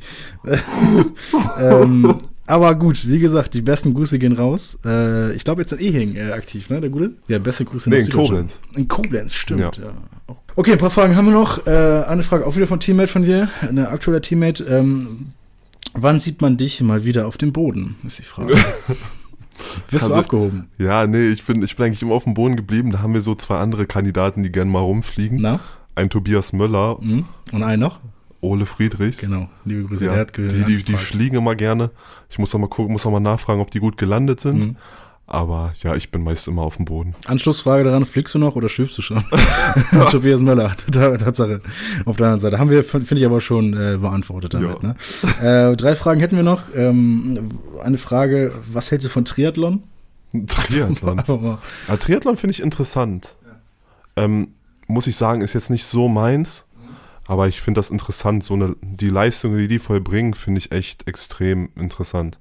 ähm, 1.61 2.15
aber 2.47 2.75
gut, 2.75 3.09
wie 3.09 3.19
gesagt, 3.19 3.55
die 3.55 3.63
besten 3.63 3.95
Grüße 3.95 4.19
gehen 4.19 4.33
raus. 4.35 4.79
Äh, 4.85 5.33
ich 5.35 5.45
glaube, 5.45 5.63
jetzt 5.63 5.73
in 5.73 5.79
Ehing 5.81 6.17
äh, 6.17 6.33
aktiv, 6.33 6.69
ne, 6.71 6.81
der 6.81 6.91
Gute? 6.91 7.13
Ja, 7.29 7.39
beste 7.39 7.65
Grüße 7.65 7.89
Nee, 7.91 7.99
in. 8.01 8.11
Koblenz. 8.11 8.61
In 8.77 8.87
Koblenz, 8.89 9.35
stimmt, 9.35 9.61
ja. 9.79 9.85
Ja. 9.85 9.93
Okay, 10.57 10.73
ein 10.73 10.79
paar 10.79 10.91
Fragen 10.91 11.17
haben 11.17 11.27
wir 11.27 11.33
noch. 11.33 11.67
Äh, 11.67 11.71
eine 12.07 12.23
Frage 12.23 12.47
auch 12.47 12.55
wieder 12.57 12.67
von 12.67 12.81
Teammate 12.81 13.09
von 13.09 13.23
dir, 13.25 13.49
ein 13.63 13.79
aktueller 13.79 14.23
Teammate. 14.23 14.65
Ähm, 14.65 15.29
wann 15.95 16.19
sieht 16.21 16.41
man 16.43 16.57
dich 16.57 16.81
mal 16.81 17.05
wieder 17.05 17.27
auf 17.27 17.39
dem 17.39 17.53
Boden, 17.53 17.97
ist 18.05 18.19
die 18.19 18.23
Frage. 18.25 18.55
Wirst 19.91 20.07
du 20.07 20.09
Also- 20.09 20.15
abgehoben? 20.15 20.69
Ja, 20.79 21.07
nee, 21.07 21.29
ich 21.29 21.45
bin, 21.45 21.63
ich 21.63 21.77
bin 21.77 21.87
eigentlich 21.87 22.03
immer 22.03 22.15
auf 22.15 22.25
dem 22.25 22.35
Boden 22.35 22.57
geblieben. 22.57 22.91
Da 22.91 23.01
haben 23.01 23.15
wir 23.15 23.21
so 23.21 23.35
zwei 23.35 23.59
andere 23.59 23.87
Kandidaten, 23.87 24.43
die 24.43 24.51
gerne 24.53 24.71
mal 24.71 24.81
rumfliegen. 24.81 25.39
Na? 25.41 25.61
Ein 25.95 26.11
Tobias 26.11 26.53
Möller, 26.53 26.99
Mhm. 27.01 27.25
Und 27.53 27.63
einen 27.63 27.81
noch? 27.81 28.01
Ole 28.45 28.67
Friedrichs. 28.67 29.19
Genau, 29.19 29.49
liebe 29.65 29.85
Grüße. 29.85 30.05
der 30.05 30.15
Ja, 30.15 30.21
hat 30.21 30.33
ge- 30.33 30.49
die, 30.49 30.65
die, 30.65 30.83
die 30.85 30.97
fliegen 30.97 31.37
immer 31.37 31.55
gerne. 31.55 31.91
Ich 32.31 32.39
muss 32.39 32.55
auch 32.55 32.59
mal 32.59 32.69
gucken, 32.69 32.93
muss 32.93 33.05
auch 33.07 33.11
mal 33.11 33.21
nachfragen, 33.21 33.61
ob 33.61 33.71
die 33.71 33.81
gut 33.81 33.97
gelandet 33.97 34.41
sind. 34.41 34.65
Mhm. 34.67 34.77
Aber 35.27 35.73
ja, 35.83 35.95
ich 35.95 36.11
bin 36.11 36.23
meist 36.23 36.49
immer 36.49 36.61
auf 36.63 36.77
dem 36.77 36.85
Boden. 36.85 37.15
Anschlussfrage 37.27 37.83
daran, 37.85 38.05
fliegst 38.05 38.35
du 38.35 38.39
noch 38.39 38.57
oder 38.57 38.69
schwebst 38.69 38.99
du 38.99 39.03
schon? 39.03 39.25
Tobias 40.11 40.43
Möller, 40.43 40.77
Ta- 40.93 41.17
Tatsache. 41.17 41.63
Auf 42.05 42.17
der 42.19 42.27
anderen 42.27 42.41
Seite. 42.41 42.59
Haben 42.59 42.69
wir, 42.69 42.85
finde 42.85 43.15
ich 43.17 43.25
aber 43.25 43.41
schon 43.41 43.73
äh, 43.73 43.97
beantwortet 43.97 44.53
damit. 44.53 44.83
Ja. 44.83 44.89
Ne? 45.43 45.71
Äh, 45.73 45.77
drei 45.77 45.97
Fragen 45.97 46.21
hätten 46.21 46.37
wir 46.37 46.43
noch. 46.43 46.65
Ähm, 46.77 47.49
eine 47.83 47.97
Frage, 47.97 48.53
was 48.71 48.91
hältst 48.91 49.07
du 49.07 49.11
von 49.11 49.25
Triathlon? 49.25 49.83
Triathlon. 50.47 51.23
Ja, 51.89 51.97
Triathlon 51.97 52.37
finde 52.37 52.53
ich 52.53 52.63
interessant. 52.63 53.35
Ähm, 54.17 54.49
muss 54.89 55.07
ich 55.07 55.17
sagen, 55.17 55.41
ist 55.41 55.55
jetzt 55.55 55.71
nicht 55.71 55.87
so 55.87 56.09
meins. 56.09 56.65
Aber 57.27 57.49
ich 57.49 57.61
finde 57.61 57.79
das 57.79 57.91
interessant. 57.91 58.45
So 58.45 58.55
eine, 58.55 58.77
die 58.83 59.09
Leistungen, 59.09 59.59
die 59.59 59.69
die 59.69 59.79
vollbringen, 59.79 60.35
finde 60.35 60.59
ich 60.59 60.73
echt 60.73 61.07
extrem 61.09 61.71
interessant. 61.77 62.39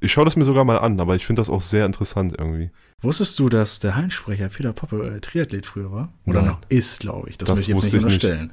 Ich 0.00 0.10
schaue 0.12 0.24
das 0.24 0.34
mir 0.34 0.44
sogar 0.44 0.64
mal 0.64 0.78
an, 0.78 0.98
aber 0.98 1.14
ich 1.14 1.26
finde 1.26 1.40
das 1.40 1.48
auch 1.48 1.60
sehr 1.60 1.86
interessant 1.86 2.34
irgendwie. 2.36 2.70
Wusstest 3.02 3.38
du, 3.38 3.48
dass 3.48 3.78
der 3.78 3.94
Heinsprecher 3.94 4.48
Peter 4.48 4.72
Poppe 4.72 5.16
äh, 5.16 5.20
Triathlet 5.20 5.64
früher 5.66 5.92
war? 5.92 6.12
Oder 6.26 6.42
Nein. 6.42 6.50
noch 6.52 6.60
ist, 6.68 7.00
glaube 7.00 7.30
ich. 7.30 7.38
Das, 7.38 7.48
Das 7.48 7.56
möchte 7.68 7.72
ich 7.72 7.76
jetzt 7.76 7.84
nicht 7.84 7.94
ich 7.94 8.04
nicht. 8.04 8.04
unterstellen. 8.24 8.52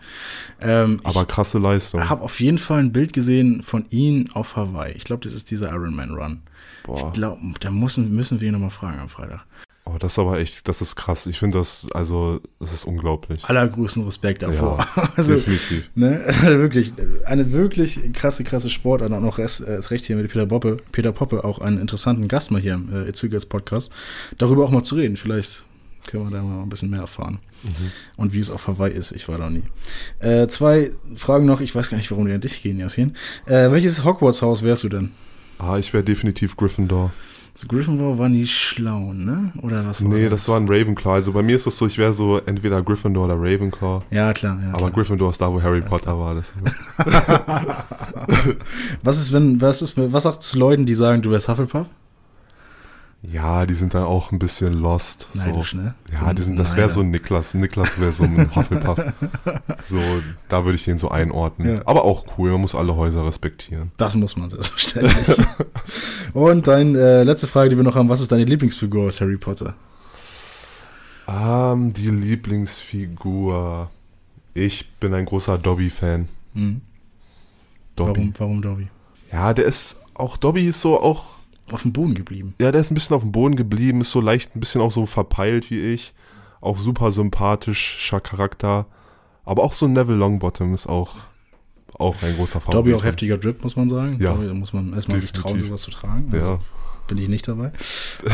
Ähm, 0.62 1.00
Aber 1.04 1.26
krasse 1.26 1.58
Leistung. 1.60 2.02
ich 2.02 2.10
habe 2.10 2.24
auf 2.24 2.40
jeden 2.40 2.58
Fall 2.60 2.80
ein 2.80 2.92
Bild 2.92 3.14
gesehen 3.14 3.64
von 3.64 3.86
ihm 3.90 4.26
auf 4.34 4.56
Hawaii. 4.56 4.94
Ich 4.94 5.06
glaube, 5.06 5.24
das 5.24 5.34
ist 5.34 5.50
dieser 5.50 5.70
Ironman 5.72 6.12
Run. 6.12 6.42
Boah. 6.84 7.08
Ich 7.08 7.14
glaube, 7.14 7.40
da 7.60 7.72
müssen, 7.72 8.14
müssen 8.16 8.42
wir 8.42 8.48
ihn 8.50 8.54
nochmal 8.54 8.70
fragen 8.70 9.00
am 9.00 9.10
Freitag. 9.10 9.46
Oh, 9.90 9.98
das 9.98 10.14
ist 10.14 10.20
aber 10.20 10.40
echt, 10.40 10.68
das 10.68 10.82
ist 10.82 10.96
krass. 10.96 11.26
Ich 11.26 11.40
finde 11.40 11.58
das, 11.58 11.88
also, 11.94 12.42
das 12.60 12.74
ist 12.74 12.86
unglaublich. 12.86 13.44
Allergrößten 13.46 14.04
Respekt 14.04 14.42
davor. 14.42 14.86
Ja, 14.96 15.12
also, 15.16 15.34
Definitiv. 15.34 15.90
Ne? 15.96 16.24
wirklich, 16.44 16.94
eine 17.26 17.52
wirklich 17.52 18.00
krasse, 18.14 18.44
krasse 18.44 18.70
Sportart. 18.70 19.12
Und 19.12 19.26
auch 19.26 19.40
erst, 19.40 19.62
erst 19.62 19.92
recht 19.92 20.06
hier 20.06 20.16
mit 20.16 20.32
Peter 20.32 20.46
Poppe, 20.46 20.78
Peter 20.92 21.12
Poppe, 21.12 21.44
auch 21.44 21.60
einen 21.60 21.80
interessanten 21.80 22.28
Gast 22.28 22.52
mal 22.52 22.62
hier 22.62 22.76
im 22.76 22.90
äh, 22.90 23.08
Weekers 23.08 23.46
Podcast, 23.46 23.92
darüber 24.38 24.66
auch 24.66 24.72
mal 24.72 24.84
zu 24.84 24.96
reden. 24.96 25.18
Vielleicht 25.18 25.66
können 26.08 26.30
wir 26.30 26.38
da 26.38 26.44
mal 26.44 26.62
ein 26.62 26.70
bisschen 26.70 26.90
mehr 26.90 27.02
erfahren. 27.02 27.40
Und 28.16 28.34
wie 28.34 28.40
es 28.40 28.50
auf 28.50 28.68
Hawaii 28.68 28.94
ist, 28.94 29.12
ich 29.12 29.28
war 29.28 29.38
da 29.38 29.50
nie. 29.50 29.64
Äh, 30.20 30.48
zwei 30.48 30.92
Fragen 31.16 31.46
noch, 31.46 31.62
ich 31.62 31.74
weiß 31.76 31.90
gar 31.90 31.98
nicht, 31.98 32.10
warum 32.12 32.26
die 32.26 32.34
an 32.34 32.42
dich 32.42 32.62
gehen, 32.62 32.80
Yasin. 32.80 33.16
Äh, 33.46 33.72
welches 33.72 34.04
Hogwarts-Haus 34.04 34.64
wärst 34.64 34.84
du 34.84 34.90
denn? 34.90 35.12
Ah, 35.58 35.78
ich 35.78 35.94
wäre 35.94 36.04
definitiv 36.04 36.56
Gryffindor. 36.56 37.12
Das 37.60 37.68
Gryffindor 37.68 38.18
war 38.18 38.30
nie 38.30 38.48
schlau, 38.48 39.12
ne? 39.12 39.52
Oder 39.62 39.86
was 39.86 40.02
war 40.02 40.10
Nee, 40.10 40.30
das 40.30 40.48
war 40.48 40.56
ein 40.58 40.66
Ravenclaw. 40.70 41.16
Also 41.16 41.34
bei 41.34 41.42
mir 41.42 41.58
ist 41.58 41.68
es 41.68 41.78
so, 41.78 41.88
ich 41.88 41.98
wäre 41.98 42.14
so 42.14 42.40
entweder 42.46 42.82
Gryffindor 42.82 43.26
oder 43.26 43.36
Ravenclaw. 43.36 44.02
Ja, 44.12 44.32
klar. 44.32 44.58
Ja, 44.62 44.70
Aber 44.70 44.78
klar. 44.78 44.92
Gryffindor 44.92 45.30
ist 45.30 45.42
da, 45.42 45.52
wo 45.52 45.62
Harry 45.62 45.82
Potter 45.82 46.18
war. 46.18 46.36
deshalb. 46.36 46.74
Was 49.04 49.20
ist, 49.20 49.34
wenn, 49.34 49.60
was 49.60 49.82
ist, 49.82 49.98
was 49.98 50.24
sagst 50.24 50.40
du 50.40 50.44
zu 50.44 50.58
Leuten, 50.58 50.86
die 50.86 50.94
sagen, 50.94 51.22
du 51.22 51.32
wärst 51.32 51.50
Hufflepuff? 51.50 51.88
Ja, 53.22 53.66
die 53.66 53.74
sind 53.74 53.94
dann 53.94 54.04
auch 54.04 54.32
ein 54.32 54.40
bisschen 54.40 54.74
lost. 54.74 55.28
Neidisch, 55.34 55.72
so. 55.72 55.78
ne? 55.78 55.94
Ja, 56.12 56.34
die 56.34 56.42
sind, 56.42 56.58
das 56.58 56.78
wäre 56.78 56.90
so 56.90 57.04
Niklas. 57.04 57.54
Niklas 57.54 58.00
wäre 58.00 58.14
so 58.14 58.24
ein 58.24 58.50
Hufflepuff. 58.56 59.00
so, 59.86 60.00
da 60.48 60.64
würde 60.64 60.78
ich 60.78 60.86
den 60.86 61.00
so 61.00 61.10
einordnen. 61.10 61.76
Ja. 61.76 61.82
Aber 61.86 62.06
auch 62.06 62.26
cool, 62.38 62.52
man 62.52 62.62
muss 62.62 62.76
alle 62.76 62.96
Häuser 62.96 63.26
respektieren. 63.26 63.92
Das 63.98 64.16
muss 64.16 64.38
man 64.38 64.50
selbstverständlich. 64.50 65.46
Und 66.34 66.68
dann 66.68 66.96
äh, 66.96 67.24
letzte 67.24 67.48
Frage, 67.48 67.70
die 67.70 67.76
wir 67.76 67.84
noch 67.84 67.96
haben: 67.96 68.08
Was 68.08 68.22
ist 68.22 68.32
deine 68.32 68.46
Lieblingsfigur 68.46 69.08
aus 69.08 69.20
Harry 69.20 69.38
Potter? 69.38 69.74
Ähm, 71.28 71.94
die 71.94 72.10
Lieblingsfigur. 72.10 73.90
Ich 74.54 74.92
bin 74.94 75.14
ein 75.14 75.26
großer 75.26 75.58
Dobby-Fan. 75.58 76.28
Hm. 76.54 76.82
Dobby. 77.96 78.20
Warum, 78.20 78.34
warum 78.38 78.62
Dobby? 78.62 78.88
Ja, 79.32 79.54
der 79.54 79.66
ist, 79.66 79.98
auch 80.14 80.38
Dobby 80.38 80.66
ist 80.66 80.82
so 80.82 81.00
auch, 81.00 81.36
Auf 81.72 81.84
dem 81.84 81.94
Boden 81.94 82.14
geblieben. 82.16 82.54
ja, 82.60 82.72
der 82.72 82.82
ist 82.82 82.92
ein 82.92 82.96
bisschen 82.96 83.16
auf 83.16 83.22
dem 83.22 83.32
Boden 83.32 83.56
geblieben, 83.56 84.02
ist 84.02 84.12
so 84.12 84.22
leicht, 84.22 84.56
ein 84.56 84.60
bisschen 84.60 84.82
auch 84.82 84.92
so 84.92 85.06
verpeilt 85.06 85.70
wie 85.70 85.80
ich. 85.80 86.14
Auch 86.62 86.78
super 86.78 87.12
sympathischer 87.12 88.20
Charakter. 88.20 88.86
Aber 89.46 89.64
auch 89.64 89.74
so 89.74 89.88
Neville 89.88 90.18
Longbottom 90.18 90.74
ist 90.74 90.88
auch, 90.88 91.16
auch 91.98 92.22
ein 92.22 92.36
großer 92.36 92.60
Favorit. 92.60 92.76
Dobby 92.76 92.94
auch 92.94 93.04
heftiger 93.04 93.38
Drip, 93.38 93.64
muss 93.64 93.76
man 93.76 93.90
sagen. 93.90 94.18
Ja. 94.20 94.34
Dobby, 94.34 94.48
da 94.48 94.54
muss 94.54 94.74
man 94.74 94.94
erstmal 94.94 95.20
sich 95.20 95.32
trauen, 95.32 95.60
sowas 95.60 95.82
zu 95.82 95.92
tragen. 95.92 96.32
Ja. 96.36 96.60
Bin 97.10 97.18
ich 97.18 97.28
nicht 97.28 97.48
dabei. 97.48 97.74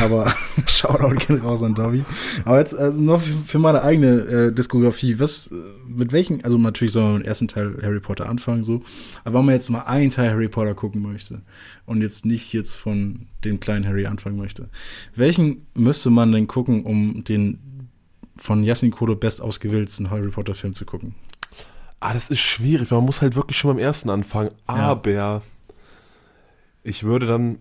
Aber 0.04 0.32
Shoutout 0.68 1.16
geht 1.16 1.44
raus 1.44 1.64
an 1.64 1.74
Dobby. 1.74 2.06
Aber 2.44 2.60
jetzt 2.60 2.76
also 2.76 3.02
noch 3.02 3.22
für, 3.22 3.58
meine 3.58 3.82
eigene 3.82 4.08
äh, 4.08 4.54
Diskografie. 4.54 5.18
Was, 5.18 5.48
äh, 5.48 5.56
mit 5.88 6.12
welchen, 6.12 6.44
also 6.44 6.60
natürlich 6.60 6.94
soll 6.94 7.04
man 7.04 7.14
mit 7.14 7.24
dem 7.24 7.28
ersten 7.28 7.48
Teil 7.48 7.78
Harry 7.82 8.00
Potter 8.00 8.30
anfangen, 8.30 8.64
so. 8.64 8.84
Aber 9.24 9.40
wenn 9.40 9.46
man 9.46 9.56
jetzt 9.56 9.70
mal 9.72 9.82
einen 9.82 10.12
Teil 10.12 10.30
Harry 10.30 10.50
Potter 10.50 10.76
gucken 10.76 11.02
möchte 11.02 11.42
und 11.88 12.02
jetzt 12.02 12.26
nicht 12.26 12.54
jetzt 12.54 12.76
von 12.76 13.28
dem 13.44 13.60
kleinen 13.60 13.88
Harry 13.88 14.06
anfangen 14.06 14.38
möchte, 14.38 14.70
welchen 15.16 15.66
müsste 15.74 16.12
man 16.12 16.32
denn 16.32 16.48
gucken, 16.48 16.84
um 16.84 17.24
den 17.24 17.90
von 18.36 18.64
Yassin 18.64 18.92
Kodo 18.92 19.16
best 19.16 19.42
ausgewählten 19.42 20.10
Harry 20.12 20.30
Potter 20.30 20.54
Film 20.54 20.76
zu 20.76 20.86
gucken? 20.86 21.16
Ah, 22.02 22.14
das 22.14 22.30
ist 22.30 22.42
schwierig, 22.42 22.92
man 22.92 23.06
muss 23.06 23.22
halt 23.22 23.36
wirklich 23.36 23.58
schon 23.58 23.72
beim 23.72 23.80
ersten 23.80 24.10
anfangen. 24.10 24.52
Aber 24.68 25.42
ich 26.84 27.04
würde 27.04 27.26
dann. 27.26 27.58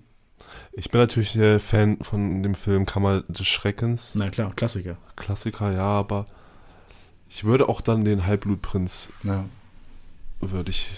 Ich 0.76 0.90
bin 0.90 1.00
natürlich 1.00 1.34
der 1.34 1.60
Fan 1.60 1.98
von 2.02 2.42
dem 2.42 2.54
Film 2.54 2.84
Kammer 2.86 3.22
des 3.28 3.46
Schreckens. 3.46 4.12
Na 4.14 4.28
klar, 4.30 4.52
Klassiker. 4.54 4.96
Klassiker, 5.16 5.72
ja, 5.72 5.82
aber 5.86 6.26
ich 7.28 7.44
würde 7.44 7.68
auch 7.68 7.80
dann 7.80 8.04
den 8.04 8.26
Halbblutprinz, 8.26 9.10
Ja. 9.22 9.44
würde 10.40 10.70
ich, 10.70 10.88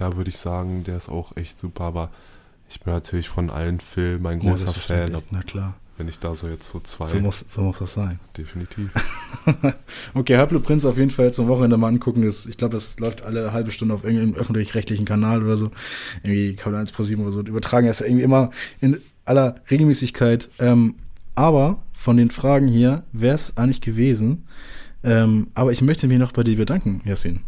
ja, 0.00 0.16
würde 0.16 0.30
ich 0.30 0.38
sagen, 0.38 0.82
der 0.84 0.96
ist 0.96 1.08
auch 1.08 1.36
echt 1.36 1.58
super, 1.60 1.84
aber 1.84 2.10
ich 2.68 2.80
bin 2.80 2.92
natürlich 2.92 3.28
von 3.28 3.48
allen 3.50 3.80
Filmen 3.80 4.26
ein 4.26 4.40
Ja, 4.40 4.50
großer 4.50 4.66
Fan, 4.66 4.74
selbstverständlich. 4.74 5.24
Na 5.30 5.42
klar. 5.42 5.74
Wenn 5.98 6.08
ich 6.08 6.18
da 6.20 6.34
so 6.34 6.48
jetzt 6.48 6.70
so 6.70 6.80
zwei, 6.80 7.06
So 7.06 7.20
muss, 7.20 7.44
so 7.48 7.60
muss 7.62 7.78
das 7.80 7.92
sein. 7.92 8.18
definitiv. 8.36 8.90
Okay, 10.14 10.36
Halbblut 10.36 10.62
Prinz 10.62 10.84
auf 10.84 10.96
jeden 10.96 11.10
Fall 11.10 11.32
zum 11.32 11.48
Wochenende 11.48 11.76
mal 11.76 11.88
angucken. 11.88 12.22
Das, 12.22 12.46
ich 12.46 12.56
glaube, 12.56 12.74
das 12.74 12.98
läuft 13.00 13.22
alle 13.22 13.52
halbe 13.52 13.70
Stunde 13.70 13.94
auf 13.94 14.04
irgendeinem 14.04 14.34
öffentlich-rechtlichen 14.34 15.04
Kanal 15.04 15.42
oder 15.42 15.56
so. 15.56 15.70
Irgendwie 16.22 16.54
Kabel 16.54 16.78
1 16.78 16.92
pro 16.92 17.02
7 17.02 17.20
oder 17.22 17.32
so. 17.32 17.40
Und 17.40 17.48
übertragen 17.48 17.86
das 17.86 18.00
irgendwie 18.00 18.22
immer 18.22 18.50
in 18.80 19.00
aller 19.24 19.56
Regelmäßigkeit. 19.70 20.48
Ähm, 20.58 20.94
aber 21.34 21.82
von 21.92 22.16
den 22.16 22.30
Fragen 22.30 22.68
hier 22.68 23.02
wäre 23.12 23.34
es 23.34 23.56
eigentlich 23.56 23.80
gewesen. 23.80 24.44
Ähm, 25.02 25.48
aber 25.54 25.72
ich 25.72 25.82
möchte 25.82 26.08
mich 26.08 26.18
noch 26.18 26.32
bei 26.32 26.42
dir 26.44 26.56
bedanken, 26.56 27.00
Yassin. 27.04 27.40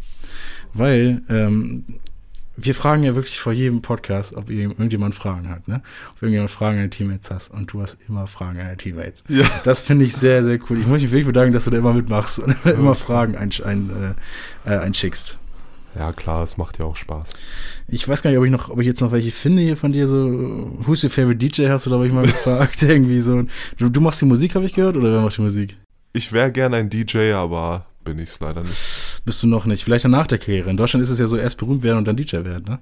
Weil 0.72 1.22
ähm, 1.28 1.84
wir 2.64 2.74
fragen 2.74 3.02
ja 3.02 3.14
wirklich 3.14 3.40
vor 3.40 3.52
jedem 3.52 3.82
Podcast, 3.82 4.34
ob 4.36 4.50
irgend- 4.50 4.74
irgendjemand 4.78 5.14
Fragen 5.14 5.48
hat. 5.48 5.66
Ne? 5.68 5.82
Ob 6.12 6.22
irgendjemand 6.22 6.50
Fragen 6.50 6.78
an 6.78 6.90
Teammates 6.90 7.30
hast. 7.30 7.50
Und 7.50 7.72
du 7.72 7.82
hast 7.82 7.98
immer 8.08 8.26
Fragen 8.26 8.60
an 8.60 8.76
Teammates. 8.78 9.24
Ja. 9.28 9.48
Das 9.64 9.80
finde 9.82 10.04
ich 10.04 10.14
sehr, 10.14 10.44
sehr 10.44 10.58
cool. 10.68 10.78
Ich 10.80 10.86
muss 10.86 11.00
mich 11.00 11.10
wirklich 11.10 11.26
bedanken, 11.26 11.52
dass 11.52 11.64
du 11.64 11.70
da 11.70 11.78
immer 11.78 11.92
mitmachst 11.94 12.38
und 12.40 12.54
immer 12.66 12.94
Fragen 12.94 13.36
ein, 13.36 13.50
ein, 13.64 14.14
äh, 14.66 14.70
äh, 14.74 14.78
einschickst. 14.78 15.38
Ja, 15.98 16.12
klar, 16.12 16.44
es 16.44 16.56
macht 16.56 16.78
ja 16.78 16.84
auch 16.84 16.94
Spaß. 16.94 17.32
Ich 17.88 18.06
weiß 18.06 18.22
gar 18.22 18.30
nicht, 18.30 18.38
ob 18.38 18.44
ich 18.44 18.52
noch, 18.52 18.68
ob 18.68 18.78
ich 18.80 18.86
jetzt 18.86 19.00
noch 19.00 19.10
welche 19.10 19.32
finde 19.32 19.60
hier 19.62 19.76
von 19.76 19.90
dir, 19.90 20.06
so 20.06 20.70
Who's 20.86 21.02
your 21.02 21.10
favorite 21.10 21.38
DJ 21.38 21.68
hast 21.68 21.86
du 21.86 21.90
da 21.90 21.96
hab 21.98 22.04
ich 22.04 22.12
mal 22.12 22.22
gefragt, 22.26 22.80
irgendwie 22.82 23.18
so. 23.18 23.42
Du, 23.76 23.88
du 23.88 24.00
machst 24.00 24.20
die 24.20 24.26
Musik, 24.26 24.54
habe 24.54 24.64
ich 24.66 24.72
gehört, 24.72 24.96
oder 24.96 25.10
wer 25.12 25.20
macht 25.20 25.36
die 25.36 25.42
Musik? 25.42 25.76
Ich 26.12 26.32
wäre 26.32 26.52
gern 26.52 26.74
ein 26.74 26.90
DJ, 26.90 27.32
aber 27.32 27.86
bin 28.04 28.18
ich 28.20 28.28
es 28.30 28.38
leider 28.40 28.62
nicht. 28.62 29.09
Bist 29.24 29.42
du 29.42 29.46
noch 29.46 29.66
nicht? 29.66 29.85
Vielleicht 29.85 30.06
nach 30.06 30.26
der 30.26 30.38
Karriere. 30.38 30.70
In 30.70 30.76
Deutschland 30.76 31.02
ist 31.02 31.11
es 31.11 31.18
ja 31.18 31.26
so, 31.26 31.37
erst 31.37 31.59
berühmt 31.59 31.83
werden 31.83 31.98
und 31.98 32.09
dann 32.09 32.16
DJ 32.16 32.37
werden, 32.44 32.64
ne? 32.64 32.78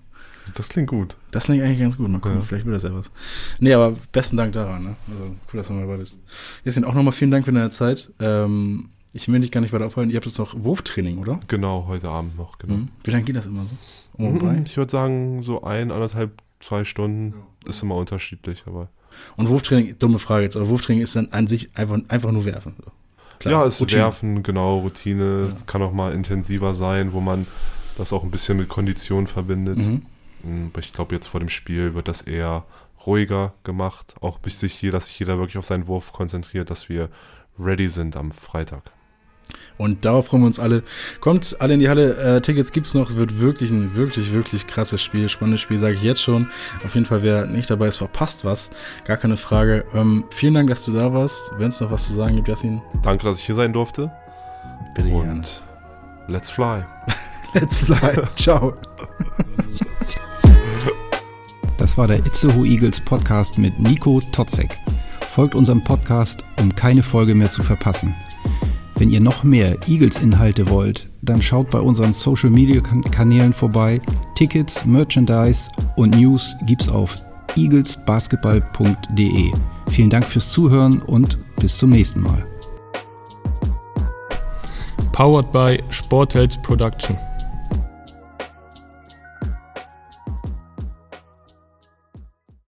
Das 0.55 0.70
klingt 0.70 0.88
gut. 0.88 1.16
Das 1.31 1.44
klingt 1.44 1.62
eigentlich 1.62 1.81
ganz 1.81 1.96
gut. 1.98 2.09
Mal 2.09 2.20
gucken, 2.20 2.38
Ja. 2.38 2.42
vielleicht 2.42 2.64
wird 2.64 2.74
das 2.77 2.83
ja 2.85 2.94
was. 2.94 3.11
Nee, 3.61 3.74
aber 3.74 3.94
besten 4.12 4.37
Dank 4.38 4.53
daran, 4.55 4.83
ne? 4.83 4.96
Also 5.11 5.24
cool, 5.24 5.59
dass 5.59 5.66
du 5.68 5.74
mal 5.74 5.83
dabei 5.83 5.98
bist. 5.98 6.20
Jetzt 6.64 6.83
auch 6.85 6.94
nochmal 6.94 7.12
vielen 7.12 7.31
Dank 7.31 7.44
für 7.44 7.53
deine 7.53 7.68
Zeit. 7.70 8.11
Ähm, 8.18 8.88
ich 9.12 9.29
will 9.31 9.40
dich 9.40 9.51
gar 9.51 9.61
nicht 9.61 9.72
weiter 9.72 9.85
aufhalten. 9.87 10.11
Ihr 10.11 10.16
habt 10.16 10.27
jetzt 10.27 10.38
noch 10.38 10.55
Wurftraining, 10.57 11.18
oder? 11.18 11.38
Genau, 11.48 11.85
heute 11.87 12.09
Abend 12.09 12.37
noch, 12.38 12.57
genau. 12.59 12.74
Mhm. 12.74 12.88
Wie 13.05 13.11
lange 13.11 13.24
geht 13.24 13.37
das 13.37 13.46
immer 13.46 13.66
so? 13.66 13.77
Um? 14.14 14.35
Mhm, 14.38 14.62
Ich 14.64 14.77
würde 14.77 14.90
sagen, 14.90 15.42
so 15.42 15.64
ein, 15.64 15.90
anderthalb, 15.92 16.40
zwei 16.61 16.85
Stunden 16.85 17.35
ist 17.66 17.83
immer 17.83 17.96
unterschiedlich, 17.96 18.64
aber. 18.66 18.88
Und 19.37 19.48
Wurftraining, 19.48 19.98
dumme 19.98 20.18
Frage 20.18 20.44
jetzt, 20.44 20.57
aber 20.57 20.68
Wurftraining 20.68 21.03
ist 21.03 21.14
dann 21.16 21.29
an 21.33 21.46
sich 21.46 21.77
einfach, 21.77 21.98
einfach 22.09 22.31
nur 22.33 22.44
werfen. 22.44 22.74
So. 22.83 22.90
Klar, 23.38 23.62
ja, 23.62 23.66
es 23.66 23.81
Routine. 23.81 24.03
werfen, 24.03 24.42
genau, 24.42 24.79
Routine. 24.79 25.42
Ja. 25.42 25.46
Es 25.48 25.66
kann 25.66 25.83
auch 25.83 25.92
mal 25.92 26.12
intensiver 26.12 26.74
sein, 26.74 27.12
wo 27.12 27.20
man 27.20 27.46
das 27.96 28.12
auch 28.12 28.22
ein 28.24 28.31
bisschen 28.31 28.57
mit 28.59 28.68
Kondition 28.68 29.27
verbindet. 29.27 29.79
Mhm. 29.79 30.03
Mm, 30.44 30.66
Aber 30.72 30.81
ich 30.81 30.92
glaube, 30.92 31.14
jetzt 31.14 31.27
vor 31.29 31.40
dem 31.40 31.48
Spiel 31.48 31.94
wird 31.94 32.09
das 32.09 32.22
eher 32.22 32.64
ruhiger 33.07 33.53
gemacht. 33.64 34.14
Auch 34.20 34.38
bis 34.38 34.61
sich 34.61 34.74
hier, 34.74 34.92
dass 34.92 35.07
sich 35.07 35.18
jeder 35.18 35.38
wirklich 35.38 35.59
auf 35.59 35.66
seinen 35.66 35.87
Wurf 35.87 36.12
konzentriert, 36.12 36.70
dass 36.70 36.88
wir 36.88 37.09
ready 37.59 37.88
sind 37.88 38.16
am 38.16 38.31
Freitag. 38.33 38.92
Und 39.78 40.04
darauf 40.04 40.26
freuen 40.26 40.42
wir 40.42 40.46
uns 40.48 40.58
alle. 40.58 40.82
Kommt 41.20 41.56
alle 41.61 41.74
in 41.74 41.80
die 41.80 41.88
Halle. 41.88 42.16
Äh, 42.16 42.40
Tickets 42.40 42.72
gibt's 42.72 42.94
noch. 42.94 43.11
Es 43.11 43.16
wird 43.16 43.38
wirklich 43.38 43.70
ein 43.70 43.94
wirklich, 43.94 44.32
wirklich 44.32 44.66
krasses 44.66 45.00
Spiel. 45.00 45.28
Spannendes 45.28 45.61
Spiel, 45.61 45.78
sage 45.78 45.94
ich 45.94 46.02
jetzt 46.02 46.20
schon. 46.20 46.50
Auf 46.84 46.94
jeden 46.94 47.06
Fall, 47.06 47.22
wer 47.22 47.46
nicht 47.46 47.70
dabei 47.70 47.87
ist, 47.87 47.98
verpasst 47.98 48.44
was. 48.44 48.70
Gar 49.04 49.16
keine 49.18 49.37
Frage. 49.37 49.84
Ähm, 49.94 50.24
vielen 50.30 50.54
Dank, 50.54 50.68
dass 50.68 50.84
du 50.84 50.92
da 50.92 51.12
warst. 51.12 51.52
Wenn 51.58 51.68
es 51.68 51.80
noch 51.80 51.90
was 51.90 52.06
zu 52.06 52.12
sagen 52.12 52.34
gibt, 52.37 52.48
Yassin, 52.48 52.82
Danke, 53.02 53.24
dass 53.24 53.38
ich 53.38 53.44
hier 53.46 53.54
sein 53.54 53.72
durfte. 53.72 54.11
bitte 54.94 55.08
gerne. 55.08 55.30
Und 55.32 55.62
let's 56.26 56.50
fly. 56.50 56.82
Let's 57.54 57.78
fly. 57.80 58.22
Ciao. 58.37 58.74
Das 61.78 61.96
war 61.96 62.06
der 62.06 62.18
Itzehoe 62.18 62.66
Eagles 62.66 63.00
Podcast 63.00 63.56
mit 63.56 63.78
Nico 63.78 64.20
Totzek. 64.32 64.76
Folgt 65.20 65.54
unserem 65.54 65.82
Podcast, 65.82 66.42
um 66.61 66.74
keine 66.74 67.02
Folge 67.02 67.34
mehr 67.34 67.48
zu 67.48 67.62
verpassen. 67.62 68.14
Wenn 68.98 69.11
ihr 69.11 69.20
noch 69.20 69.44
mehr 69.44 69.76
Eagles-Inhalte 69.87 70.70
wollt, 70.70 71.08
dann 71.22 71.40
schaut 71.40 71.70
bei 71.70 71.78
unseren 71.78 72.12
Social-Media-Kanälen 72.12 73.52
vorbei. 73.52 74.00
Tickets, 74.34 74.84
Merchandise 74.84 75.70
und 75.96 76.16
News 76.16 76.56
gibt's 76.66 76.88
auf 76.88 77.14
eaglesbasketball.de. 77.54 79.52
Vielen 79.88 80.11
Dank 80.11 80.26
fürs 80.26 80.50
Zuhören 80.50 81.00
und 81.02 81.38
bis 81.61 81.78
zum 81.78 81.90
nächsten 81.90 82.22
Mal. 82.22 82.44
Powered 85.12 85.52
by 85.52 85.80
Sporthealth 85.90 86.61
Production. 86.62 87.16